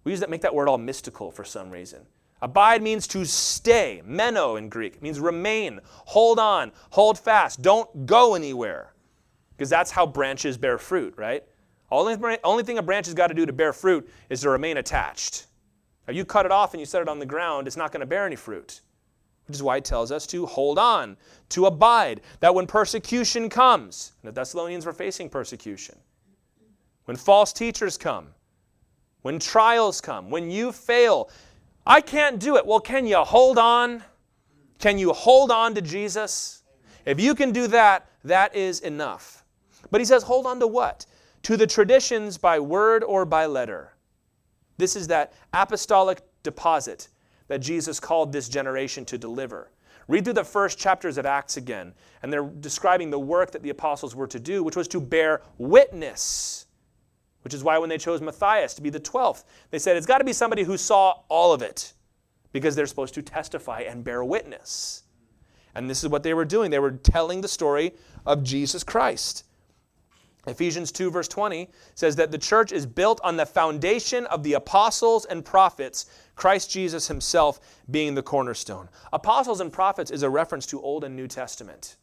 We 0.03 0.11
use 0.11 0.19
that, 0.19 0.29
make 0.29 0.41
that 0.41 0.53
word 0.53 0.67
all 0.67 0.77
mystical 0.77 1.31
for 1.31 1.43
some 1.43 1.71
reason. 1.71 2.05
Abide 2.41 2.81
means 2.81 3.07
to 3.07 3.25
stay, 3.25 4.01
meno 4.03 4.55
in 4.55 4.69
Greek. 4.69 4.95
It 4.95 5.01
means 5.01 5.19
remain, 5.19 5.79
hold 5.85 6.39
on, 6.39 6.71
hold 6.91 7.17
fast, 7.17 7.61
don't 7.61 8.05
go 8.05 8.35
anywhere. 8.35 8.93
Because 9.55 9.69
that's 9.69 9.91
how 9.91 10.07
branches 10.07 10.57
bear 10.57 10.77
fruit, 10.77 11.13
right? 11.17 11.43
Only, 11.91 12.37
only 12.43 12.63
thing 12.63 12.77
a 12.77 12.81
branch 12.81 13.07
has 13.07 13.13
got 13.13 13.27
to 13.27 13.33
do 13.33 13.45
to 13.45 13.53
bear 13.53 13.73
fruit 13.73 14.09
is 14.29 14.41
to 14.41 14.49
remain 14.49 14.77
attached. 14.77 15.47
If 16.07 16.15
you 16.15 16.25
cut 16.25 16.45
it 16.45 16.51
off 16.51 16.73
and 16.73 16.79
you 16.79 16.85
set 16.85 17.01
it 17.01 17.09
on 17.09 17.19
the 17.19 17.25
ground, 17.25 17.67
it's 17.67 17.77
not 17.77 17.91
going 17.91 17.99
to 17.99 18.05
bear 18.05 18.25
any 18.25 18.35
fruit. 18.35 18.81
Which 19.47 19.55
is 19.55 19.63
why 19.63 19.77
it 19.77 19.85
tells 19.85 20.11
us 20.11 20.25
to 20.27 20.45
hold 20.45 20.79
on, 20.79 21.17
to 21.49 21.65
abide, 21.65 22.21
that 22.39 22.55
when 22.55 22.67
persecution 22.67 23.49
comes, 23.49 24.13
the 24.23 24.31
Thessalonians 24.31 24.85
were 24.85 24.93
facing 24.93 25.29
persecution, 25.29 25.97
when 27.05 27.17
false 27.17 27.51
teachers 27.51 27.97
come, 27.97 28.27
when 29.23 29.39
trials 29.39 29.99
come, 29.99 30.29
when 30.29 30.49
you 30.49 30.71
fail, 30.71 31.29
I 31.85 31.99
can't 31.99 32.39
do 32.39 32.55
it. 32.55 32.65
Well, 32.65 32.79
can 32.79 33.05
you 33.05 33.17
hold 33.17 33.57
on? 33.57 34.03
Can 34.79 34.97
you 34.97 35.11
hold 35.11 35.51
on 35.51 35.75
to 35.75 35.81
Jesus? 35.81 36.63
If 37.05 37.19
you 37.19 37.35
can 37.35 37.51
do 37.51 37.67
that, 37.67 38.07
that 38.23 38.55
is 38.55 38.79
enough. 38.79 39.43
But 39.89 39.99
he 39.99 40.05
says, 40.05 40.23
hold 40.23 40.45
on 40.45 40.59
to 40.59 40.67
what? 40.67 41.05
To 41.43 41.57
the 41.57 41.67
traditions 41.67 42.37
by 42.37 42.59
word 42.59 43.03
or 43.03 43.25
by 43.25 43.45
letter. 43.45 43.93
This 44.77 44.95
is 44.95 45.07
that 45.07 45.33
apostolic 45.53 46.21
deposit 46.43 47.09
that 47.47 47.59
Jesus 47.59 47.99
called 47.99 48.31
this 48.31 48.49
generation 48.49 49.05
to 49.05 49.17
deliver. 49.17 49.71
Read 50.07 50.23
through 50.23 50.33
the 50.33 50.43
first 50.43 50.77
chapters 50.79 51.17
of 51.17 51.25
Acts 51.25 51.57
again, 51.57 51.93
and 52.21 52.33
they're 52.33 52.43
describing 52.43 53.09
the 53.09 53.19
work 53.19 53.51
that 53.51 53.61
the 53.61 53.69
apostles 53.69 54.15
were 54.15 54.27
to 54.27 54.39
do, 54.39 54.63
which 54.63 54.75
was 54.75 54.87
to 54.89 54.99
bear 54.99 55.41
witness. 55.57 56.65
Which 57.43 57.53
is 57.53 57.63
why 57.63 57.77
when 57.77 57.89
they 57.89 57.97
chose 57.97 58.21
Matthias 58.21 58.73
to 58.75 58.81
be 58.81 58.89
the 58.89 58.99
12th, 58.99 59.45
they 59.69 59.79
said 59.79 59.97
it's 59.97 60.05
got 60.05 60.17
to 60.17 60.23
be 60.23 60.33
somebody 60.33 60.63
who 60.63 60.77
saw 60.77 61.21
all 61.29 61.53
of 61.53 61.61
it, 61.61 61.93
because 62.51 62.75
they're 62.75 62.87
supposed 62.87 63.13
to 63.13 63.21
testify 63.21 63.81
and 63.81 64.03
bear 64.03 64.23
witness. 64.23 65.03
And 65.73 65.89
this 65.89 66.03
is 66.03 66.09
what 66.09 66.23
they 66.23 66.33
were 66.33 66.45
doing. 66.45 66.71
They 66.71 66.79
were 66.79 66.91
telling 66.91 67.41
the 67.41 67.47
story 67.47 67.93
of 68.25 68.43
Jesus 68.43 68.83
Christ. 68.83 69.45
Ephesians 70.47 70.91
2, 70.91 71.11
verse 71.11 71.27
20 71.27 71.69
says 71.93 72.15
that 72.15 72.31
the 72.31 72.37
church 72.37 72.71
is 72.71 72.85
built 72.85 73.21
on 73.23 73.37
the 73.37 73.45
foundation 73.45 74.25
of 74.27 74.41
the 74.41 74.53
apostles 74.53 75.25
and 75.25 75.45
prophets, 75.45 76.07
Christ 76.35 76.71
Jesus 76.71 77.07
himself 77.07 77.59
being 77.91 78.15
the 78.15 78.23
cornerstone. 78.23 78.89
Apostles 79.13 79.61
and 79.61 79.71
prophets 79.71 80.09
is 80.09 80.23
a 80.23 80.29
reference 80.29 80.65
to 80.67 80.81
Old 80.81 81.03
and 81.03 81.15
New 81.15 81.27
Testament. 81.27 81.97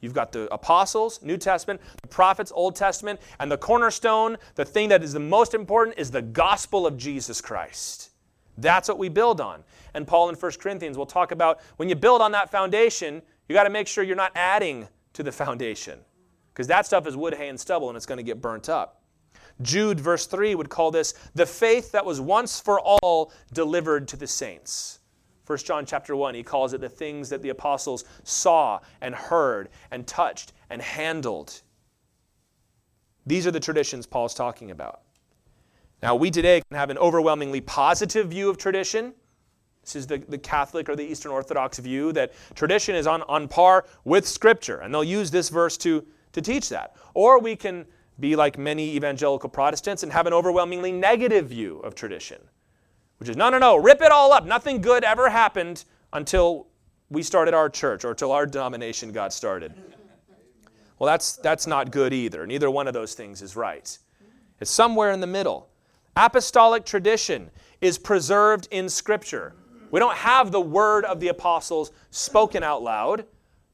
You've 0.00 0.14
got 0.14 0.30
the 0.30 0.52
apostles, 0.54 1.20
New 1.22 1.36
Testament, 1.36 1.80
the 2.02 2.08
prophets, 2.08 2.52
Old 2.54 2.76
Testament, 2.76 3.20
and 3.40 3.50
the 3.50 3.58
cornerstone, 3.58 4.36
the 4.54 4.64
thing 4.64 4.90
that 4.90 5.02
is 5.02 5.12
the 5.12 5.20
most 5.20 5.54
important, 5.54 5.98
is 5.98 6.10
the 6.10 6.22
gospel 6.22 6.86
of 6.86 6.96
Jesus 6.96 7.40
Christ. 7.40 8.10
That's 8.56 8.88
what 8.88 8.98
we 8.98 9.08
build 9.08 9.40
on. 9.40 9.64
And 9.94 10.06
Paul 10.06 10.28
in 10.28 10.36
1 10.36 10.52
Corinthians 10.60 10.96
will 10.96 11.06
talk 11.06 11.32
about 11.32 11.60
when 11.78 11.88
you 11.88 11.96
build 11.96 12.20
on 12.20 12.30
that 12.32 12.52
foundation, 12.52 13.20
you 13.48 13.54
got 13.54 13.64
to 13.64 13.70
make 13.70 13.88
sure 13.88 14.04
you're 14.04 14.14
not 14.14 14.32
adding 14.36 14.86
to 15.14 15.24
the 15.24 15.32
foundation 15.32 15.98
because 16.54 16.68
that 16.68 16.86
stuff 16.86 17.06
is 17.08 17.16
wood, 17.16 17.34
hay, 17.34 17.48
and 17.48 17.58
stubble, 17.58 17.88
and 17.88 17.96
it's 17.96 18.06
going 18.06 18.18
to 18.18 18.22
get 18.22 18.40
burnt 18.40 18.68
up. 18.68 19.02
Jude, 19.60 19.98
verse 19.98 20.26
3, 20.26 20.54
would 20.54 20.68
call 20.68 20.92
this 20.92 21.14
the 21.34 21.46
faith 21.46 21.90
that 21.92 22.06
was 22.06 22.20
once 22.20 22.60
for 22.60 22.80
all 22.80 23.32
delivered 23.52 24.06
to 24.08 24.16
the 24.16 24.26
saints. 24.26 25.00
1 25.46 25.58
John 25.58 25.84
chapter 25.84 26.16
1, 26.16 26.34
he 26.34 26.42
calls 26.42 26.72
it 26.72 26.80
the 26.80 26.88
things 26.88 27.28
that 27.28 27.42
the 27.42 27.50
apostles 27.50 28.04
saw 28.22 28.80
and 29.00 29.14
heard 29.14 29.68
and 29.90 30.06
touched 30.06 30.52
and 30.70 30.80
handled. 30.80 31.60
These 33.26 33.46
are 33.46 33.50
the 33.50 33.60
traditions 33.60 34.06
Paul's 34.06 34.34
talking 34.34 34.70
about. 34.70 35.02
Now, 36.02 36.14
we 36.14 36.30
today 36.30 36.62
can 36.68 36.78
have 36.78 36.90
an 36.90 36.98
overwhelmingly 36.98 37.60
positive 37.62 38.28
view 38.28 38.48
of 38.48 38.58
tradition. 38.58 39.12
This 39.82 39.96
is 39.96 40.06
the, 40.06 40.18
the 40.18 40.38
Catholic 40.38 40.88
or 40.88 40.96
the 40.96 41.04
Eastern 41.04 41.32
Orthodox 41.32 41.78
view 41.78 42.12
that 42.12 42.32
tradition 42.54 42.94
is 42.94 43.06
on, 43.06 43.22
on 43.22 43.48
par 43.48 43.86
with 44.04 44.26
Scripture. 44.26 44.78
And 44.80 44.92
they'll 44.92 45.04
use 45.04 45.30
this 45.30 45.48
verse 45.50 45.76
to 45.78 46.06
to 46.34 46.42
teach 46.42 46.68
that. 46.68 46.94
Or 47.14 47.40
we 47.40 47.56
can 47.56 47.86
be 48.20 48.36
like 48.36 48.58
many 48.58 48.94
evangelical 48.94 49.48
Protestants 49.48 50.02
and 50.02 50.12
have 50.12 50.26
an 50.26 50.32
overwhelmingly 50.32 50.92
negative 50.92 51.48
view 51.48 51.78
of 51.80 51.94
tradition, 51.94 52.40
which 53.18 53.28
is 53.28 53.36
no, 53.36 53.50
no, 53.50 53.58
no, 53.58 53.76
rip 53.76 54.02
it 54.02 54.12
all 54.12 54.32
up. 54.32 54.44
Nothing 54.44 54.80
good 54.80 55.02
ever 55.02 55.30
happened 55.30 55.84
until 56.12 56.68
we 57.10 57.22
started 57.22 57.54
our 57.54 57.68
church 57.68 58.04
or 58.04 58.10
until 58.10 58.32
our 58.32 58.46
denomination 58.46 59.10
got 59.12 59.32
started. 59.32 59.72
Well, 60.98 61.06
that's, 61.06 61.36
that's 61.36 61.66
not 61.66 61.90
good 61.90 62.12
either. 62.12 62.46
Neither 62.46 62.70
one 62.70 62.86
of 62.86 62.94
those 62.94 63.14
things 63.14 63.42
is 63.42 63.56
right. 63.56 63.98
It's 64.60 64.70
somewhere 64.70 65.10
in 65.10 65.20
the 65.20 65.26
middle. 65.26 65.68
Apostolic 66.16 66.84
tradition 66.84 67.50
is 67.80 67.98
preserved 67.98 68.68
in 68.70 68.88
Scripture. 68.88 69.54
We 69.90 70.00
don't 70.00 70.16
have 70.16 70.52
the 70.52 70.60
word 70.60 71.04
of 71.04 71.20
the 71.20 71.28
apostles 71.28 71.90
spoken 72.10 72.62
out 72.62 72.82
loud, 72.82 73.26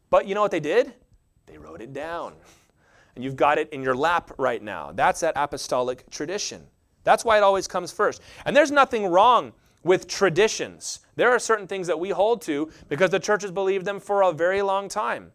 but 0.08 0.26
you 0.26 0.34
know 0.34 0.40
what 0.40 0.50
they 0.50 0.60
did? 0.60 0.94
They 1.50 1.58
wrote 1.58 1.80
it 1.80 1.92
down. 1.92 2.34
And 3.14 3.24
you've 3.24 3.36
got 3.36 3.58
it 3.58 3.68
in 3.70 3.82
your 3.82 3.96
lap 3.96 4.30
right 4.38 4.62
now. 4.62 4.92
That's 4.92 5.20
that 5.20 5.32
apostolic 5.34 6.08
tradition. 6.10 6.62
That's 7.02 7.24
why 7.24 7.38
it 7.38 7.42
always 7.42 7.66
comes 7.66 7.90
first. 7.90 8.22
And 8.44 8.56
there's 8.56 8.70
nothing 8.70 9.06
wrong 9.06 9.52
with 9.82 10.06
traditions. 10.06 11.00
There 11.16 11.30
are 11.30 11.38
certain 11.38 11.66
things 11.66 11.86
that 11.88 11.98
we 11.98 12.10
hold 12.10 12.42
to 12.42 12.70
because 12.88 13.10
the 13.10 13.18
church 13.18 13.42
has 13.42 13.50
believed 13.50 13.84
them 13.84 13.98
for 13.98 14.22
a 14.22 14.32
very 14.32 14.62
long 14.62 14.88
time. 14.88 15.32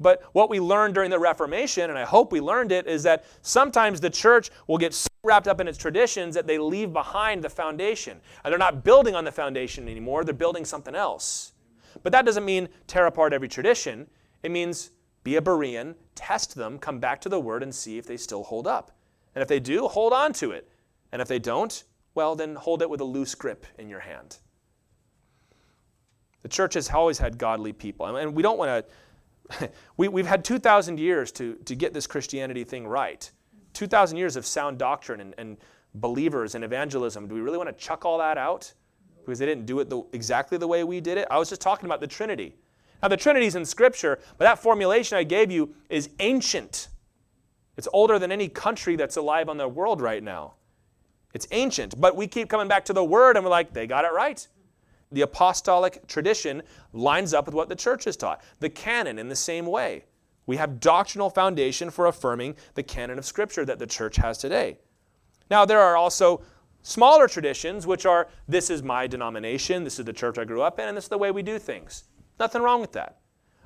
But 0.00 0.22
what 0.32 0.48
we 0.48 0.60
learned 0.60 0.94
during 0.94 1.10
the 1.10 1.18
Reformation, 1.18 1.90
and 1.90 1.98
I 1.98 2.04
hope 2.04 2.32
we 2.32 2.40
learned 2.40 2.70
it, 2.70 2.86
is 2.86 3.02
that 3.02 3.24
sometimes 3.42 4.00
the 4.00 4.10
church 4.10 4.50
will 4.68 4.78
get 4.78 4.94
so 4.94 5.08
wrapped 5.24 5.48
up 5.48 5.60
in 5.60 5.68
its 5.68 5.76
traditions 5.76 6.34
that 6.36 6.46
they 6.46 6.56
leave 6.56 6.92
behind 6.92 7.42
the 7.42 7.50
foundation. 7.50 8.20
And 8.44 8.52
they're 8.52 8.58
not 8.58 8.84
building 8.84 9.16
on 9.16 9.24
the 9.24 9.32
foundation 9.32 9.88
anymore, 9.88 10.24
they're 10.24 10.32
building 10.32 10.64
something 10.64 10.94
else. 10.94 11.52
But 12.02 12.12
that 12.12 12.24
doesn't 12.24 12.44
mean 12.44 12.68
tear 12.86 13.06
apart 13.06 13.32
every 13.32 13.48
tradition. 13.48 14.06
It 14.44 14.52
means 14.52 14.92
be 15.24 15.36
a 15.36 15.42
Berean, 15.42 15.94
test 16.14 16.54
them, 16.54 16.78
come 16.78 16.98
back 16.98 17.20
to 17.22 17.28
the 17.28 17.40
word 17.40 17.62
and 17.62 17.74
see 17.74 17.98
if 17.98 18.06
they 18.06 18.16
still 18.16 18.44
hold 18.44 18.66
up. 18.66 18.92
And 19.34 19.42
if 19.42 19.48
they 19.48 19.60
do, 19.60 19.88
hold 19.88 20.12
on 20.12 20.32
to 20.34 20.52
it. 20.52 20.68
And 21.12 21.22
if 21.22 21.28
they 21.28 21.38
don't, 21.38 21.84
well, 22.14 22.34
then 22.34 22.54
hold 22.54 22.82
it 22.82 22.90
with 22.90 23.00
a 23.00 23.04
loose 23.04 23.34
grip 23.34 23.66
in 23.78 23.88
your 23.88 24.00
hand. 24.00 24.38
The 26.42 26.48
church 26.48 26.74
has 26.74 26.90
always 26.90 27.18
had 27.18 27.38
godly 27.38 27.72
people. 27.72 28.16
And 28.16 28.34
we 28.34 28.42
don't 28.42 28.58
want 28.58 28.86
to, 29.50 29.70
we, 29.96 30.08
we've 30.08 30.26
had 30.26 30.44
2,000 30.44 30.98
years 30.98 31.32
to, 31.32 31.54
to 31.64 31.74
get 31.74 31.92
this 31.92 32.06
Christianity 32.06 32.64
thing 32.64 32.86
right. 32.86 33.30
2,000 33.74 34.16
years 34.16 34.36
of 34.36 34.46
sound 34.46 34.78
doctrine 34.78 35.20
and, 35.20 35.34
and 35.38 35.56
believers 35.94 36.54
and 36.54 36.64
evangelism. 36.64 37.28
Do 37.28 37.34
we 37.34 37.40
really 37.40 37.58
want 37.58 37.68
to 37.68 37.84
chuck 37.84 38.04
all 38.04 38.18
that 38.18 38.38
out? 38.38 38.72
Because 39.24 39.38
they 39.38 39.46
didn't 39.46 39.66
do 39.66 39.80
it 39.80 39.90
the, 39.90 40.02
exactly 40.12 40.58
the 40.58 40.66
way 40.66 40.84
we 40.84 41.00
did 41.00 41.18
it? 41.18 41.28
I 41.30 41.38
was 41.38 41.48
just 41.48 41.60
talking 41.60 41.86
about 41.86 42.00
the 42.00 42.06
Trinity. 42.06 42.56
Now, 43.02 43.08
the 43.08 43.16
Trinity's 43.16 43.54
in 43.54 43.64
Scripture, 43.64 44.18
but 44.36 44.44
that 44.44 44.58
formulation 44.58 45.16
I 45.16 45.22
gave 45.22 45.50
you 45.50 45.74
is 45.88 46.10
ancient. 46.18 46.88
It's 47.76 47.88
older 47.92 48.18
than 48.18 48.32
any 48.32 48.48
country 48.48 48.96
that's 48.96 49.16
alive 49.16 49.48
on 49.48 49.56
the 49.56 49.68
world 49.68 50.00
right 50.00 50.22
now. 50.22 50.54
It's 51.32 51.46
ancient, 51.52 52.00
but 52.00 52.16
we 52.16 52.26
keep 52.26 52.48
coming 52.48 52.66
back 52.66 52.84
to 52.86 52.92
the 52.92 53.04
word 53.04 53.36
and 53.36 53.44
we're 53.44 53.50
like, 53.50 53.72
they 53.72 53.86
got 53.86 54.04
it 54.04 54.12
right. 54.12 54.46
The 55.12 55.20
apostolic 55.20 56.06
tradition 56.06 56.62
lines 56.92 57.32
up 57.32 57.46
with 57.46 57.54
what 57.54 57.68
the 57.68 57.76
church 57.76 58.04
has 58.04 58.16
taught. 58.16 58.42
The 58.60 58.68
canon, 58.68 59.18
in 59.18 59.28
the 59.28 59.36
same 59.36 59.66
way. 59.66 60.04
We 60.46 60.56
have 60.56 60.80
doctrinal 60.80 61.30
foundation 61.30 61.90
for 61.90 62.06
affirming 62.06 62.56
the 62.74 62.82
canon 62.82 63.18
of 63.18 63.24
Scripture 63.24 63.64
that 63.66 63.78
the 63.78 63.86
church 63.86 64.16
has 64.16 64.38
today. 64.38 64.78
Now, 65.50 65.64
there 65.64 65.80
are 65.80 65.96
also 65.96 66.42
smaller 66.82 67.28
traditions, 67.28 67.86
which 67.86 68.06
are 68.06 68.28
this 68.48 68.70
is 68.70 68.82
my 68.82 69.06
denomination, 69.06 69.84
this 69.84 69.98
is 69.98 70.04
the 70.04 70.12
church 70.12 70.38
I 70.38 70.44
grew 70.44 70.62
up 70.62 70.78
in, 70.78 70.88
and 70.88 70.96
this 70.96 71.04
is 71.04 71.10
the 71.10 71.18
way 71.18 71.30
we 71.30 71.42
do 71.42 71.58
things. 71.58 72.04
Nothing 72.38 72.62
wrong 72.62 72.80
with 72.80 72.92
that. 72.92 73.18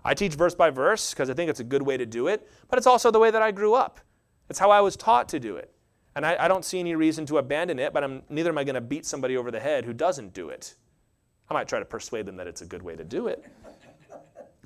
I 0.05 0.15
teach 0.15 0.35
verse 0.35 0.55
by 0.55 0.71
verse 0.71 1.13
because 1.13 1.31
I 1.31 1.35
think 1.35 1.49
it's 1.51 1.61
a 1.61 1.65
good 1.65 1.83
way 1.83 1.97
to 1.97 2.07
do 2.07 2.29
it, 2.29 2.49
but 2.69 2.79
it's 2.79 2.87
also 2.87 3.11
the 3.11 3.19
way 3.19 3.31
that 3.31 3.43
I 3.43 3.53
grew 3.53 3.75
up. 3.75 4.01
It's 4.49 4.59
how 4.59 4.71
I 4.71 4.81
was 4.81 4.97
taught 4.97 5.29
to 5.31 5.41
do 5.41 5.57
it. 5.57 5.73
And 6.15 6.27
I, 6.27 6.37
I 6.45 6.49
don't 6.49 6.65
see 6.65 6.81
any 6.81 6.95
reason 6.95 7.25
to 7.27 7.39
abandon 7.39 7.79
it, 7.79 7.93
but 7.93 8.05
I'm, 8.05 8.23
neither 8.29 8.51
am 8.51 8.59
I 8.59 8.65
going 8.65 8.75
to 8.75 8.81
beat 8.81 9.07
somebody 9.07 9.37
over 9.37 9.51
the 9.51 9.61
head 9.61 9.85
who 9.85 9.93
doesn't 9.93 10.35
do 10.35 10.51
it. 10.51 10.75
I 11.49 11.55
might 11.55 11.69
try 11.69 11.79
to 11.79 11.85
persuade 11.85 12.27
them 12.27 12.37
that 12.37 12.47
it's 12.47 12.63
a 12.63 12.67
good 12.67 12.83
way 12.83 12.97
to 12.97 13.05
do 13.05 13.29
it. 13.29 13.45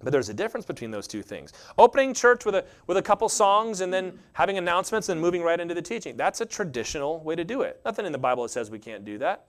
But 0.02 0.12
there's 0.12 0.28
a 0.28 0.34
difference 0.34 0.66
between 0.66 0.90
those 0.90 1.06
two 1.06 1.22
things. 1.22 1.52
Opening 1.78 2.12
church 2.12 2.44
with 2.44 2.54
a, 2.54 2.64
with 2.86 2.98
a 2.98 3.02
couple 3.02 3.28
songs 3.28 3.80
and 3.80 3.92
then 3.92 4.18
having 4.34 4.58
announcements 4.58 5.08
and 5.08 5.20
moving 5.20 5.42
right 5.42 5.58
into 5.58 5.74
the 5.74 5.82
teaching. 5.82 6.16
That's 6.16 6.40
a 6.40 6.46
traditional 6.46 7.20
way 7.20 7.34
to 7.34 7.44
do 7.44 7.62
it. 7.62 7.80
Nothing 7.84 8.06
in 8.06 8.12
the 8.12 8.18
Bible 8.18 8.46
says 8.48 8.70
we 8.70 8.78
can't 8.78 9.04
do 9.04 9.18
that. 9.18 9.46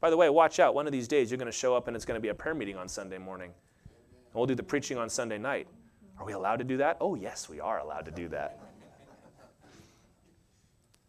By 0.00 0.10
the 0.10 0.16
way, 0.16 0.28
watch 0.28 0.60
out. 0.60 0.74
One 0.74 0.86
of 0.86 0.92
these 0.92 1.08
days 1.08 1.30
you're 1.30 1.38
going 1.38 1.50
to 1.50 1.56
show 1.56 1.74
up 1.74 1.86
and 1.86 1.96
it's 1.96 2.04
going 2.04 2.16
to 2.16 2.20
be 2.20 2.28
a 2.28 2.34
prayer 2.34 2.54
meeting 2.54 2.76
on 2.76 2.88
Sunday 2.88 3.18
morning. 3.18 3.52
And 4.36 4.40
we'll 4.40 4.48
do 4.48 4.54
the 4.54 4.62
preaching 4.62 4.98
on 4.98 5.08
Sunday 5.08 5.38
night. 5.38 5.66
Are 6.18 6.26
we 6.26 6.34
allowed 6.34 6.56
to 6.56 6.64
do 6.64 6.76
that? 6.76 6.98
Oh, 7.00 7.14
yes, 7.14 7.48
we 7.48 7.58
are 7.58 7.78
allowed 7.78 8.04
to 8.04 8.10
do 8.10 8.28
that. 8.28 8.60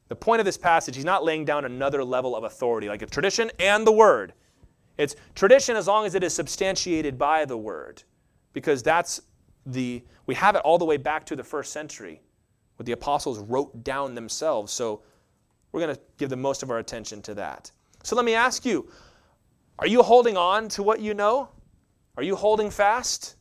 The 0.08 0.16
point 0.16 0.40
of 0.40 0.46
this 0.46 0.58
passage, 0.58 0.96
he's 0.96 1.04
not 1.04 1.26
laying 1.26 1.44
down 1.44 1.66
another 1.66 2.06
level 2.06 2.38
of 2.38 2.46
authority, 2.46 2.88
like 2.88 3.02
a 3.02 3.06
tradition 3.06 3.52
and 3.60 3.86
the 3.86 3.92
word. 3.92 4.32
It's 4.98 5.18
tradition 5.36 5.76
as 5.76 5.88
long 5.88 6.06
as 6.06 6.16
it 6.16 6.24
is 6.24 6.34
substantiated 6.34 7.18
by 7.18 7.44
the 7.44 7.58
word, 7.58 8.02
because 8.54 8.82
that's 8.82 9.20
the, 9.66 10.02
we 10.26 10.34
have 10.34 10.56
it 10.56 10.62
all 10.62 10.78
the 10.78 10.86
way 10.86 10.96
back 10.96 11.26
to 11.26 11.36
the 11.36 11.44
first 11.44 11.74
century, 11.74 12.22
what 12.78 12.86
the 12.86 12.94
apostles 12.94 13.40
wrote 13.40 13.84
down 13.84 14.16
themselves. 14.16 14.72
So 14.72 15.02
we're 15.74 15.82
going 15.82 15.94
to 15.94 16.02
give 16.18 16.30
the 16.30 16.38
most 16.38 16.64
of 16.64 16.72
our 16.72 16.78
attention 16.78 17.22
to 17.24 17.34
that. 17.34 17.74
So 18.04 18.16
let 18.16 18.24
me 18.24 18.36
ask 18.36 18.64
you 18.64 18.90
are 19.80 19.88
you 19.88 20.02
holding 20.02 20.38
on 20.38 20.70
to 20.70 20.82
what 20.82 21.02
you 21.02 21.14
know? 21.14 21.50
Are 22.18 22.24
you 22.24 22.36
holding 22.36 22.72
fast? 22.72 23.36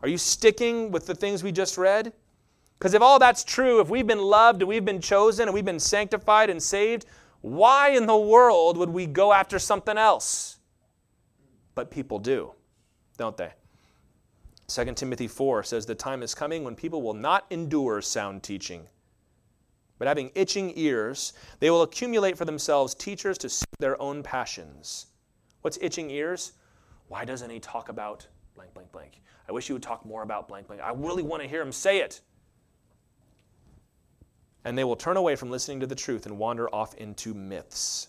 Are 0.00 0.08
you 0.08 0.16
sticking 0.16 0.90
with 0.92 1.06
the 1.06 1.14
things 1.14 1.42
we 1.42 1.52
just 1.52 1.76
read? 1.76 2.12
Because 2.78 2.94
if 2.94 3.02
all 3.02 3.18
that's 3.18 3.44
true, 3.44 3.80
if 3.80 3.90
we've 3.90 4.06
been 4.06 4.22
loved 4.22 4.62
and 4.62 4.68
we've 4.68 4.84
been 4.84 5.00
chosen 5.00 5.48
and 5.48 5.54
we've 5.54 5.64
been 5.64 5.80
sanctified 5.80 6.48
and 6.48 6.62
saved, 6.62 7.04
why 7.42 7.90
in 7.90 8.06
the 8.06 8.16
world 8.16 8.78
would 8.78 8.88
we 8.88 9.06
go 9.06 9.32
after 9.32 9.58
something 9.58 9.98
else? 9.98 10.58
But 11.74 11.90
people 11.90 12.18
do, 12.18 12.52
don't 13.18 13.36
they? 13.36 13.52
2 14.68 14.84
Timothy 14.94 15.26
4 15.26 15.64
says, 15.64 15.84
The 15.84 15.94
time 15.94 16.22
is 16.22 16.34
coming 16.34 16.62
when 16.62 16.76
people 16.76 17.02
will 17.02 17.14
not 17.14 17.44
endure 17.50 18.00
sound 18.00 18.42
teaching, 18.42 18.86
but 19.98 20.06
having 20.06 20.30
itching 20.34 20.72
ears, 20.76 21.32
they 21.58 21.70
will 21.70 21.82
accumulate 21.82 22.38
for 22.38 22.44
themselves 22.44 22.94
teachers 22.94 23.36
to 23.38 23.48
suit 23.48 23.68
their 23.80 24.00
own 24.00 24.22
passions. 24.22 25.06
What's 25.62 25.78
itching 25.82 26.08
ears? 26.10 26.52
Why 27.10 27.24
doesn't 27.24 27.50
he 27.50 27.58
talk 27.58 27.88
about 27.88 28.24
blank, 28.54 28.72
blank, 28.72 28.92
blank? 28.92 29.20
I 29.48 29.52
wish 29.52 29.66
he 29.66 29.72
would 29.72 29.82
talk 29.82 30.06
more 30.06 30.22
about 30.22 30.46
blank, 30.46 30.68
blank. 30.68 30.80
I 30.80 30.92
really 30.92 31.24
want 31.24 31.42
to 31.42 31.48
hear 31.48 31.60
him 31.60 31.72
say 31.72 31.98
it 31.98 32.20
and 34.64 34.76
they 34.76 34.84
will 34.84 34.96
turn 34.96 35.16
away 35.16 35.36
from 35.36 35.50
listening 35.50 35.80
to 35.80 35.86
the 35.86 35.94
truth 35.94 36.26
and 36.26 36.38
wander 36.38 36.72
off 36.74 36.94
into 36.94 37.34
myths. 37.34 38.08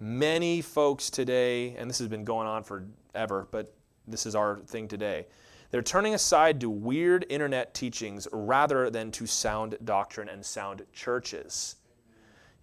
Many 0.00 0.60
folks 0.60 1.10
today, 1.10 1.76
and 1.76 1.88
this 1.88 1.98
has 1.98 2.08
been 2.08 2.24
going 2.24 2.46
on 2.46 2.64
forever, 2.64 3.46
but 3.50 3.74
this 4.06 4.26
is 4.26 4.34
our 4.34 4.58
thing 4.66 4.88
today, 4.88 5.26
they're 5.70 5.82
turning 5.82 6.14
aside 6.14 6.60
to 6.60 6.70
weird 6.70 7.26
internet 7.28 7.74
teachings 7.74 8.28
rather 8.32 8.90
than 8.90 9.10
to 9.12 9.26
sound 9.26 9.76
doctrine 9.84 10.28
and 10.28 10.44
sound 10.44 10.84
churches. 10.92 11.76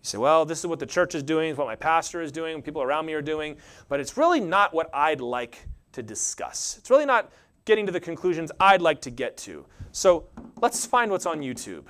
You 0.01 0.07
say, 0.07 0.17
well, 0.17 0.45
this 0.45 0.59
is 0.59 0.65
what 0.65 0.79
the 0.79 0.85
church 0.85 1.13
is 1.13 1.21
doing, 1.21 1.55
what 1.55 1.67
my 1.67 1.75
pastor 1.75 2.21
is 2.21 2.31
doing, 2.31 2.61
people 2.61 2.81
around 2.81 3.05
me 3.05 3.13
are 3.13 3.21
doing, 3.21 3.57
but 3.87 3.99
it's 3.99 4.17
really 4.17 4.39
not 4.39 4.73
what 4.73 4.89
I'd 4.93 5.21
like 5.21 5.67
to 5.91 6.01
discuss. 6.01 6.77
It's 6.79 6.89
really 6.89 7.05
not 7.05 7.31
getting 7.65 7.85
to 7.85 7.91
the 7.91 7.99
conclusions 7.99 8.51
I'd 8.59 8.81
like 8.81 8.99
to 9.01 9.11
get 9.11 9.37
to. 9.37 9.65
So 9.91 10.25
let's 10.61 10.85
find 10.85 11.11
what's 11.11 11.27
on 11.27 11.41
YouTube. 11.41 11.83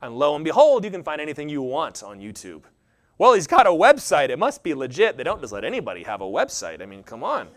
And 0.00 0.16
lo 0.16 0.34
and 0.34 0.44
behold, 0.44 0.84
you 0.84 0.90
can 0.90 1.02
find 1.02 1.20
anything 1.20 1.48
you 1.48 1.60
want 1.60 2.02
on 2.02 2.20
YouTube. 2.20 2.62
Well, 3.18 3.34
he's 3.34 3.46
got 3.46 3.66
a 3.66 3.70
website. 3.70 4.30
It 4.30 4.38
must 4.38 4.62
be 4.62 4.72
legit. 4.72 5.16
They 5.16 5.22
don't 5.22 5.40
just 5.40 5.52
let 5.52 5.64
anybody 5.64 6.02
have 6.04 6.22
a 6.22 6.24
website. 6.24 6.82
I 6.82 6.86
mean, 6.86 7.02
come 7.02 7.22
on. 7.22 7.48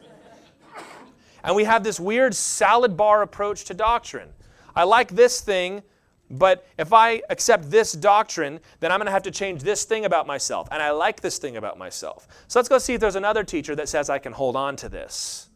And 1.43 1.55
we 1.55 1.63
have 1.63 1.83
this 1.83 1.99
weird 1.99 2.35
salad 2.35 2.97
bar 2.97 3.21
approach 3.21 3.63
to 3.65 3.73
doctrine. 3.73 4.29
I 4.75 4.83
like 4.83 5.15
this 5.15 5.41
thing, 5.41 5.83
but 6.29 6.65
if 6.77 6.91
I 6.91 7.21
accept 7.29 7.69
this 7.69 7.91
doctrine, 7.91 8.59
then 8.79 8.91
I'm 8.91 8.97
going 8.99 9.05
to 9.05 9.11
have 9.11 9.23
to 9.23 9.31
change 9.31 9.61
this 9.61 9.83
thing 9.83 10.05
about 10.05 10.25
myself. 10.25 10.67
And 10.71 10.81
I 10.81 10.91
like 10.91 11.21
this 11.21 11.37
thing 11.37 11.57
about 11.57 11.77
myself. 11.77 12.27
So 12.47 12.57
let's 12.59 12.69
go 12.69 12.77
see 12.79 12.95
if 12.95 13.01
there's 13.01 13.15
another 13.15 13.43
teacher 13.43 13.75
that 13.75 13.89
says 13.89 14.09
I 14.09 14.17
can 14.17 14.33
hold 14.33 14.55
on 14.55 14.75
to 14.77 14.89
this. 14.89 15.49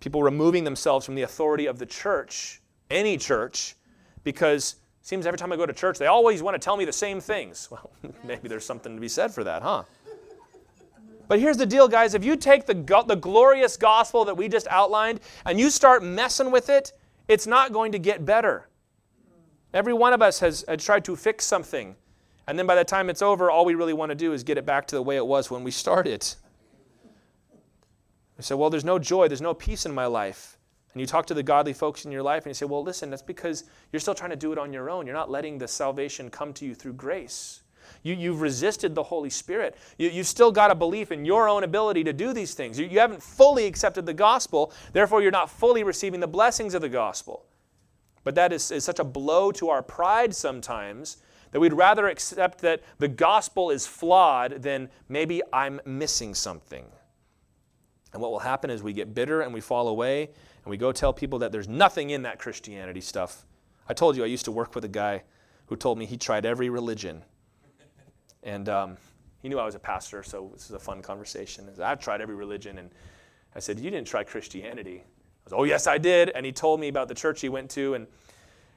People 0.00 0.22
removing 0.22 0.64
themselves 0.64 1.06
from 1.06 1.14
the 1.14 1.22
authority 1.22 1.66
of 1.66 1.78
the 1.78 1.86
church, 1.86 2.60
any 2.90 3.16
church, 3.16 3.74
because 4.22 4.76
it 5.00 5.06
seems 5.06 5.26
every 5.26 5.38
time 5.38 5.50
I 5.50 5.56
go 5.56 5.66
to 5.66 5.72
church, 5.72 5.98
they 5.98 6.06
always 6.06 6.42
want 6.42 6.54
to 6.54 6.58
tell 6.58 6.76
me 6.76 6.84
the 6.84 6.92
same 6.92 7.20
things. 7.20 7.68
Well, 7.72 7.90
maybe 8.22 8.48
there's 8.48 8.66
something 8.66 8.94
to 8.94 9.00
be 9.00 9.08
said 9.08 9.32
for 9.32 9.44
that, 9.44 9.62
huh? 9.62 9.84
But 11.26 11.40
here's 11.40 11.56
the 11.56 11.66
deal, 11.66 11.88
guys. 11.88 12.14
If 12.14 12.24
you 12.24 12.36
take 12.36 12.66
the, 12.66 12.74
the 13.06 13.16
glorious 13.16 13.76
gospel 13.76 14.24
that 14.24 14.36
we 14.36 14.48
just 14.48 14.66
outlined 14.68 15.20
and 15.44 15.60
you 15.60 15.68
start 15.68 16.02
messing 16.02 16.50
with 16.50 16.70
it, 16.70 16.92
it's 17.28 17.46
not 17.46 17.72
going 17.72 17.92
to 17.92 17.98
get 17.98 18.24
better. 18.24 18.68
Every 19.72 19.92
one 19.92 20.12
of 20.12 20.22
us 20.22 20.40
has, 20.40 20.64
tried 20.78 21.04
to 21.04 21.14
fix 21.14 21.44
something. 21.44 21.94
And 22.46 22.58
then 22.58 22.66
by 22.66 22.74
the 22.74 22.84
time 22.84 23.10
it's 23.10 23.20
over, 23.20 23.50
all 23.50 23.66
we 23.66 23.74
really 23.74 23.92
want 23.92 24.10
to 24.10 24.16
do 24.16 24.32
is 24.32 24.42
get 24.42 24.56
it 24.56 24.64
back 24.64 24.86
to 24.88 24.96
the 24.96 25.02
way 25.02 25.16
it 25.16 25.26
was 25.26 25.50
when 25.50 25.62
we 25.62 25.70
started. 25.70 26.26
I 28.38 28.42
say, 28.42 28.54
well, 28.54 28.70
there's 28.70 28.84
no 28.84 28.98
joy, 28.98 29.28
there's 29.28 29.42
no 29.42 29.52
peace 29.52 29.84
in 29.84 29.94
my 29.94 30.06
life. 30.06 30.58
And 30.94 31.00
you 31.00 31.06
talk 31.06 31.26
to 31.26 31.34
the 31.34 31.42
godly 31.42 31.74
folks 31.74 32.06
in 32.06 32.12
your 32.12 32.22
life 32.22 32.44
and 32.44 32.50
you 32.50 32.54
say, 32.54 32.64
well, 32.64 32.82
listen, 32.82 33.10
that's 33.10 33.20
because 33.20 33.64
you're 33.92 34.00
still 34.00 34.14
trying 34.14 34.30
to 34.30 34.36
do 34.36 34.52
it 34.52 34.58
on 34.58 34.72
your 34.72 34.88
own. 34.88 35.06
You're 35.06 35.14
not 35.14 35.30
letting 35.30 35.58
the 35.58 35.68
salvation 35.68 36.30
come 36.30 36.54
to 36.54 36.64
you 36.64 36.74
through 36.74 36.94
grace. 36.94 37.62
You, 38.02 38.14
you've 38.14 38.40
resisted 38.40 38.94
the 38.94 39.02
Holy 39.02 39.30
Spirit. 39.30 39.76
You, 39.98 40.08
you've 40.08 40.26
still 40.26 40.52
got 40.52 40.70
a 40.70 40.74
belief 40.74 41.12
in 41.12 41.24
your 41.24 41.48
own 41.48 41.64
ability 41.64 42.04
to 42.04 42.12
do 42.12 42.32
these 42.32 42.54
things. 42.54 42.78
You, 42.78 42.86
you 42.86 43.00
haven't 43.00 43.22
fully 43.22 43.66
accepted 43.66 44.06
the 44.06 44.14
gospel, 44.14 44.72
therefore, 44.92 45.22
you're 45.22 45.30
not 45.30 45.50
fully 45.50 45.82
receiving 45.82 46.20
the 46.20 46.28
blessings 46.28 46.74
of 46.74 46.82
the 46.82 46.88
gospel. 46.88 47.44
But 48.24 48.34
that 48.34 48.52
is, 48.52 48.70
is 48.70 48.84
such 48.84 48.98
a 48.98 49.04
blow 49.04 49.52
to 49.52 49.70
our 49.70 49.82
pride 49.82 50.34
sometimes 50.34 51.18
that 51.50 51.60
we'd 51.60 51.72
rather 51.72 52.08
accept 52.08 52.60
that 52.60 52.82
the 52.98 53.08
gospel 53.08 53.70
is 53.70 53.86
flawed 53.86 54.62
than 54.62 54.90
maybe 55.08 55.40
I'm 55.52 55.80
missing 55.84 56.34
something. 56.34 56.84
And 58.12 58.22
what 58.22 58.30
will 58.30 58.38
happen 58.40 58.70
is 58.70 58.82
we 58.82 58.92
get 58.92 59.14
bitter 59.14 59.40
and 59.42 59.52
we 59.52 59.60
fall 59.60 59.88
away 59.88 60.24
and 60.24 60.70
we 60.70 60.76
go 60.76 60.92
tell 60.92 61.12
people 61.12 61.38
that 61.40 61.52
there's 61.52 61.68
nothing 61.68 62.10
in 62.10 62.22
that 62.22 62.38
Christianity 62.38 63.00
stuff. 63.00 63.46
I 63.88 63.94
told 63.94 64.16
you 64.16 64.24
I 64.24 64.26
used 64.26 64.44
to 64.46 64.52
work 64.52 64.74
with 64.74 64.84
a 64.84 64.88
guy 64.88 65.22
who 65.66 65.76
told 65.76 65.98
me 65.98 66.06
he 66.06 66.16
tried 66.16 66.44
every 66.44 66.68
religion. 66.68 67.22
And 68.42 68.68
um, 68.68 68.96
he 69.40 69.48
knew 69.48 69.58
I 69.58 69.64
was 69.64 69.74
a 69.74 69.80
pastor, 69.80 70.22
so 70.22 70.50
this 70.52 70.66
is 70.66 70.72
a 70.72 70.78
fun 70.78 71.02
conversation. 71.02 71.68
I've 71.82 72.00
tried 72.00 72.20
every 72.20 72.34
religion. 72.34 72.78
And 72.78 72.90
I 73.54 73.60
said, 73.60 73.78
You 73.78 73.90
didn't 73.90 74.06
try 74.06 74.24
Christianity. 74.24 75.02
I 75.46 75.50
said, 75.50 75.56
Oh, 75.56 75.64
yes, 75.64 75.86
I 75.86 75.98
did. 75.98 76.30
And 76.30 76.44
he 76.44 76.52
told 76.52 76.80
me 76.80 76.88
about 76.88 77.08
the 77.08 77.14
church 77.14 77.40
he 77.40 77.48
went 77.48 77.70
to. 77.70 77.94
And 77.94 78.06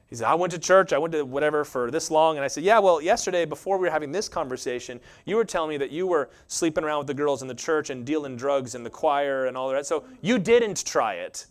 he 0.07 0.15
said, 0.15 0.27
I 0.27 0.35
went 0.35 0.51
to 0.51 0.59
church, 0.59 0.91
I 0.91 0.97
went 0.97 1.13
to 1.13 1.23
whatever 1.23 1.63
for 1.63 1.89
this 1.89 2.11
long. 2.11 2.35
And 2.35 2.43
I 2.43 2.47
said, 2.47 2.63
Yeah, 2.63 2.79
well, 2.79 3.01
yesterday, 3.01 3.45
before 3.45 3.77
we 3.77 3.87
were 3.87 3.91
having 3.91 4.11
this 4.11 4.27
conversation, 4.27 4.99
you 5.25 5.35
were 5.35 5.45
telling 5.45 5.69
me 5.69 5.77
that 5.77 5.91
you 5.91 6.05
were 6.05 6.29
sleeping 6.47 6.83
around 6.83 6.99
with 6.99 7.07
the 7.07 7.13
girls 7.13 7.41
in 7.41 7.47
the 7.47 7.55
church 7.55 7.89
and 7.89 8.05
dealing 8.05 8.35
drugs 8.35 8.75
in 8.75 8.83
the 8.83 8.89
choir 8.89 9.45
and 9.45 9.55
all 9.55 9.69
that. 9.71 9.85
So 9.85 10.03
you 10.21 10.37
didn't 10.37 10.85
try 10.85 11.15
it. 11.15 11.45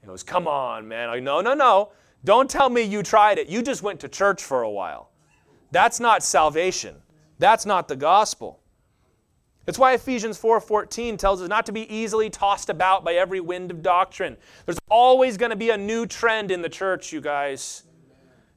He 0.00 0.06
goes, 0.06 0.22
Come 0.22 0.46
on, 0.46 0.86
man. 0.88 1.08
I 1.08 1.20
No, 1.20 1.40
no, 1.40 1.54
no. 1.54 1.92
Don't 2.24 2.48
tell 2.48 2.70
me 2.70 2.82
you 2.82 3.02
tried 3.02 3.38
it. 3.38 3.48
You 3.48 3.62
just 3.62 3.82
went 3.82 4.00
to 4.00 4.08
church 4.08 4.42
for 4.42 4.62
a 4.62 4.70
while. 4.70 5.10
That's 5.74 5.98
not 5.98 6.22
salvation. 6.22 6.94
That's 7.40 7.66
not 7.66 7.88
the 7.88 7.96
gospel. 7.96 8.60
It's 9.66 9.76
why 9.76 9.94
Ephesians 9.94 10.38
4:14 10.38 11.18
tells 11.18 11.42
us 11.42 11.48
not 11.48 11.66
to 11.66 11.72
be 11.72 11.92
easily 11.92 12.30
tossed 12.30 12.70
about 12.70 13.02
by 13.02 13.14
every 13.14 13.40
wind 13.40 13.72
of 13.72 13.82
doctrine. 13.82 14.36
There's 14.66 14.78
always 14.88 15.36
going 15.36 15.50
to 15.50 15.56
be 15.56 15.70
a 15.70 15.76
new 15.76 16.06
trend 16.06 16.52
in 16.52 16.62
the 16.62 16.68
church, 16.68 17.12
you 17.12 17.20
guys. 17.20 17.82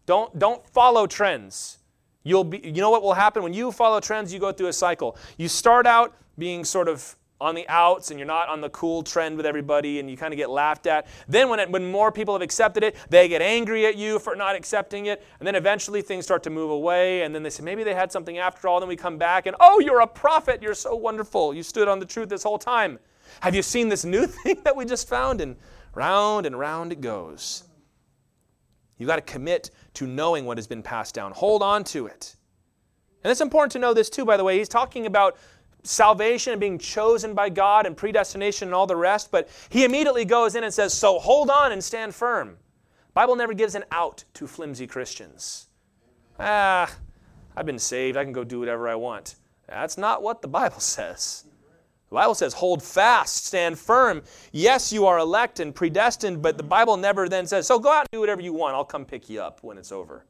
Don't, 0.05 0.38
don't 0.38 0.63
follow 0.68 1.07
trends. 1.07 1.80
You'll 2.22 2.43
be, 2.43 2.59
you 2.59 2.82
know 2.82 2.91
what 2.91 3.01
will 3.01 3.15
happen 3.15 3.41
when 3.41 3.53
you 3.53 3.72
follow 3.72 3.99
trends? 3.99 4.32
You 4.32 4.39
go 4.39 4.51
through 4.51 4.68
a 4.68 4.74
cycle. 4.74 5.18
You 5.38 5.47
start 5.47 5.88
out 5.88 6.15
being 6.38 6.63
sort 6.63 6.88
of 6.88 7.15
on 7.39 7.53
the 7.53 7.67
outs 7.69 8.09
and 8.09 8.19
you're 8.19 8.27
not 8.27 8.49
on 8.49 8.61
the 8.61 8.69
cool 8.69 9.03
trend 9.03 9.38
with 9.38 9.45
everybody 9.45 9.99
and 9.99 10.09
you 10.09 10.17
kind 10.17 10.33
of 10.33 10.38
get 10.38 10.49
laughed 10.49 10.88
at. 10.88 11.07
Then, 11.27 11.49
when, 11.49 11.59
it, 11.59 11.69
when 11.69 11.91
more 11.91 12.11
people 12.11 12.33
have 12.33 12.41
accepted 12.41 12.83
it, 12.83 12.95
they 13.09 13.27
get 13.27 13.41
angry 13.41 13.85
at 13.85 13.95
you 13.95 14.17
for 14.19 14.35
not 14.35 14.55
accepting 14.55 15.05
it. 15.05 15.23
And 15.39 15.47
then 15.47 15.55
eventually 15.55 16.01
things 16.01 16.25
start 16.25 16.43
to 16.43 16.49
move 16.49 16.71
away. 16.71 17.21
And 17.21 17.33
then 17.35 17.43
they 17.43 17.49
say, 17.49 17.63
maybe 17.63 17.83
they 17.83 17.93
had 17.93 18.11
something 18.11 18.38
after 18.38 18.67
all. 18.67 18.79
Then 18.79 18.89
we 18.89 18.95
come 18.95 19.17
back 19.17 19.45
and, 19.45 19.55
oh, 19.59 19.79
you're 19.79 20.01
a 20.01 20.07
prophet. 20.07 20.61
You're 20.61 20.73
so 20.73 20.95
wonderful. 20.95 21.53
You 21.53 21.63
stood 21.63 21.88
on 21.88 21.99
the 21.99 22.05
truth 22.05 22.29
this 22.29 22.43
whole 22.43 22.57
time. 22.57 22.97
Have 23.41 23.53
you 23.53 23.61
seen 23.61 23.89
this 23.89 24.03
new 24.03 24.25
thing 24.43 24.61
that 24.63 24.75
we 24.75 24.85
just 24.85 25.07
found? 25.07 25.41
And 25.41 25.57
round 25.93 26.45
and 26.45 26.57
round 26.57 26.91
it 26.91 27.01
goes. 27.01 27.63
You've 28.97 29.07
got 29.07 29.17
to 29.17 29.21
commit 29.21 29.69
to 29.95 30.07
knowing 30.07 30.45
what 30.45 30.57
has 30.57 30.67
been 30.67 30.81
passed 30.81 31.13
down, 31.13 31.31
hold 31.31 31.61
on 31.61 31.83
to 31.85 32.07
it. 32.07 32.35
And 33.23 33.31
it's 33.31 33.41
important 33.41 33.71
to 33.73 33.79
know 33.79 33.93
this 33.93 34.09
too, 34.09 34.25
by 34.25 34.38
the 34.38 34.43
way. 34.43 34.57
He's 34.57 34.69
talking 34.69 35.05
about 35.05 35.38
salvation 35.84 36.53
and 36.53 36.59
being 36.59 36.78
chosen 36.78 37.34
by 37.34 37.49
God 37.49 37.86
and 37.86 37.95
predestination 37.95 38.67
and 38.67 38.75
all 38.75 38.88
the 38.88 38.95
rest, 38.95 39.32
but 39.32 39.49
he 39.69 39.84
immediately 39.84 40.25
goes 40.25 40.55
in 40.55 40.63
and 40.63 40.73
says, 40.73 40.93
So 40.93 41.19
hold 41.19 41.49
on 41.49 41.71
and 41.71 41.84
stand 41.84 42.13
firm. 42.13 42.57
Bible 43.13 43.36
never 43.36 43.53
gives 43.53 43.73
an 43.75 43.84
out 43.91 44.23
to 44.36 44.45
flimsy 44.45 44.86
Christians. 44.86 45.67
Ah, 46.39 46.93
I've 47.55 47.65
been 47.65 47.80
saved. 47.80 48.15
I 48.15 48.23
can 48.23 48.34
go 48.34 48.43
do 48.43 48.59
whatever 48.59 48.88
I 48.88 48.95
want. 48.95 49.36
That's 49.67 49.97
not 49.97 50.21
what 50.21 50.41
the 50.41 50.47
Bible 50.47 50.80
says. 50.80 51.45
The 52.09 52.15
Bible 52.15 52.36
says, 52.36 52.53
hold 52.53 52.82
fast, 52.82 53.45
stand 53.45 53.78
firm. 53.78 54.21
Yes, 54.53 54.93
you 54.93 55.05
are 55.07 55.17
elect 55.17 55.59
and 55.59 55.75
predestined, 55.75 56.41
but 56.41 56.57
the 56.57 56.63
Bible 56.63 56.95
never 56.95 57.28
then 57.28 57.45
says, 57.45 57.67
so 57.67 57.80
go 57.80 57.91
out 57.91 58.01
and 58.01 58.09
do 58.13 58.21
whatever 58.21 58.41
you 58.41 58.53
want. 58.53 58.75
I'll 58.75 58.86
come 58.86 59.03
pick 59.03 59.30
you 59.30 59.41
up 59.41 59.61
when 59.61 59.78
it's 59.78 59.91
over. 59.91 60.25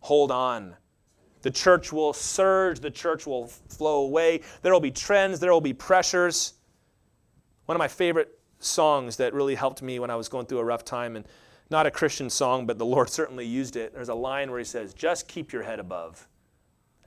Hold 0.00 0.30
on. 0.30 0.76
The 1.42 1.50
church 1.50 1.92
will 1.92 2.12
surge, 2.12 2.80
the 2.80 2.90
church 2.90 3.26
will 3.26 3.46
flow 3.46 4.02
away. 4.02 4.40
There 4.62 4.72
will 4.72 4.80
be 4.80 4.90
trends, 4.90 5.40
there 5.40 5.52
will 5.52 5.60
be 5.60 5.72
pressures. 5.72 6.54
One 7.66 7.76
of 7.76 7.80
my 7.80 7.88
favorite 7.88 8.38
songs 8.58 9.16
that 9.16 9.34
really 9.34 9.54
helped 9.54 9.82
me 9.82 9.98
when 9.98 10.10
I 10.10 10.16
was 10.16 10.28
going 10.28 10.46
through 10.46 10.58
a 10.58 10.64
rough 10.64 10.84
time, 10.84 11.16
and 11.16 11.26
not 11.70 11.86
a 11.86 11.90
Christian 11.90 12.30
song, 12.30 12.66
but 12.66 12.78
the 12.78 12.86
Lord 12.86 13.10
certainly 13.10 13.46
used 13.46 13.76
it. 13.76 13.92
There's 13.92 14.08
a 14.08 14.14
line 14.14 14.50
where 14.50 14.58
He 14.58 14.64
says, 14.64 14.94
Just 14.94 15.28
keep 15.28 15.52
your 15.52 15.62
head 15.62 15.80
above. 15.80 16.26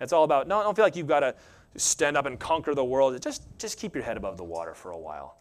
It's 0.02 0.12
all 0.12 0.26
about, 0.26 0.48
no, 0.48 0.62
don't 0.62 0.76
feel 0.76 0.84
like 0.84 0.96
you've 0.96 1.08
got 1.08 1.22
to 1.22 1.36
stand 1.78 2.18
up 2.18 2.26
and 2.26 2.40
conquer 2.40 2.76
the 2.76 2.84
world. 2.84 3.20
Just, 3.22 3.44
just 3.58 3.80
keep 3.80 3.96
your 3.96 4.04
head 4.04 4.18
above 4.18 4.38
the 4.38 4.44
water 4.44 4.74
for 4.74 4.92
a 4.92 4.98
while. 4.98 5.38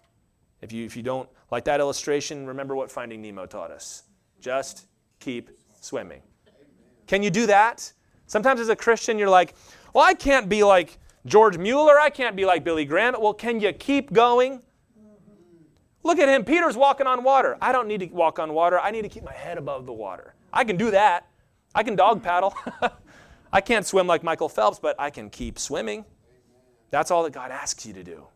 If 0.60 0.72
you, 0.72 0.84
if 0.84 0.96
you 0.96 1.02
don't 1.02 1.28
like 1.50 1.64
that 1.64 1.80
illustration, 1.80 2.46
remember 2.46 2.76
what 2.76 2.90
Finding 2.90 3.20
Nemo 3.20 3.46
taught 3.46 3.70
us. 3.70 4.04
Just 4.40 4.86
keep 5.20 5.50
swimming. 5.80 6.22
Can 7.06 7.22
you 7.22 7.30
do 7.30 7.46
that? 7.46 7.92
Sometimes 8.26 8.60
as 8.60 8.68
a 8.68 8.76
Christian, 8.76 9.18
you're 9.18 9.28
like, 9.28 9.54
well, 9.92 10.04
I 10.04 10.14
can't 10.14 10.48
be 10.48 10.64
like 10.64 10.98
George 11.26 11.58
Mueller. 11.58 11.98
I 11.98 12.10
can't 12.10 12.36
be 12.36 12.44
like 12.44 12.64
Billy 12.64 12.84
Graham. 12.84 13.14
Well, 13.18 13.34
can 13.34 13.60
you 13.60 13.72
keep 13.72 14.12
going? 14.12 14.62
Look 16.02 16.18
at 16.18 16.28
him. 16.28 16.44
Peter's 16.44 16.76
walking 16.76 17.06
on 17.06 17.24
water. 17.24 17.56
I 17.60 17.72
don't 17.72 17.88
need 17.88 18.00
to 18.00 18.06
walk 18.06 18.38
on 18.38 18.52
water. 18.52 18.78
I 18.78 18.90
need 18.90 19.02
to 19.02 19.08
keep 19.08 19.24
my 19.24 19.32
head 19.32 19.56
above 19.56 19.86
the 19.86 19.92
water. 19.92 20.34
I 20.52 20.64
can 20.64 20.76
do 20.76 20.90
that. 20.90 21.26
I 21.74 21.82
can 21.82 21.96
dog 21.96 22.22
paddle. 22.22 22.54
I 23.52 23.60
can't 23.60 23.86
swim 23.86 24.06
like 24.06 24.22
Michael 24.22 24.48
Phelps, 24.48 24.78
but 24.78 24.96
I 24.98 25.10
can 25.10 25.30
keep 25.30 25.58
swimming. 25.58 26.04
That's 26.90 27.10
all 27.10 27.22
that 27.22 27.32
God 27.32 27.50
asks 27.50 27.86
you 27.86 27.92
to 27.94 28.04
do. 28.04 28.26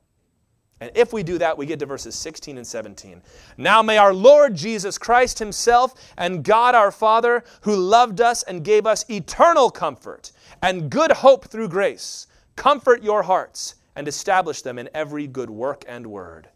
And 0.80 0.90
if 0.94 1.12
we 1.12 1.22
do 1.22 1.38
that, 1.38 1.58
we 1.58 1.66
get 1.66 1.80
to 1.80 1.86
verses 1.86 2.14
16 2.14 2.56
and 2.56 2.66
17. 2.66 3.20
Now 3.56 3.82
may 3.82 3.98
our 3.98 4.14
Lord 4.14 4.54
Jesus 4.54 4.96
Christ 4.96 5.38
Himself 5.38 6.12
and 6.16 6.44
God 6.44 6.74
our 6.74 6.92
Father, 6.92 7.42
who 7.62 7.74
loved 7.74 8.20
us 8.20 8.44
and 8.44 8.64
gave 8.64 8.86
us 8.86 9.04
eternal 9.10 9.70
comfort 9.70 10.30
and 10.62 10.90
good 10.90 11.10
hope 11.10 11.46
through 11.46 11.68
grace, 11.68 12.28
comfort 12.54 13.02
your 13.02 13.22
hearts 13.22 13.74
and 13.96 14.06
establish 14.06 14.62
them 14.62 14.78
in 14.78 14.88
every 14.94 15.26
good 15.26 15.50
work 15.50 15.84
and 15.88 16.06
word. 16.06 16.48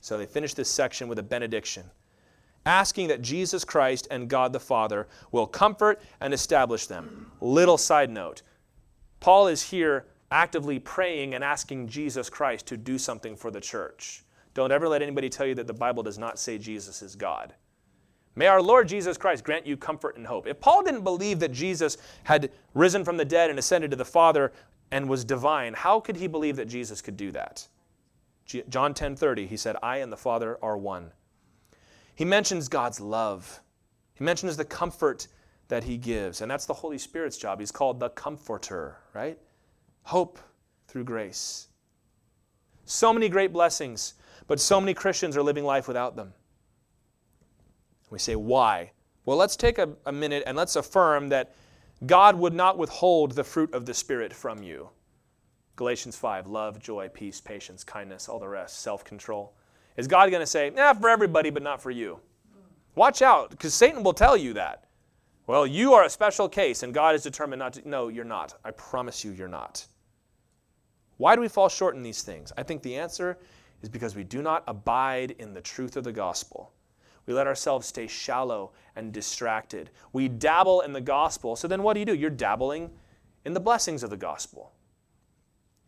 So 0.00 0.16
they 0.16 0.26
finish 0.26 0.54
this 0.54 0.70
section 0.70 1.08
with 1.08 1.18
a 1.18 1.22
benediction, 1.22 1.84
asking 2.64 3.08
that 3.08 3.20
Jesus 3.20 3.64
Christ 3.64 4.08
and 4.10 4.28
God 4.28 4.54
the 4.54 4.60
Father 4.60 5.06
will 5.32 5.46
comfort 5.46 6.00
and 6.22 6.32
establish 6.32 6.86
them. 6.86 7.30
Little 7.42 7.76
side 7.76 8.08
note 8.08 8.40
Paul 9.20 9.48
is 9.48 9.64
here 9.64 10.06
actively 10.30 10.78
praying 10.78 11.34
and 11.34 11.42
asking 11.42 11.88
Jesus 11.88 12.28
Christ 12.28 12.66
to 12.66 12.76
do 12.76 12.98
something 12.98 13.36
for 13.36 13.50
the 13.50 13.60
church. 13.60 14.24
Don't 14.54 14.72
ever 14.72 14.88
let 14.88 15.02
anybody 15.02 15.28
tell 15.28 15.46
you 15.46 15.54
that 15.54 15.66
the 15.66 15.72
Bible 15.72 16.02
does 16.02 16.18
not 16.18 16.38
say 16.38 16.58
Jesus 16.58 17.02
is 17.02 17.14
God. 17.14 17.54
May 18.34 18.46
our 18.46 18.62
Lord 18.62 18.86
Jesus 18.86 19.18
Christ 19.18 19.42
grant 19.42 19.66
you 19.66 19.76
comfort 19.76 20.16
and 20.16 20.26
hope. 20.26 20.46
If 20.46 20.60
Paul 20.60 20.82
didn't 20.82 21.02
believe 21.02 21.40
that 21.40 21.52
Jesus 21.52 21.96
had 22.24 22.52
risen 22.74 23.04
from 23.04 23.16
the 23.16 23.24
dead 23.24 23.50
and 23.50 23.58
ascended 23.58 23.90
to 23.90 23.96
the 23.96 24.04
Father 24.04 24.52
and 24.90 25.08
was 25.08 25.24
divine, 25.24 25.74
how 25.74 26.00
could 26.00 26.16
he 26.16 26.26
believe 26.26 26.56
that 26.56 26.66
Jesus 26.66 27.00
could 27.00 27.16
do 27.16 27.32
that? 27.32 27.66
John 28.68 28.94
10:30, 28.94 29.46
he 29.46 29.56
said, 29.56 29.76
"I 29.82 29.98
and 29.98 30.12
the 30.12 30.16
Father 30.16 30.58
are 30.62 30.76
one." 30.76 31.12
He 32.14 32.24
mentions 32.24 32.68
God's 32.68 33.00
love. 33.00 33.60
He 34.14 34.24
mentions 34.24 34.56
the 34.56 34.64
comfort 34.64 35.28
that 35.68 35.84
he 35.84 35.98
gives, 35.98 36.40
and 36.40 36.50
that's 36.50 36.64
the 36.64 36.74
Holy 36.74 36.98
Spirit's 36.98 37.36
job. 37.36 37.60
He's 37.60 37.70
called 37.70 38.00
the 38.00 38.10
comforter, 38.10 38.98
right? 39.12 39.38
Hope 40.08 40.38
through 40.86 41.04
grace. 41.04 41.68
So 42.86 43.12
many 43.12 43.28
great 43.28 43.52
blessings, 43.52 44.14
but 44.46 44.58
so 44.58 44.80
many 44.80 44.94
Christians 44.94 45.36
are 45.36 45.42
living 45.42 45.64
life 45.64 45.86
without 45.86 46.16
them. 46.16 46.32
We 48.08 48.18
say, 48.18 48.34
why? 48.34 48.92
Well, 49.26 49.36
let's 49.36 49.54
take 49.54 49.76
a, 49.76 49.90
a, 50.06 50.12
minute 50.12 50.44
and 50.46 50.56
let's 50.56 50.76
affirm 50.76 51.28
that 51.28 51.54
God 52.06 52.36
would 52.36 52.54
not 52.54 52.78
withhold 52.78 53.32
the 53.32 53.44
fruit 53.44 53.74
of 53.74 53.84
the 53.84 53.92
Spirit 53.92 54.32
from 54.32 54.62
you. 54.62 54.88
Galatians 55.76 56.16
5 56.16 56.46
love, 56.46 56.78
joy, 56.78 57.10
peace, 57.12 57.38
patience, 57.38 57.84
kindness, 57.84 58.30
all 58.30 58.38
the 58.38 58.48
rest, 58.48 58.80
self 58.80 59.04
control. 59.04 59.52
Is 59.98 60.08
God 60.08 60.30
going 60.30 60.40
to 60.40 60.46
say, 60.46 60.70
nah, 60.70 60.94
for 60.94 61.10
everybody, 61.10 61.50
but 61.50 61.62
not 61.62 61.82
for 61.82 61.90
you? 61.90 62.18
Watch 62.94 63.20
out, 63.20 63.50
because 63.50 63.74
Satan 63.74 64.02
will 64.02 64.14
tell 64.14 64.38
you 64.38 64.54
that. 64.54 64.84
Well, 65.46 65.66
you 65.66 65.92
are 65.92 66.04
a 66.04 66.10
special 66.10 66.48
case, 66.48 66.82
and 66.82 66.94
God 66.94 67.14
is 67.14 67.22
determined 67.22 67.60
not 67.60 67.74
to. 67.74 67.86
No, 67.86 68.08
you're 68.08 68.24
not. 68.24 68.54
I 68.64 68.70
promise 68.70 69.22
you, 69.22 69.32
you're 69.32 69.48
not. 69.48 69.86
Why 71.18 71.34
do 71.34 71.40
we 71.40 71.48
fall 71.48 71.68
short 71.68 71.94
in 71.94 72.02
these 72.02 72.22
things? 72.22 72.52
I 72.56 72.62
think 72.62 72.82
the 72.82 72.96
answer 72.96 73.38
is 73.82 73.88
because 73.88 74.16
we 74.16 74.24
do 74.24 74.42
not 74.42 74.64
abide 74.66 75.32
in 75.38 75.52
the 75.52 75.60
truth 75.60 75.96
of 75.96 76.04
the 76.04 76.12
gospel. 76.12 76.72
We 77.26 77.34
let 77.34 77.46
ourselves 77.46 77.86
stay 77.86 78.06
shallow 78.06 78.72
and 78.96 79.12
distracted. 79.12 79.90
We 80.12 80.28
dabble 80.28 80.80
in 80.80 80.92
the 80.92 81.00
gospel. 81.00 81.56
So 81.56 81.68
then 81.68 81.82
what 81.82 81.92
do 81.92 82.00
you 82.00 82.06
do? 82.06 82.14
You're 82.14 82.30
dabbling 82.30 82.90
in 83.44 83.52
the 83.52 83.60
blessings 83.60 84.02
of 84.02 84.10
the 84.10 84.16
gospel. 84.16 84.72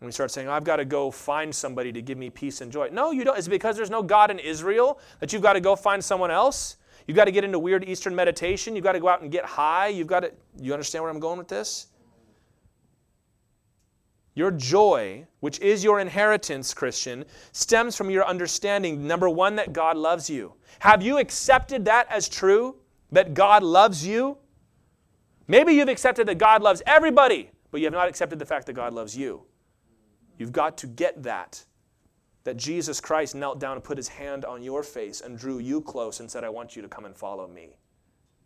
And 0.00 0.06
we 0.06 0.12
start 0.12 0.30
saying, 0.30 0.48
I've 0.48 0.64
got 0.64 0.76
to 0.76 0.84
go 0.84 1.10
find 1.10 1.54
somebody 1.54 1.92
to 1.92 2.02
give 2.02 2.18
me 2.18 2.30
peace 2.30 2.60
and 2.60 2.72
joy. 2.72 2.88
No, 2.90 3.10
you 3.10 3.24
don't. 3.24 3.38
It's 3.38 3.48
because 3.48 3.76
there's 3.76 3.90
no 3.90 4.02
God 4.02 4.30
in 4.30 4.38
Israel 4.38 4.98
that 5.20 5.32
you've 5.32 5.42
got 5.42 5.54
to 5.54 5.60
go 5.60 5.76
find 5.76 6.04
someone 6.04 6.30
else. 6.30 6.76
You've 7.06 7.16
got 7.16 7.24
to 7.24 7.32
get 7.32 7.44
into 7.44 7.58
weird 7.58 7.88
Eastern 7.88 8.14
meditation. 8.14 8.74
You've 8.74 8.84
got 8.84 8.92
to 8.92 9.00
go 9.00 9.08
out 9.08 9.22
and 9.22 9.30
get 9.30 9.44
high. 9.44 9.88
You've 9.88 10.06
got 10.06 10.20
to, 10.20 10.32
you 10.58 10.72
understand 10.72 11.04
where 11.04 11.10
I'm 11.10 11.20
going 11.20 11.38
with 11.38 11.48
this? 11.48 11.86
Your 14.40 14.50
joy, 14.50 15.26
which 15.40 15.60
is 15.60 15.84
your 15.84 16.00
inheritance, 16.00 16.72
Christian, 16.72 17.26
stems 17.52 17.94
from 17.94 18.08
your 18.08 18.24
understanding, 18.24 19.06
number 19.06 19.28
one, 19.28 19.54
that 19.56 19.74
God 19.74 19.98
loves 19.98 20.30
you. 20.30 20.54
Have 20.78 21.02
you 21.02 21.18
accepted 21.18 21.84
that 21.84 22.06
as 22.10 22.26
true? 22.26 22.76
That 23.12 23.34
God 23.34 23.62
loves 23.62 24.06
you? 24.06 24.38
Maybe 25.46 25.74
you've 25.74 25.90
accepted 25.90 26.26
that 26.26 26.38
God 26.38 26.62
loves 26.62 26.80
everybody, 26.86 27.50
but 27.70 27.82
you 27.82 27.86
have 27.86 27.92
not 27.92 28.08
accepted 28.08 28.38
the 28.38 28.46
fact 28.46 28.64
that 28.68 28.72
God 28.72 28.94
loves 28.94 29.14
you. 29.14 29.42
You've 30.38 30.52
got 30.52 30.78
to 30.78 30.86
get 30.86 31.22
that. 31.22 31.62
That 32.44 32.56
Jesus 32.56 32.98
Christ 32.98 33.34
knelt 33.34 33.60
down 33.60 33.74
and 33.76 33.84
put 33.84 33.98
his 33.98 34.08
hand 34.08 34.46
on 34.46 34.62
your 34.62 34.82
face 34.82 35.20
and 35.20 35.36
drew 35.36 35.58
you 35.58 35.82
close 35.82 36.18
and 36.18 36.30
said, 36.30 36.44
I 36.44 36.48
want 36.48 36.74
you 36.74 36.80
to 36.80 36.88
come 36.88 37.04
and 37.04 37.14
follow 37.14 37.46
me. 37.46 37.76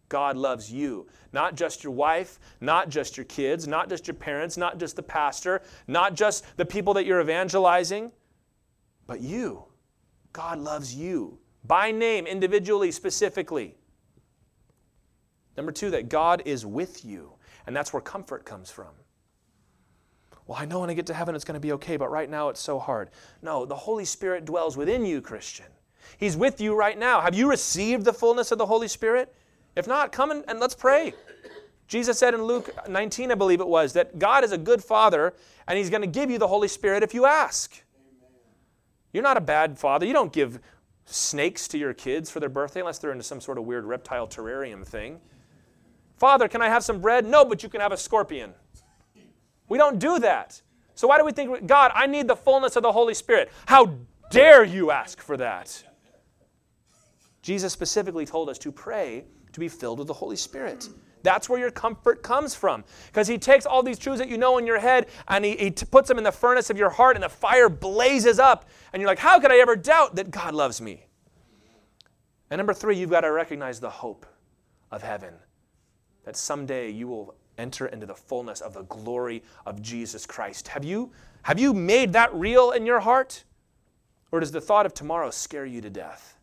God 0.09 0.37
loves 0.37 0.71
you. 0.71 1.07
Not 1.33 1.55
just 1.55 1.83
your 1.83 1.93
wife, 1.93 2.39
not 2.61 2.89
just 2.89 3.17
your 3.17 3.25
kids, 3.25 3.67
not 3.67 3.89
just 3.89 4.07
your 4.07 4.15
parents, 4.15 4.57
not 4.57 4.79
just 4.79 4.97
the 4.97 5.03
pastor, 5.03 5.63
not 5.87 6.15
just 6.15 6.45
the 6.57 6.65
people 6.65 6.95
that 6.95 7.07
you're 7.07 7.21
evangelizing, 7.21 8.13
but 9.07 9.21
you. 9.21 9.65
God 10.33 10.59
loves 10.59 10.95
you 10.95 11.39
by 11.65 11.91
name, 11.91 12.27
individually, 12.27 12.91
specifically. 12.91 13.75
Number 15.57 15.73
two, 15.73 15.91
that 15.91 16.09
God 16.09 16.43
is 16.45 16.67
with 16.67 17.05
you. 17.05 17.33
And 17.67 17.75
that's 17.75 17.93
where 17.93 18.03
comfort 18.03 18.45
comes 18.45 18.71
from. 18.71 18.89
Well, 20.47 20.59
I 20.61 20.67
know 20.67 20.81
when 20.81 20.91
I 20.91 20.95
get 20.95 21.07
to 21.07 21.15
heaven 21.15 21.35
it's 21.35 21.45
going 21.45 21.55
to 21.55 21.61
be 21.61 21.73
okay, 21.73 21.97
but 21.97 22.11
right 22.11 22.29
now 22.29 22.51
it's 22.51 22.61
so 22.61 22.79
hard. 22.79 23.11
No, 23.41 23.65
the 23.65 23.75
Holy 23.75 24.05
Spirit 24.05 24.45
dwells 24.45 24.77
within 24.77 25.07
you, 25.07 25.23
Christian. 25.23 25.67
He's 26.19 26.37
with 26.37 26.61
you 26.61 26.75
right 26.75 26.99
now. 26.99 27.23
Have 27.23 27.35
you 27.35 27.49
received 27.49 28.05
the 28.05 28.13
fullness 28.13 28.53
of 28.53 28.59
the 28.59 28.67
Holy 28.67 28.89
Spirit? 28.89 29.35
If 29.77 29.87
not, 29.87 30.12
come 30.12 30.31
and, 30.31 30.45
and 30.49 30.61
let's 30.61 30.75
pray. 30.75 31.14
Jesus 31.87 32.18
said 32.18 32.35
in 32.35 32.43
Luke 32.43 32.75
19, 32.89 33.31
I 33.31 33.35
believe 33.35 33.61
it 33.61 33.68
was, 33.68 33.93
that 33.93 34.18
God 34.18 34.45
is 34.45 34.53
a 34.53 34.59
good 34.59 34.83
father 34.83 35.35
and 35.66 35.79
he's 35.79 35.91
going 35.91 36.03
to 36.03 36.09
give 36.09 36.31
you 36.31 36.39
the 36.39 36.49
Holy 36.49 36.68
Spirit 36.68 37.03
if 37.03 37.14
you 37.14 37.27
ask. 37.27 37.83
You're 39.12 39.22
not 39.22 39.37
a 39.37 39.41
bad 39.43 39.79
father. 39.79 40.07
You 40.07 40.12
don't 40.12 40.33
give 40.33 40.61
snakes 41.05 41.68
to 41.68 41.79
your 41.79 41.93
kids 41.93 42.31
for 42.31 42.41
their 42.41 42.49
birthday 42.49 42.81
unless 42.81 42.99
they're 42.99 43.12
into 43.12 43.25
some 43.25 43.41
sort 43.41 43.59
of 43.59 43.64
weird 43.64 43.85
reptile 43.85 44.27
terrarium 44.27 44.87
thing. 44.87 45.20
Father, 46.16 46.49
can 46.49 46.62
I 46.62 46.68
have 46.68 46.83
some 46.83 47.01
bread? 47.01 47.27
No, 47.27 47.45
but 47.45 47.62
you 47.62 47.68
can 47.68 47.81
have 47.81 47.93
a 47.93 47.97
scorpion. 47.97 48.55
We 49.68 49.79
don't 49.79 49.99
do 49.99 50.18
that. 50.20 50.61
So 50.95 51.09
why 51.09 51.18
do 51.18 51.25
we 51.25 51.33
think, 51.33 51.66
God, 51.66 51.91
I 51.95 52.07
need 52.07 52.29
the 52.29 52.37
fullness 52.37 52.77
of 52.77 52.83
the 52.83 52.93
Holy 52.93 53.14
Spirit? 53.14 53.51
How 53.66 53.97
dare 54.31 54.64
you 54.64 54.91
ask 54.91 55.20
for 55.20 55.37
that? 55.37 55.83
Jesus 57.43 57.72
specifically 57.72 58.25
told 58.25 58.49
us 58.49 58.59
to 58.59 58.72
pray 58.72 59.25
to 59.55 59.61
be 59.61 59.69
filled 59.69 59.99
with 59.99 60.09
the 60.09 60.15
Holy 60.15 60.37
Spirit. 60.37 60.89
That's 61.23 61.49
where 61.49 61.59
your 61.59 61.71
comfort 61.71 62.23
comes 62.23 62.55
from. 62.55 62.85
Because 63.07 63.27
he 63.27 63.39
takes 63.39 63.65
all 63.65 63.83
these 63.83 63.99
truths 63.99 64.19
that 64.19 64.29
you 64.29 64.37
know 64.37 64.59
in 64.59 64.67
your 64.67 64.79
head 64.79 65.07
and 65.27 65.45
he, 65.45 65.57
he 65.57 65.71
t- 65.71 65.87
puts 65.87 66.07
them 66.07 66.19
in 66.19 66.25
the 66.25 66.33
furnace 66.33 66.69
of 66.69 66.77
your 66.77 66.91
heart 66.91 67.17
and 67.17 67.23
the 67.23 67.31
fire 67.31 67.71
blazes 67.71 68.39
up. 68.39 68.69
And 68.93 69.01
you're 69.01 69.09
like, 69.09 69.19
how 69.19 69.41
could 69.41 69.51
I 69.51 69.59
ever 69.59 69.75
doubt 69.75 70.17
that 70.17 70.31
God 70.31 70.55
loves 70.55 70.81
me? 70.83 71.07
And 72.51 72.59
number 72.59 72.75
three, 72.75 72.97
you've 72.97 73.11
got 73.11 73.23
to 73.23 73.33
recognize 73.33 73.81
the 73.81 73.89
hope 73.89 74.27
of 74.91 75.03
heaven. 75.03 75.35
That 76.25 76.37
someday 76.37 76.91
you 76.91 77.09
will 77.09 77.35
enter 77.57 77.87
into 77.87 78.05
the 78.05 78.15
fullness 78.15 78.61
of 78.61 78.75
the 78.75 78.83
glory 78.83 79.43
of 79.65 79.81
Jesus 79.81 80.27
Christ. 80.27 80.69
Have 80.69 80.85
you, 80.85 81.11
have 81.43 81.59
you 81.59 81.73
made 81.73 82.13
that 82.13 82.35
real 82.35 82.73
in 82.73 82.85
your 82.85 83.01
heart? 83.01 83.45
Or 84.31 84.41
does 84.41 84.53
the 84.53 84.61
thought 84.61 84.85
of 84.85 84.93
tomorrow 84.93 85.31
scare 85.31 85.65
you 85.65 85.81
to 85.81 85.91
death? 85.91 86.34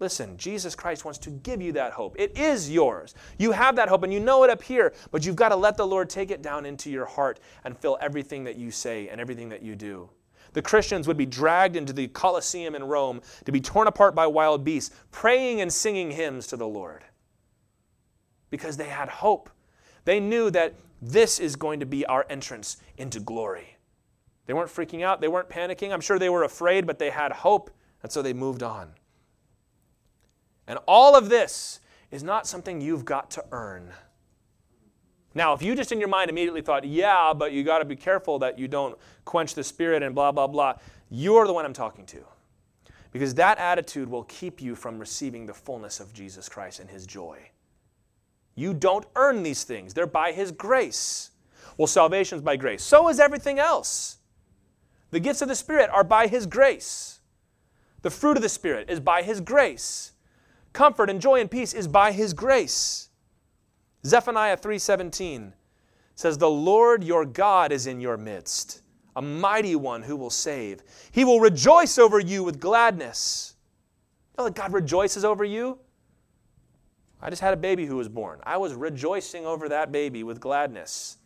Listen, 0.00 0.36
Jesus 0.36 0.74
Christ 0.74 1.04
wants 1.04 1.18
to 1.20 1.30
give 1.30 1.62
you 1.62 1.72
that 1.72 1.92
hope. 1.92 2.16
It 2.18 2.36
is 2.36 2.70
yours. 2.70 3.14
You 3.38 3.52
have 3.52 3.76
that 3.76 3.88
hope 3.88 4.02
and 4.02 4.12
you 4.12 4.20
know 4.20 4.42
it 4.42 4.50
up 4.50 4.62
here, 4.62 4.92
but 5.12 5.24
you've 5.24 5.36
got 5.36 5.50
to 5.50 5.56
let 5.56 5.76
the 5.76 5.86
Lord 5.86 6.10
take 6.10 6.30
it 6.30 6.42
down 6.42 6.66
into 6.66 6.90
your 6.90 7.06
heart 7.06 7.38
and 7.62 7.78
fill 7.78 7.96
everything 8.00 8.44
that 8.44 8.56
you 8.56 8.70
say 8.70 9.08
and 9.08 9.20
everything 9.20 9.48
that 9.50 9.62
you 9.62 9.76
do. 9.76 10.10
The 10.52 10.62
Christians 10.62 11.06
would 11.06 11.16
be 11.16 11.26
dragged 11.26 11.76
into 11.76 11.92
the 11.92 12.08
Colosseum 12.08 12.74
in 12.74 12.84
Rome 12.84 13.20
to 13.44 13.52
be 13.52 13.60
torn 13.60 13.86
apart 13.86 14.14
by 14.14 14.26
wild 14.26 14.64
beasts, 14.64 14.94
praying 15.10 15.60
and 15.60 15.72
singing 15.72 16.10
hymns 16.10 16.46
to 16.48 16.56
the 16.56 16.66
Lord 16.66 17.04
because 18.50 18.76
they 18.76 18.88
had 18.88 19.08
hope. 19.08 19.50
They 20.04 20.20
knew 20.20 20.50
that 20.50 20.74
this 21.02 21.40
is 21.40 21.56
going 21.56 21.80
to 21.80 21.86
be 21.86 22.06
our 22.06 22.24
entrance 22.30 22.76
into 22.96 23.18
glory. 23.18 23.76
They 24.46 24.52
weren't 24.54 24.70
freaking 24.70 25.02
out, 25.02 25.20
they 25.20 25.28
weren't 25.28 25.48
panicking. 25.48 25.92
I'm 25.92 26.00
sure 26.00 26.18
they 26.18 26.28
were 26.28 26.44
afraid, 26.44 26.86
but 26.86 26.98
they 26.98 27.10
had 27.10 27.32
hope, 27.32 27.70
and 28.02 28.12
so 28.12 28.22
they 28.22 28.32
moved 28.32 28.62
on. 28.62 28.92
And 30.66 30.78
all 30.86 31.16
of 31.16 31.28
this 31.28 31.80
is 32.10 32.22
not 32.22 32.46
something 32.46 32.80
you've 32.80 33.04
got 33.04 33.30
to 33.32 33.44
earn. 33.52 33.92
Now, 35.34 35.52
if 35.52 35.62
you 35.62 35.74
just 35.74 35.90
in 35.90 35.98
your 35.98 36.08
mind 36.08 36.30
immediately 36.30 36.62
thought, 36.62 36.84
yeah, 36.84 37.32
but 37.34 37.52
you 37.52 37.64
got 37.64 37.80
to 37.80 37.84
be 37.84 37.96
careful 37.96 38.38
that 38.38 38.58
you 38.58 38.68
don't 38.68 38.96
quench 39.24 39.54
the 39.54 39.64
spirit 39.64 40.02
and 40.02 40.14
blah, 40.14 40.30
blah, 40.30 40.46
blah, 40.46 40.74
you're 41.10 41.46
the 41.46 41.52
one 41.52 41.64
I'm 41.64 41.72
talking 41.72 42.06
to. 42.06 42.24
Because 43.10 43.34
that 43.34 43.58
attitude 43.58 44.08
will 44.08 44.24
keep 44.24 44.60
you 44.60 44.74
from 44.74 44.98
receiving 44.98 45.46
the 45.46 45.54
fullness 45.54 46.00
of 46.00 46.12
Jesus 46.12 46.48
Christ 46.48 46.80
and 46.80 46.88
his 46.88 47.06
joy. 47.06 47.38
You 48.54 48.74
don't 48.74 49.06
earn 49.16 49.42
these 49.42 49.64
things, 49.64 49.94
they're 49.94 50.06
by 50.06 50.32
his 50.32 50.52
grace. 50.52 51.30
Well, 51.76 51.88
salvation's 51.88 52.42
by 52.42 52.56
grace. 52.56 52.84
So 52.84 53.08
is 53.08 53.18
everything 53.18 53.58
else. 53.58 54.18
The 55.10 55.20
gifts 55.20 55.42
of 55.42 55.48
the 55.48 55.56
Spirit 55.56 55.90
are 55.90 56.04
by 56.04 56.28
his 56.28 56.46
grace. 56.46 57.20
The 58.02 58.10
fruit 58.10 58.36
of 58.36 58.42
the 58.42 58.48
Spirit 58.48 58.90
is 58.90 59.00
by 59.00 59.22
his 59.22 59.40
grace. 59.40 60.12
Comfort 60.74 61.08
and 61.08 61.20
joy 61.20 61.40
and 61.40 61.50
peace 61.50 61.72
is 61.72 61.86
by 61.88 62.10
his 62.12 62.34
grace. 62.34 63.08
Zephaniah 64.04 64.56
3:17 64.56 65.54
says 66.16 66.36
the 66.36 66.50
Lord 66.50 67.02
your 67.02 67.24
God 67.24 67.72
is 67.72 67.86
in 67.86 68.00
your 68.00 68.16
midst, 68.16 68.82
a 69.16 69.22
mighty 69.22 69.76
one 69.76 70.02
who 70.02 70.16
will 70.16 70.30
save. 70.30 70.82
He 71.12 71.24
will 71.24 71.40
rejoice 71.40 71.96
over 71.96 72.18
you 72.18 72.42
with 72.42 72.60
gladness. 72.60 73.54
You 74.32 74.42
know 74.42 74.44
that 74.48 74.56
God 74.56 74.72
rejoices 74.72 75.24
over 75.24 75.44
you? 75.44 75.78
I 77.22 77.30
just 77.30 77.40
had 77.40 77.54
a 77.54 77.56
baby 77.56 77.86
who 77.86 77.96
was 77.96 78.08
born. 78.08 78.40
I 78.42 78.56
was 78.56 78.74
rejoicing 78.74 79.46
over 79.46 79.68
that 79.68 79.92
baby 79.92 80.24
with 80.24 80.40
gladness, 80.40 81.18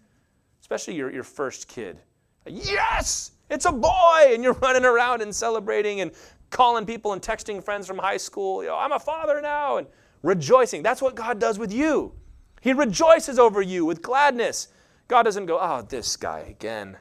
especially 0.61 0.95
your, 0.95 1.11
your 1.11 1.25
first 1.25 1.69
kid. 1.69 1.99
Yes, 2.47 3.33
it's 3.49 3.65
a 3.65 3.73
boy! 3.73 4.27
And 4.27 4.45
you're 4.45 4.53
running 4.63 4.85
around 4.85 5.23
and 5.23 5.35
celebrating 5.35 6.03
and 6.03 6.13
calling 6.51 6.87
people 6.87 7.13
and 7.13 7.23
texting 7.23 7.63
friends 7.63 7.87
from 7.87 7.99
high 7.99 8.17
school, 8.17 8.63
you 8.63 8.69
know, 8.69 8.77
I'm 8.77 8.93
a 8.93 8.99
father 8.99 9.41
now, 9.41 9.79
and 9.79 9.87
rejoicing. 10.23 10.83
That's 10.83 11.03
what 11.03 11.15
God 11.15 11.39
does 11.39 11.59
with 11.59 11.73
you. 11.73 12.13
He 12.61 12.73
rejoices 12.73 13.39
over 13.39 13.63
you 13.63 13.85
with 13.85 14.03
gladness. 14.03 14.69
God 15.07 15.23
doesn't 15.23 15.47
go, 15.47 15.59
oh, 15.61 15.83
this 15.83 16.17
guy 16.17 16.41
again. 16.41 16.97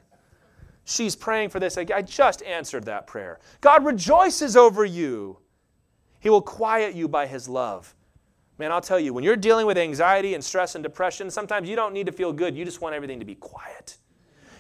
She's 0.86 1.16
praying 1.16 1.50
for 1.50 1.60
this. 1.60 1.78
I 1.78 2.02
just 2.02 2.42
answered 2.44 2.86
that 2.86 3.08
prayer. 3.08 3.40
God 3.60 3.84
rejoices 3.84 4.56
over 4.56 4.86
you. 4.86 5.40
He 6.20 6.30
will 6.30 6.42
quiet 6.42 6.96
you 6.96 7.08
by 7.08 7.28
His 7.28 7.50
love. 7.50 7.94
Man, 8.58 8.72
I'll 8.72 8.82
tell 8.82 9.00
you, 9.00 9.14
when 9.14 9.24
you're 9.24 9.36
dealing 9.36 9.68
with 9.68 9.78
anxiety 9.78 10.34
and 10.34 10.44
stress 10.44 10.76
and 10.76 10.84
depression, 10.84 11.30
sometimes 11.30 11.70
you 11.70 11.76
don't 11.76 11.94
need 11.94 12.06
to 12.06 12.12
feel 12.12 12.34
good. 12.34 12.56
You 12.56 12.66
just 12.66 12.82
want 12.82 12.96
everything 12.96 13.20
to 13.20 13.26
be 13.26 13.36
quiet. 13.36 13.98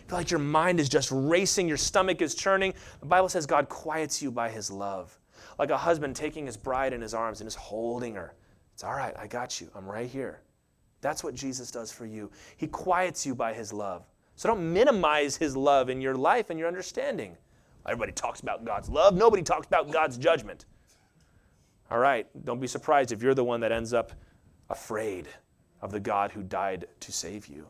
Feel 0.08 0.18
like 0.18 0.32
your 0.32 0.39
mind 0.39 0.80
is 0.80 0.89
just 0.89 1.10
racing, 1.12 1.68
your 1.68 1.78
stomach 1.78 2.22
is 2.22 2.34
churning. 2.34 2.74
The 3.01 3.05
Bible 3.05 3.30
says 3.30 3.45
God 3.45 3.68
quiets 3.68 4.22
you 4.22 4.32
by 4.32 4.49
His 4.49 4.72
love. 4.72 5.18
Like 5.60 5.70
a 5.70 5.78
husband 5.78 6.16
taking 6.16 6.45
his 6.45 6.58
bride 6.58 6.93
in 6.93 7.01
his 7.01 7.14
arms 7.14 7.41
and 7.41 7.47
just 7.47 7.58
holding 7.58 8.16
her. 8.16 8.34
It's 8.74 8.84
all 8.84 8.93
right, 8.93 9.16
I 9.18 9.28
got 9.28 9.60
you. 9.60 9.70
I'm 9.76 9.86
right 9.86 10.10
here. 10.10 10.41
That's 11.01 11.24
what 11.24 11.36
Jesus 11.36 11.72
does 11.72 11.91
for 11.91 12.05
you. 12.05 12.32
He 12.58 12.68
quiets 12.68 13.26
you 13.26 13.36
by 13.36 13.53
his 13.53 13.74
love. 13.74 14.05
So 14.36 14.49
don't 14.49 14.72
minimize 14.72 15.36
his 15.36 15.58
love 15.58 15.89
in 15.89 15.99
your 15.99 16.16
life 16.16 16.49
and 16.49 16.60
your 16.60 16.68
understanding. 16.68 17.36
Everybody 17.86 18.12
talks 18.12 18.41
about 18.41 18.66
God's 18.66 18.89
love, 18.89 19.16
nobody 19.16 19.41
talks 19.41 19.66
about 19.66 19.91
God's 19.91 20.18
judgment. 20.18 20.66
All 21.89 21.99
right, 21.99 22.28
don't 22.45 22.60
be 22.60 22.68
surprised 22.68 23.12
if 23.12 23.24
you're 23.24 23.34
the 23.34 23.43
one 23.43 23.62
that 23.62 23.72
ends 23.72 23.93
up 23.93 24.12
afraid 24.70 25.28
of 25.82 25.91
the 25.91 25.99
God 25.99 26.32
who 26.32 26.43
died 26.43 26.86
to 26.99 27.12
save 27.12 27.47
you. 27.47 27.66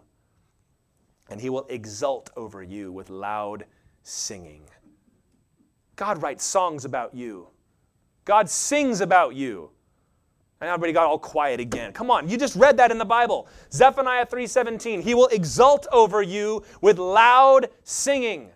And 1.29 1.41
he 1.41 1.49
will 1.49 1.65
exult 1.69 2.29
over 2.35 2.63
you 2.63 2.91
with 2.91 3.09
loud 3.09 3.65
singing. 4.03 4.61
God 5.95 6.21
writes 6.21 6.43
songs 6.43 6.85
about 6.85 7.13
you. 7.13 7.47
God 8.23 8.49
sings 8.49 9.01
about 9.01 9.35
you. 9.35 9.71
And 10.59 10.69
everybody 10.69 10.91
got 10.91 11.05
all 11.05 11.19
quiet 11.19 11.59
again. 11.59 11.93
Come 11.93 12.09
on, 12.09 12.27
you 12.27 12.37
just 12.37 12.55
read 12.55 12.77
that 12.77 12.89
in 12.89 12.97
the 12.97 13.05
Bible. 13.05 13.47
Zephaniah 13.71 14.25
3:17. 14.25 15.01
He 15.01 15.13
will 15.13 15.27
exult 15.27 15.85
over 15.91 16.21
you 16.21 16.63
with 16.81 16.97
loud 16.97 17.69
singing. 17.83 18.41
Amen. 18.41 18.51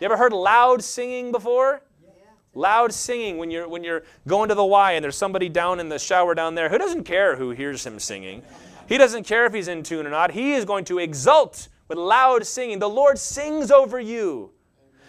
You 0.00 0.04
ever 0.06 0.16
heard 0.16 0.32
loud 0.32 0.82
singing 0.82 1.32
before? 1.32 1.82
Yeah. 2.02 2.10
Loud 2.54 2.92
singing 2.92 3.36
when 3.36 3.50
you're 3.50 3.68
when 3.68 3.84
you're 3.84 4.04
going 4.26 4.48
to 4.48 4.54
the 4.54 4.64
Y 4.64 4.92
and 4.92 5.04
there's 5.04 5.16
somebody 5.16 5.50
down 5.50 5.78
in 5.78 5.90
the 5.90 5.98
shower 5.98 6.34
down 6.34 6.54
there 6.54 6.70
who 6.70 6.78
doesn't 6.78 7.04
care 7.04 7.36
who 7.36 7.50
hears 7.50 7.84
him 7.84 7.98
singing. 7.98 8.42
He 8.88 8.96
doesn't 8.96 9.24
care 9.24 9.44
if 9.44 9.52
he's 9.52 9.68
in 9.68 9.82
tune 9.82 10.06
or 10.06 10.10
not. 10.10 10.30
He 10.30 10.54
is 10.54 10.64
going 10.64 10.86
to 10.86 10.98
exult 10.98 11.68
with 11.88 11.98
loud 11.98 12.46
singing. 12.46 12.78
The 12.78 12.88
Lord 12.88 13.18
sings 13.18 13.70
over 13.70 14.00
you. 14.00 14.52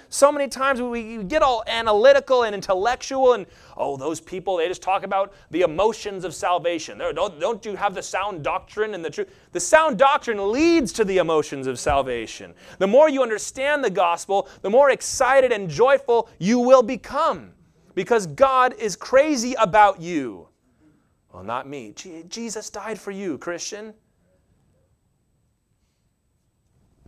So 0.10 0.32
many 0.32 0.48
times 0.48 0.82
we 0.82 1.22
get 1.24 1.42
all 1.42 1.64
analytical 1.68 2.44
and 2.44 2.56
intellectual, 2.56 3.34
and 3.34 3.46
oh, 3.76 3.98
those 3.98 4.22
people, 4.22 4.58
they 4.58 4.68
just 4.68 4.82
talk 4.82 5.04
about 5.04 5.34
the 5.52 5.62
emotions 5.62 6.24
of 6.24 6.34
salvation. 6.34 6.98
Don't, 6.98 7.40
don't 7.40 7.66
you 7.66 7.76
have 7.76 7.94
the 7.94 8.02
sound 8.02 8.42
doctrine 8.44 8.94
and 8.94 9.04
the 9.04 9.10
truth? 9.10 9.30
The 9.52 9.60
sound 9.60 9.98
doctrine 9.98 10.52
leads 10.52 10.94
to 10.94 11.04
the 11.04 11.18
emotions 11.18 11.68
of 11.68 11.78
salvation. 11.78 12.54
The 12.80 12.88
more 12.88 13.10
you 13.10 13.22
understand 13.22 13.84
the 13.84 13.90
gospel, 13.90 14.48
the 14.62 14.70
more 14.70 14.92
excited 14.92 15.52
and 15.52 15.70
joyful 15.70 16.30
you 16.40 16.60
will 16.60 16.84
become 16.84 17.52
because 17.94 18.28
God 18.28 18.76
is 18.80 18.96
crazy 18.96 19.56
about 19.56 20.00
you. 20.00 20.48
Well, 21.34 21.44
not 21.44 21.68
me. 21.68 21.94
Jesus 22.30 22.70
died 22.70 22.98
for 22.98 23.12
you, 23.12 23.38
Christian. 23.38 23.94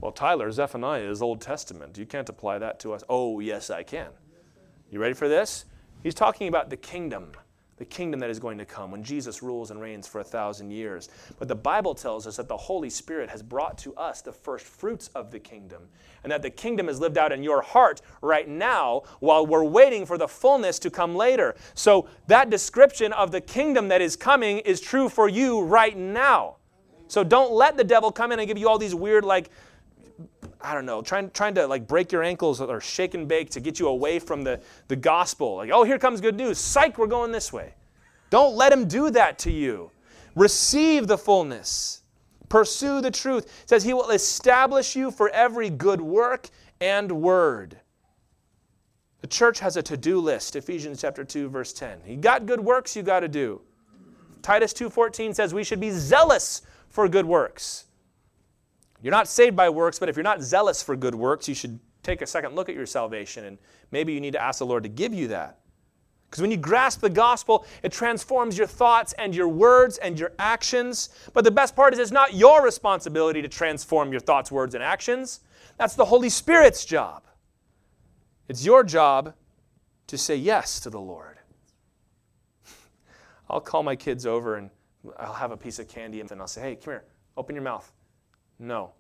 Well, 0.02 0.14
Tyler, 0.14 0.50
Zephaniah 0.50 1.10
is 1.10 1.22
Old 1.22 1.42
Testament. 1.42 1.98
You 1.98 2.06
can't 2.06 2.30
apply 2.30 2.60
that 2.60 2.80
to 2.82 2.94
us. 2.94 3.04
Oh, 3.10 3.42
yes, 3.42 3.70
I 3.70 3.84
can. 3.84 4.08
You 4.90 5.00
ready 5.00 5.14
for 5.14 5.28
this? 5.28 5.66
He's 6.04 6.16
talking 6.16 6.48
about 6.48 6.70
the 6.70 6.78
kingdom, 6.78 7.34
the 7.76 7.84
kingdom 7.84 8.22
that 8.22 8.30
is 8.30 8.40
going 8.40 8.58
to 8.60 8.66
come 8.66 8.92
when 8.92 9.04
Jesus 9.04 9.44
rules 9.44 9.72
and 9.72 9.82
reigns 9.82 10.08
for 10.08 10.22
a 10.22 10.24
thousand 10.24 10.72
years. 10.72 11.10
But 11.38 11.50
the 11.50 11.56
Bible 11.56 11.94
tells 11.94 12.28
us 12.28 12.38
that 12.38 12.48
the 12.48 12.56
Holy 12.56 12.90
Spirit 12.90 13.30
has 13.30 13.44
brought 13.44 13.78
to 13.80 13.94
us 13.96 14.22
the 14.22 14.32
first 14.32 14.66
fruits 14.66 15.10
of 15.16 15.32
the 15.32 15.40
kingdom, 15.40 15.90
and 16.24 16.32
that 16.32 16.44
the 16.44 16.50
kingdom 16.50 16.88
is 16.88 17.02
lived 17.02 17.18
out 17.18 17.34
in 17.34 17.44
your 17.44 17.62
heart 17.62 18.02
right 18.22 18.48
now 18.48 19.04
while 19.20 19.46
we're 19.46 19.66
waiting 19.66 20.06
for 20.06 20.18
the 20.18 20.30
fullness 20.30 20.80
to 20.80 20.90
come 20.90 21.14
later. 21.14 21.56
So 21.74 22.08
that 22.28 22.50
description 22.50 23.12
of 23.12 23.32
the 23.32 23.42
kingdom 23.42 23.90
that 23.90 24.02
is 24.02 24.16
coming 24.16 24.60
is 24.60 24.80
true 24.80 25.10
for 25.10 25.28
you 25.28 25.62
right 25.62 25.98
now. 25.98 26.56
So 27.10 27.24
don't 27.24 27.52
let 27.52 27.76
the 27.76 27.84
devil 27.84 28.12
come 28.12 28.32
in 28.32 28.40
and 28.40 28.48
give 28.48 28.58
you 28.58 28.70
all 28.70 28.78
these 28.78 28.96
weird, 28.96 29.26
like, 29.26 29.50
I 30.62 30.74
don't 30.74 30.86
know, 30.86 31.02
trying, 31.02 31.32
trying 31.32 31.56
to 31.56 31.68
like 31.68 31.88
break 31.88 32.12
your 32.12 32.24
ankles 32.24 32.60
or 32.60 32.82
shake 32.82 33.14
and 33.14 33.28
bake 33.28 33.50
to 33.52 33.60
get 33.60 33.80
you 33.80 33.88
away 33.88 34.20
from 34.20 34.44
the, 34.44 34.60
the 34.90 34.96
gospel. 34.96 35.56
Like, 35.56 35.72
oh, 35.72 35.84
here 35.84 35.98
comes 35.98 36.20
good 36.20 36.36
news. 36.36 36.58
Psych, 36.58 36.98
we're 36.98 37.08
going 37.08 37.32
this 37.32 37.54
way. 37.54 37.76
Don't 38.30 38.56
let 38.56 38.74
him 38.74 38.88
do 38.88 39.10
that 39.12 39.40
to 39.40 39.52
you. 39.52 39.92
Receive 40.36 41.08
the 41.08 41.18
fullness. 41.18 42.02
Pursue 42.50 43.02
the 43.02 43.12
truth. 43.12 43.46
It 43.64 43.70
says 43.70 43.84
he 43.84 43.94
will 43.94 44.10
establish 44.10 44.96
you 44.96 45.12
for 45.12 45.30
every 45.30 45.70
good 45.70 46.02
work 46.02 46.50
and 46.82 47.12
word. 47.12 47.80
The 49.22 49.28
church 49.28 49.60
has 49.60 49.78
a 49.78 49.84
to-do 49.84 50.20
list, 50.20 50.56
Ephesians 50.56 51.02
chapter 51.02 51.24
2 51.24 51.50
verse 51.50 51.74
10. 51.74 52.00
You 52.08 52.18
got 52.18 52.46
good 52.46 52.60
works 52.60 52.96
you 52.96 53.04
got 53.04 53.20
to 53.22 53.28
do. 53.28 53.62
Titus 54.42 54.74
2:14 54.74 55.36
says 55.36 55.54
we 55.54 55.64
should 55.64 55.80
be 55.80 55.92
zealous 55.92 56.62
for 56.90 57.08
good 57.08 57.26
works. 57.26 57.86
You're 59.02 59.12
not 59.12 59.28
saved 59.28 59.56
by 59.56 59.70
works, 59.70 60.00
but 60.00 60.10
if 60.10 60.16
you're 60.16 60.24
not 60.24 60.42
zealous 60.42 60.84
for 60.84 60.96
good 60.96 61.16
works, 61.16 61.48
you 61.48 61.56
should 61.56 61.80
take 62.04 62.22
a 62.22 62.28
second 62.28 62.56
look 62.56 62.70
at 62.70 62.76
your 62.76 62.86
salvation 62.86 63.46
and 63.46 63.58
maybe 63.92 64.14
you 64.14 64.22
need 64.22 64.34
to 64.34 64.42
ask 64.42 64.60
the 64.60 64.66
Lord 64.66 64.84
to 64.84 64.90
give 64.90 65.14
you 65.14 65.28
that. 65.30 65.60
Because 66.30 66.42
when 66.42 66.52
you 66.52 66.58
grasp 66.58 67.02
the 67.02 67.10
gospel, 67.10 67.66
it 67.82 67.92
transforms 67.92 68.56
your 68.56 68.68
thoughts 68.68 69.14
and 69.14 69.34
your 69.34 69.48
words 69.48 69.98
and 69.98 70.20
your 70.20 70.32
actions. 70.38 71.10
But 71.34 71.44
the 71.44 71.52
best 71.52 71.76
part 71.76 71.94
is 71.94 72.00
it's 72.00 72.12
not 72.12 72.36
your 72.36 72.64
responsibility 72.64 73.42
to 73.42 73.48
transform 73.48 74.12
your 74.12 74.20
thoughts, 74.20 74.52
words, 74.52 74.76
and 74.76 74.84
actions. 74.84 75.40
That's 75.78 75.96
the 75.96 76.06
Holy 76.06 76.30
Spirit's 76.30 76.86
job. 76.86 77.24
It's 78.48 78.64
your 78.64 78.84
job 78.84 79.34
to 80.08 80.18
say 80.18 80.36
yes 80.36 80.80
to 80.82 80.92
the 80.92 81.00
Lord. 81.00 81.40
I'll 83.50 83.62
call 83.62 83.82
my 83.82 83.96
kids 83.96 84.28
over 84.28 84.56
and 84.56 84.70
I'll 85.18 85.34
have 85.34 85.52
a 85.52 85.58
piece 85.58 85.80
of 85.80 85.88
candy 85.88 86.20
and 86.20 86.30
then 86.30 86.40
I'll 86.42 86.48
say, 86.48 86.62
hey, 86.62 86.76
come 86.76 86.94
here, 86.94 87.06
open 87.38 87.56
your 87.56 87.64
mouth. 87.64 87.92
No. 88.60 88.92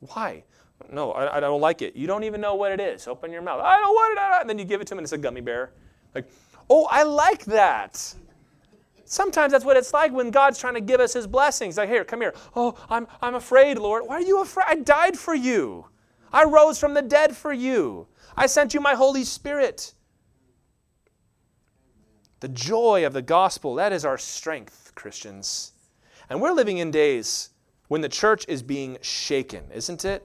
Why? 0.00 0.44
No, 0.90 1.12
I, 1.12 1.36
I, 1.36 1.40
don't 1.40 1.60
like 1.60 1.82
it. 1.82 1.94
You 1.94 2.06
don't 2.06 2.24
even 2.24 2.40
know 2.40 2.54
what 2.54 2.72
it 2.72 2.80
is. 2.80 3.06
Open 3.06 3.30
your 3.30 3.42
mouth. 3.42 3.60
I 3.60 3.78
don't 3.78 3.92
want 3.92 4.18
it. 4.18 4.40
And 4.40 4.50
then 4.50 4.58
you 4.58 4.64
give 4.64 4.80
it 4.80 4.86
to 4.86 4.90
them 4.90 4.98
and 4.98 5.04
it's 5.04 5.12
a 5.12 5.18
gummy 5.18 5.40
bear. 5.40 5.72
Like, 6.14 6.30
oh, 6.68 6.88
I 6.90 7.02
like 7.02 7.44
that. 7.46 8.14
Sometimes 9.04 9.52
that's 9.52 9.64
what 9.64 9.76
it's 9.76 9.92
like 9.92 10.12
when 10.12 10.30
God's 10.30 10.58
trying 10.58 10.74
to 10.74 10.80
give 10.80 11.00
us 11.00 11.12
his 11.12 11.26
blessings. 11.26 11.76
Like, 11.76 11.88
here, 11.88 12.04
come 12.04 12.20
here. 12.20 12.34
Oh, 12.54 12.76
I'm, 12.88 13.08
I'm 13.20 13.34
afraid, 13.34 13.78
Lord. 13.78 14.04
Why 14.06 14.16
are 14.16 14.22
you 14.22 14.40
afraid? 14.40 14.66
I 14.68 14.76
died 14.76 15.18
for 15.18 15.34
you. 15.34 15.86
I 16.32 16.44
rose 16.44 16.78
from 16.78 16.94
the 16.94 17.02
dead 17.02 17.36
for 17.36 17.52
you. 17.52 18.06
I 18.36 18.46
sent 18.46 18.72
you 18.72 18.80
my 18.80 18.94
Holy 18.94 19.24
Spirit. 19.24 19.94
The 22.38 22.48
joy 22.48 23.04
of 23.04 23.12
the 23.12 23.22
gospel, 23.22 23.74
that 23.74 23.92
is 23.92 24.04
our 24.04 24.16
strength, 24.16 24.92
Christians. 24.94 25.72
And 26.30 26.40
we're 26.40 26.52
living 26.52 26.78
in 26.78 26.90
days 26.90 27.50
when 27.90 28.00
the 28.00 28.08
church 28.08 28.44
is 28.46 28.62
being 28.62 28.96
shaken, 29.00 29.64
isn't 29.74 30.04
it? 30.04 30.24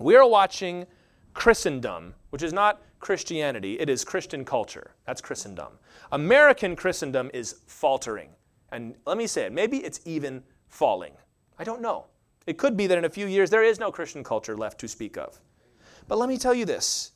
We 0.00 0.16
are 0.16 0.28
watching 0.28 0.84
Christendom, 1.32 2.12
which 2.30 2.42
is 2.42 2.52
not 2.52 2.82
Christianity, 2.98 3.78
it 3.78 3.88
is 3.88 4.04
Christian 4.04 4.44
culture. 4.44 4.90
That's 5.06 5.20
Christendom. 5.20 5.74
American 6.10 6.74
Christendom 6.74 7.30
is 7.32 7.60
faltering. 7.68 8.30
And 8.72 8.96
let 9.06 9.16
me 9.16 9.28
say 9.28 9.42
it, 9.42 9.52
maybe 9.52 9.76
it's 9.76 10.00
even 10.04 10.42
falling. 10.70 11.12
I 11.56 11.62
don't 11.62 11.82
know. 11.82 12.06
It 12.48 12.58
could 12.58 12.76
be 12.76 12.88
that 12.88 12.98
in 12.98 13.04
a 13.04 13.10
few 13.10 13.28
years 13.28 13.48
there 13.48 13.62
is 13.62 13.78
no 13.78 13.92
Christian 13.92 14.24
culture 14.24 14.56
left 14.56 14.80
to 14.80 14.88
speak 14.88 15.16
of. 15.16 15.40
But 16.08 16.18
let 16.18 16.28
me 16.28 16.36
tell 16.36 16.52
you 16.52 16.64
this 16.64 17.12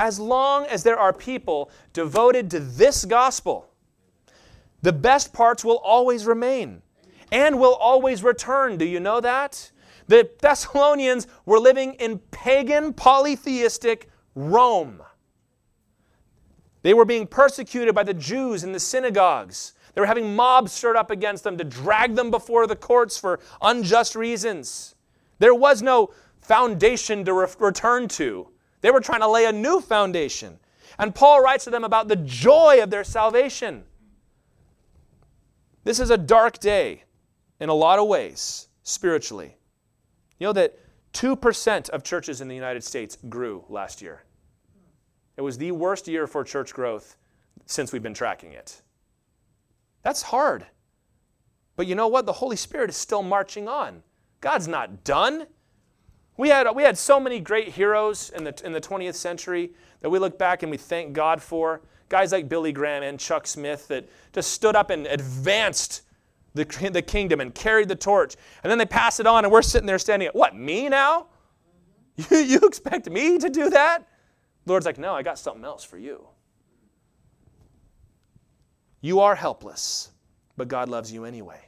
as 0.00 0.18
long 0.18 0.66
as 0.66 0.82
there 0.82 0.98
are 0.98 1.12
people 1.12 1.70
devoted 1.92 2.50
to 2.50 2.58
this 2.58 3.04
gospel, 3.04 3.70
the 4.82 4.92
best 4.92 5.32
parts 5.32 5.64
will 5.64 5.78
always 5.78 6.26
remain 6.26 6.82
and 7.32 7.58
will 7.58 7.74
always 7.74 8.22
return. 8.22 8.76
Do 8.76 8.84
you 8.84 9.00
know 9.00 9.20
that? 9.20 9.70
The 10.08 10.30
Thessalonians 10.40 11.26
were 11.44 11.58
living 11.58 11.94
in 11.94 12.18
pagan, 12.30 12.92
polytheistic 12.92 14.08
Rome. 14.34 15.02
They 16.82 16.94
were 16.94 17.04
being 17.04 17.26
persecuted 17.26 17.94
by 17.94 18.04
the 18.04 18.14
Jews 18.14 18.62
in 18.62 18.72
the 18.72 18.78
synagogues. 18.78 19.74
They 19.94 20.00
were 20.00 20.06
having 20.06 20.36
mobs 20.36 20.72
stirred 20.72 20.96
up 20.96 21.10
against 21.10 21.42
them 21.42 21.56
to 21.56 21.64
drag 21.64 22.14
them 22.14 22.30
before 22.30 22.66
the 22.66 22.76
courts 22.76 23.18
for 23.18 23.40
unjust 23.62 24.14
reasons. 24.14 24.94
There 25.38 25.54
was 25.54 25.82
no 25.82 26.10
foundation 26.40 27.24
to 27.24 27.32
re- 27.32 27.48
return 27.58 28.06
to. 28.08 28.48
They 28.82 28.90
were 28.90 29.00
trying 29.00 29.20
to 29.20 29.28
lay 29.28 29.46
a 29.46 29.52
new 29.52 29.80
foundation. 29.80 30.60
And 30.98 31.14
Paul 31.14 31.42
writes 31.42 31.64
to 31.64 31.70
them 31.70 31.82
about 31.82 32.08
the 32.08 32.16
joy 32.16 32.80
of 32.82 32.90
their 32.90 33.04
salvation. 33.04 33.84
This 35.82 35.98
is 35.98 36.10
a 36.10 36.18
dark 36.18 36.58
day 36.58 37.04
in 37.60 37.68
a 37.68 37.74
lot 37.74 37.98
of 37.98 38.06
ways, 38.06 38.68
spiritually. 38.82 39.56
You 40.38 40.46
know 40.46 40.52
that 40.52 40.78
2% 41.12 41.90
of 41.90 42.02
churches 42.04 42.40
in 42.40 42.48
the 42.48 42.54
United 42.54 42.84
States 42.84 43.16
grew 43.28 43.64
last 43.68 44.02
year. 44.02 44.22
It 45.36 45.42
was 45.42 45.58
the 45.58 45.72
worst 45.72 46.08
year 46.08 46.26
for 46.26 46.44
church 46.44 46.74
growth 46.74 47.16
since 47.66 47.92
we've 47.92 48.02
been 48.02 48.14
tracking 48.14 48.52
it. 48.52 48.82
That's 50.02 50.22
hard. 50.22 50.66
But 51.76 51.86
you 51.86 51.94
know 51.94 52.08
what? 52.08 52.26
The 52.26 52.32
Holy 52.32 52.56
Spirit 52.56 52.90
is 52.90 52.96
still 52.96 53.22
marching 53.22 53.68
on. 53.68 54.02
God's 54.40 54.68
not 54.68 55.04
done. 55.04 55.46
We 56.36 56.48
had, 56.50 56.70
we 56.74 56.82
had 56.82 56.98
so 56.98 57.18
many 57.18 57.40
great 57.40 57.68
heroes 57.68 58.30
in 58.30 58.44
the, 58.44 58.60
in 58.64 58.72
the 58.72 58.80
20th 58.80 59.14
century 59.14 59.72
that 60.00 60.10
we 60.10 60.18
look 60.18 60.38
back 60.38 60.62
and 60.62 60.70
we 60.70 60.76
thank 60.76 61.12
God 61.12 61.42
for. 61.42 61.82
Guys 62.08 62.32
like 62.32 62.48
Billy 62.48 62.72
Graham 62.72 63.02
and 63.02 63.18
Chuck 63.18 63.46
Smith 63.46 63.88
that 63.88 64.08
just 64.32 64.52
stood 64.52 64.76
up 64.76 64.90
and 64.90 65.06
advanced 65.06 66.02
the, 66.56 66.90
the 66.90 67.02
kingdom 67.02 67.40
and 67.40 67.54
carried 67.54 67.88
the 67.88 67.94
torch. 67.94 68.36
And 68.62 68.70
then 68.70 68.78
they 68.78 68.86
pass 68.86 69.20
it 69.20 69.26
on, 69.26 69.44
and 69.44 69.52
we're 69.52 69.62
sitting 69.62 69.86
there 69.86 69.98
standing, 69.98 70.28
at 70.28 70.34
what, 70.34 70.56
me 70.56 70.88
now? 70.88 71.26
You, 72.30 72.38
you 72.38 72.58
expect 72.60 73.10
me 73.10 73.36
to 73.36 73.50
do 73.50 73.68
that? 73.68 74.08
Lord's 74.64 74.86
like, 74.86 74.96
no, 74.96 75.12
I 75.12 75.22
got 75.22 75.38
something 75.38 75.66
else 75.66 75.84
for 75.84 75.98
you. 75.98 76.26
You 79.02 79.20
are 79.20 79.34
helpless, 79.34 80.12
but 80.56 80.66
God 80.66 80.88
loves 80.88 81.12
you 81.12 81.26
anyway. 81.26 81.60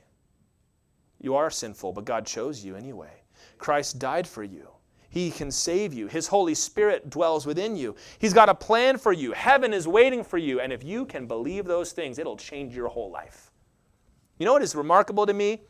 You 1.21 1.35
are 1.35 1.51
sinful, 1.51 1.93
but 1.93 2.07
God 2.07 2.25
chose 2.25 2.65
you 2.65 2.77
anyway. 2.77 3.23
Christ 3.59 3.99
died 3.99 4.27
for 4.27 4.43
you. 4.43 4.69
He 5.11 5.31
can 5.31 5.51
save 5.51 5.95
you. 5.95 6.07
His 6.07 6.27
Holy 6.27 6.55
Spirit 6.55 7.11
dwells 7.11 7.47
within 7.47 7.77
you. 7.77 7.97
He's 8.19 8.35
got 8.35 8.49
a 8.49 8.55
plan 8.55 8.99
for 8.99 9.13
you. 9.13 9.33
Heaven 9.33 9.73
is 9.73 9.89
waiting 9.89 10.23
for 10.23 10.39
you. 10.39 10.61
And 10.61 10.73
if 10.73 10.85
you 10.85 11.07
can 11.07 11.27
believe 11.27 11.65
those 11.65 11.93
things, 11.93 12.19
it'll 12.19 12.37
change 12.37 12.75
your 12.75 12.89
whole 12.89 13.11
life. 13.11 13.48
You 14.39 14.47
know 14.47 14.53
what 14.53 14.63
is 14.63 14.75
remarkable 14.75 15.27
to 15.27 15.35
me? 15.35 15.63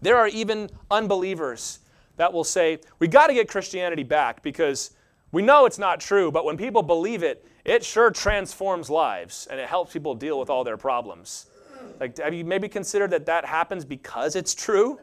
There 0.00 0.16
are 0.16 0.28
even 0.28 0.70
unbelievers 0.90 1.80
that 2.16 2.32
will 2.32 2.44
say, 2.44 2.78
We 2.98 3.08
got 3.08 3.28
to 3.28 3.34
get 3.34 3.48
Christianity 3.48 4.02
back 4.02 4.42
because 4.42 4.92
we 5.32 5.42
know 5.42 5.66
it's 5.66 5.78
not 5.78 6.00
true, 6.00 6.30
but 6.30 6.44
when 6.44 6.56
people 6.56 6.82
believe 6.82 7.22
it, 7.22 7.46
it 7.64 7.84
sure 7.84 8.10
transforms 8.10 8.88
lives 8.88 9.46
and 9.50 9.60
it 9.60 9.68
helps 9.68 9.92
people 9.92 10.14
deal 10.14 10.38
with 10.38 10.48
all 10.48 10.64
their 10.64 10.76
problems. 10.76 11.46
Like, 12.00 12.18
have 12.18 12.34
you 12.34 12.44
maybe 12.44 12.68
considered 12.68 13.10
that 13.10 13.26
that 13.26 13.44
happens 13.44 13.84
because 13.84 14.36
it's 14.36 14.54
true? 14.54 14.98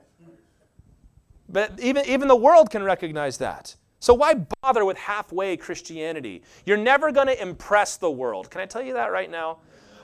But 1.50 1.80
even, 1.80 2.06
even 2.06 2.28
the 2.28 2.36
world 2.36 2.70
can 2.70 2.84
recognize 2.84 3.38
that. 3.38 3.76
So 4.00 4.14
why 4.14 4.34
bother 4.62 4.84
with 4.86 4.98
halfway 4.98 5.56
Christianity? 5.56 6.44
You're 6.66 6.78
never 6.78 7.12
going 7.12 7.28
to 7.28 7.42
impress 7.42 7.98
the 7.98 8.12
world. 8.12 8.50
Can 8.50 8.62
I 8.62 8.66
tell 8.66 8.82
you 8.82 8.94
that 8.94 9.12
right 9.12 9.30
now? 9.30 9.60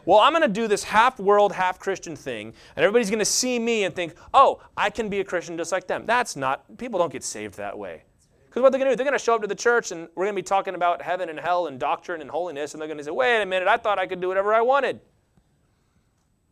Well, 0.10 0.18
I'm 0.18 0.34
going 0.34 0.42
to 0.42 0.48
do 0.48 0.68
this 0.68 0.84
half 0.84 1.20
world, 1.20 1.54
half 1.54 1.78
Christian 1.78 2.16
thing, 2.16 2.52
and 2.76 2.84
everybody's 2.84 3.12
going 3.12 3.20
to 3.20 3.26
see 3.26 3.60
me 3.60 3.84
and 3.84 3.96
think, 3.96 4.16
oh, 4.34 4.60
I 4.76 4.90
can 4.90 5.08
be 5.08 5.20
a 5.20 5.24
Christian 5.24 5.56
just 5.56 5.72
like 5.72 5.86
them. 5.86 6.08
That's 6.08 6.36
not, 6.36 6.80
people 6.80 6.98
don't 6.98 7.12
get 7.12 7.24
saved 7.24 7.58
that 7.58 7.78
way. 7.78 8.06
Because 8.48 8.64
what 8.64 8.72
they're 8.72 8.80
going 8.80 8.90
to 8.90 8.94
do, 8.94 8.96
they're 8.96 9.06
going 9.06 9.20
to 9.20 9.24
show 9.24 9.36
up 9.36 9.42
to 9.42 9.48
the 9.48 9.54
church 9.54 9.92
and 9.92 10.10
we're 10.16 10.26
going 10.26 10.36
to 10.36 10.42
be 10.42 10.44
talking 10.44 10.74
about 10.74 11.04
heaven 11.04 11.30
and 11.30 11.40
hell 11.40 11.68
and 11.68 11.80
doctrine 11.80 12.22
and 12.22 12.32
holiness, 12.32 12.74
and 12.74 12.82
they're 12.82 12.88
going 12.88 12.98
to 12.98 13.04
say, 13.04 13.12
wait 13.12 13.40
a 13.40 13.46
minute, 13.46 13.68
I 13.68 13.78
thought 13.78 14.00
I 14.00 14.08
could 14.08 14.20
do 14.20 14.30
whatever 14.30 14.52
I 14.52 14.62
wanted. 14.62 15.00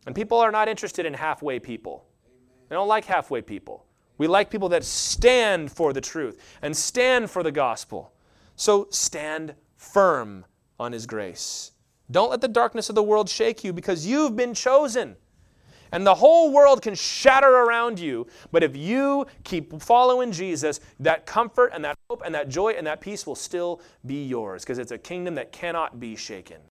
And 0.05 0.14
people 0.14 0.38
are 0.38 0.51
not 0.51 0.68
interested 0.68 1.08
in 1.08 1.16
halfway 1.16 1.58
people. 1.58 2.05
They 2.70 2.76
don't 2.76 2.88
like 2.88 3.05
halfway 3.05 3.41
people. 3.41 3.88
We 4.20 4.28
like 4.28 4.51
people 4.51 4.70
that 4.70 4.84
stand 4.84 5.72
for 5.72 5.93
the 5.93 6.01
truth 6.01 6.39
and 6.62 6.78
stand 6.78 7.32
for 7.32 7.41
the 7.41 7.51
gospel. 7.51 8.14
So 8.55 8.86
stand 8.91 9.55
firm 9.78 10.45
on 10.80 10.91
His 10.91 11.08
grace. 11.08 11.72
Don't 12.10 12.30
let 12.30 12.41
the 12.41 12.47
darkness 12.47 12.89
of 12.89 12.95
the 12.95 13.03
world 13.03 13.30
shake 13.30 13.64
you 13.64 13.74
because 13.74 14.05
you've 14.05 14.36
been 14.36 14.53
chosen. 14.53 15.16
And 15.91 16.05
the 16.05 16.16
whole 16.16 16.51
world 16.51 16.82
can 16.82 16.95
shatter 16.95 17.47
around 17.47 17.99
you. 17.99 18.28
But 18.51 18.64
if 18.64 18.76
you 18.76 19.26
keep 19.43 19.82
following 19.82 20.32
Jesus, 20.32 20.80
that 20.99 21.26
comfort 21.26 21.72
and 21.74 21.84
that 21.86 21.97
hope 22.10 22.24
and 22.26 22.36
that 22.36 22.49
joy 22.49 22.72
and 22.72 22.86
that 22.88 23.01
peace 23.01 23.26
will 23.26 23.36
still 23.36 23.82
be 24.05 24.26
yours 24.26 24.64
because 24.64 24.80
it's 24.80 24.91
a 24.91 24.97
kingdom 24.97 25.36
that 25.36 25.51
cannot 25.51 25.99
be 25.99 26.16
shaken. 26.16 26.58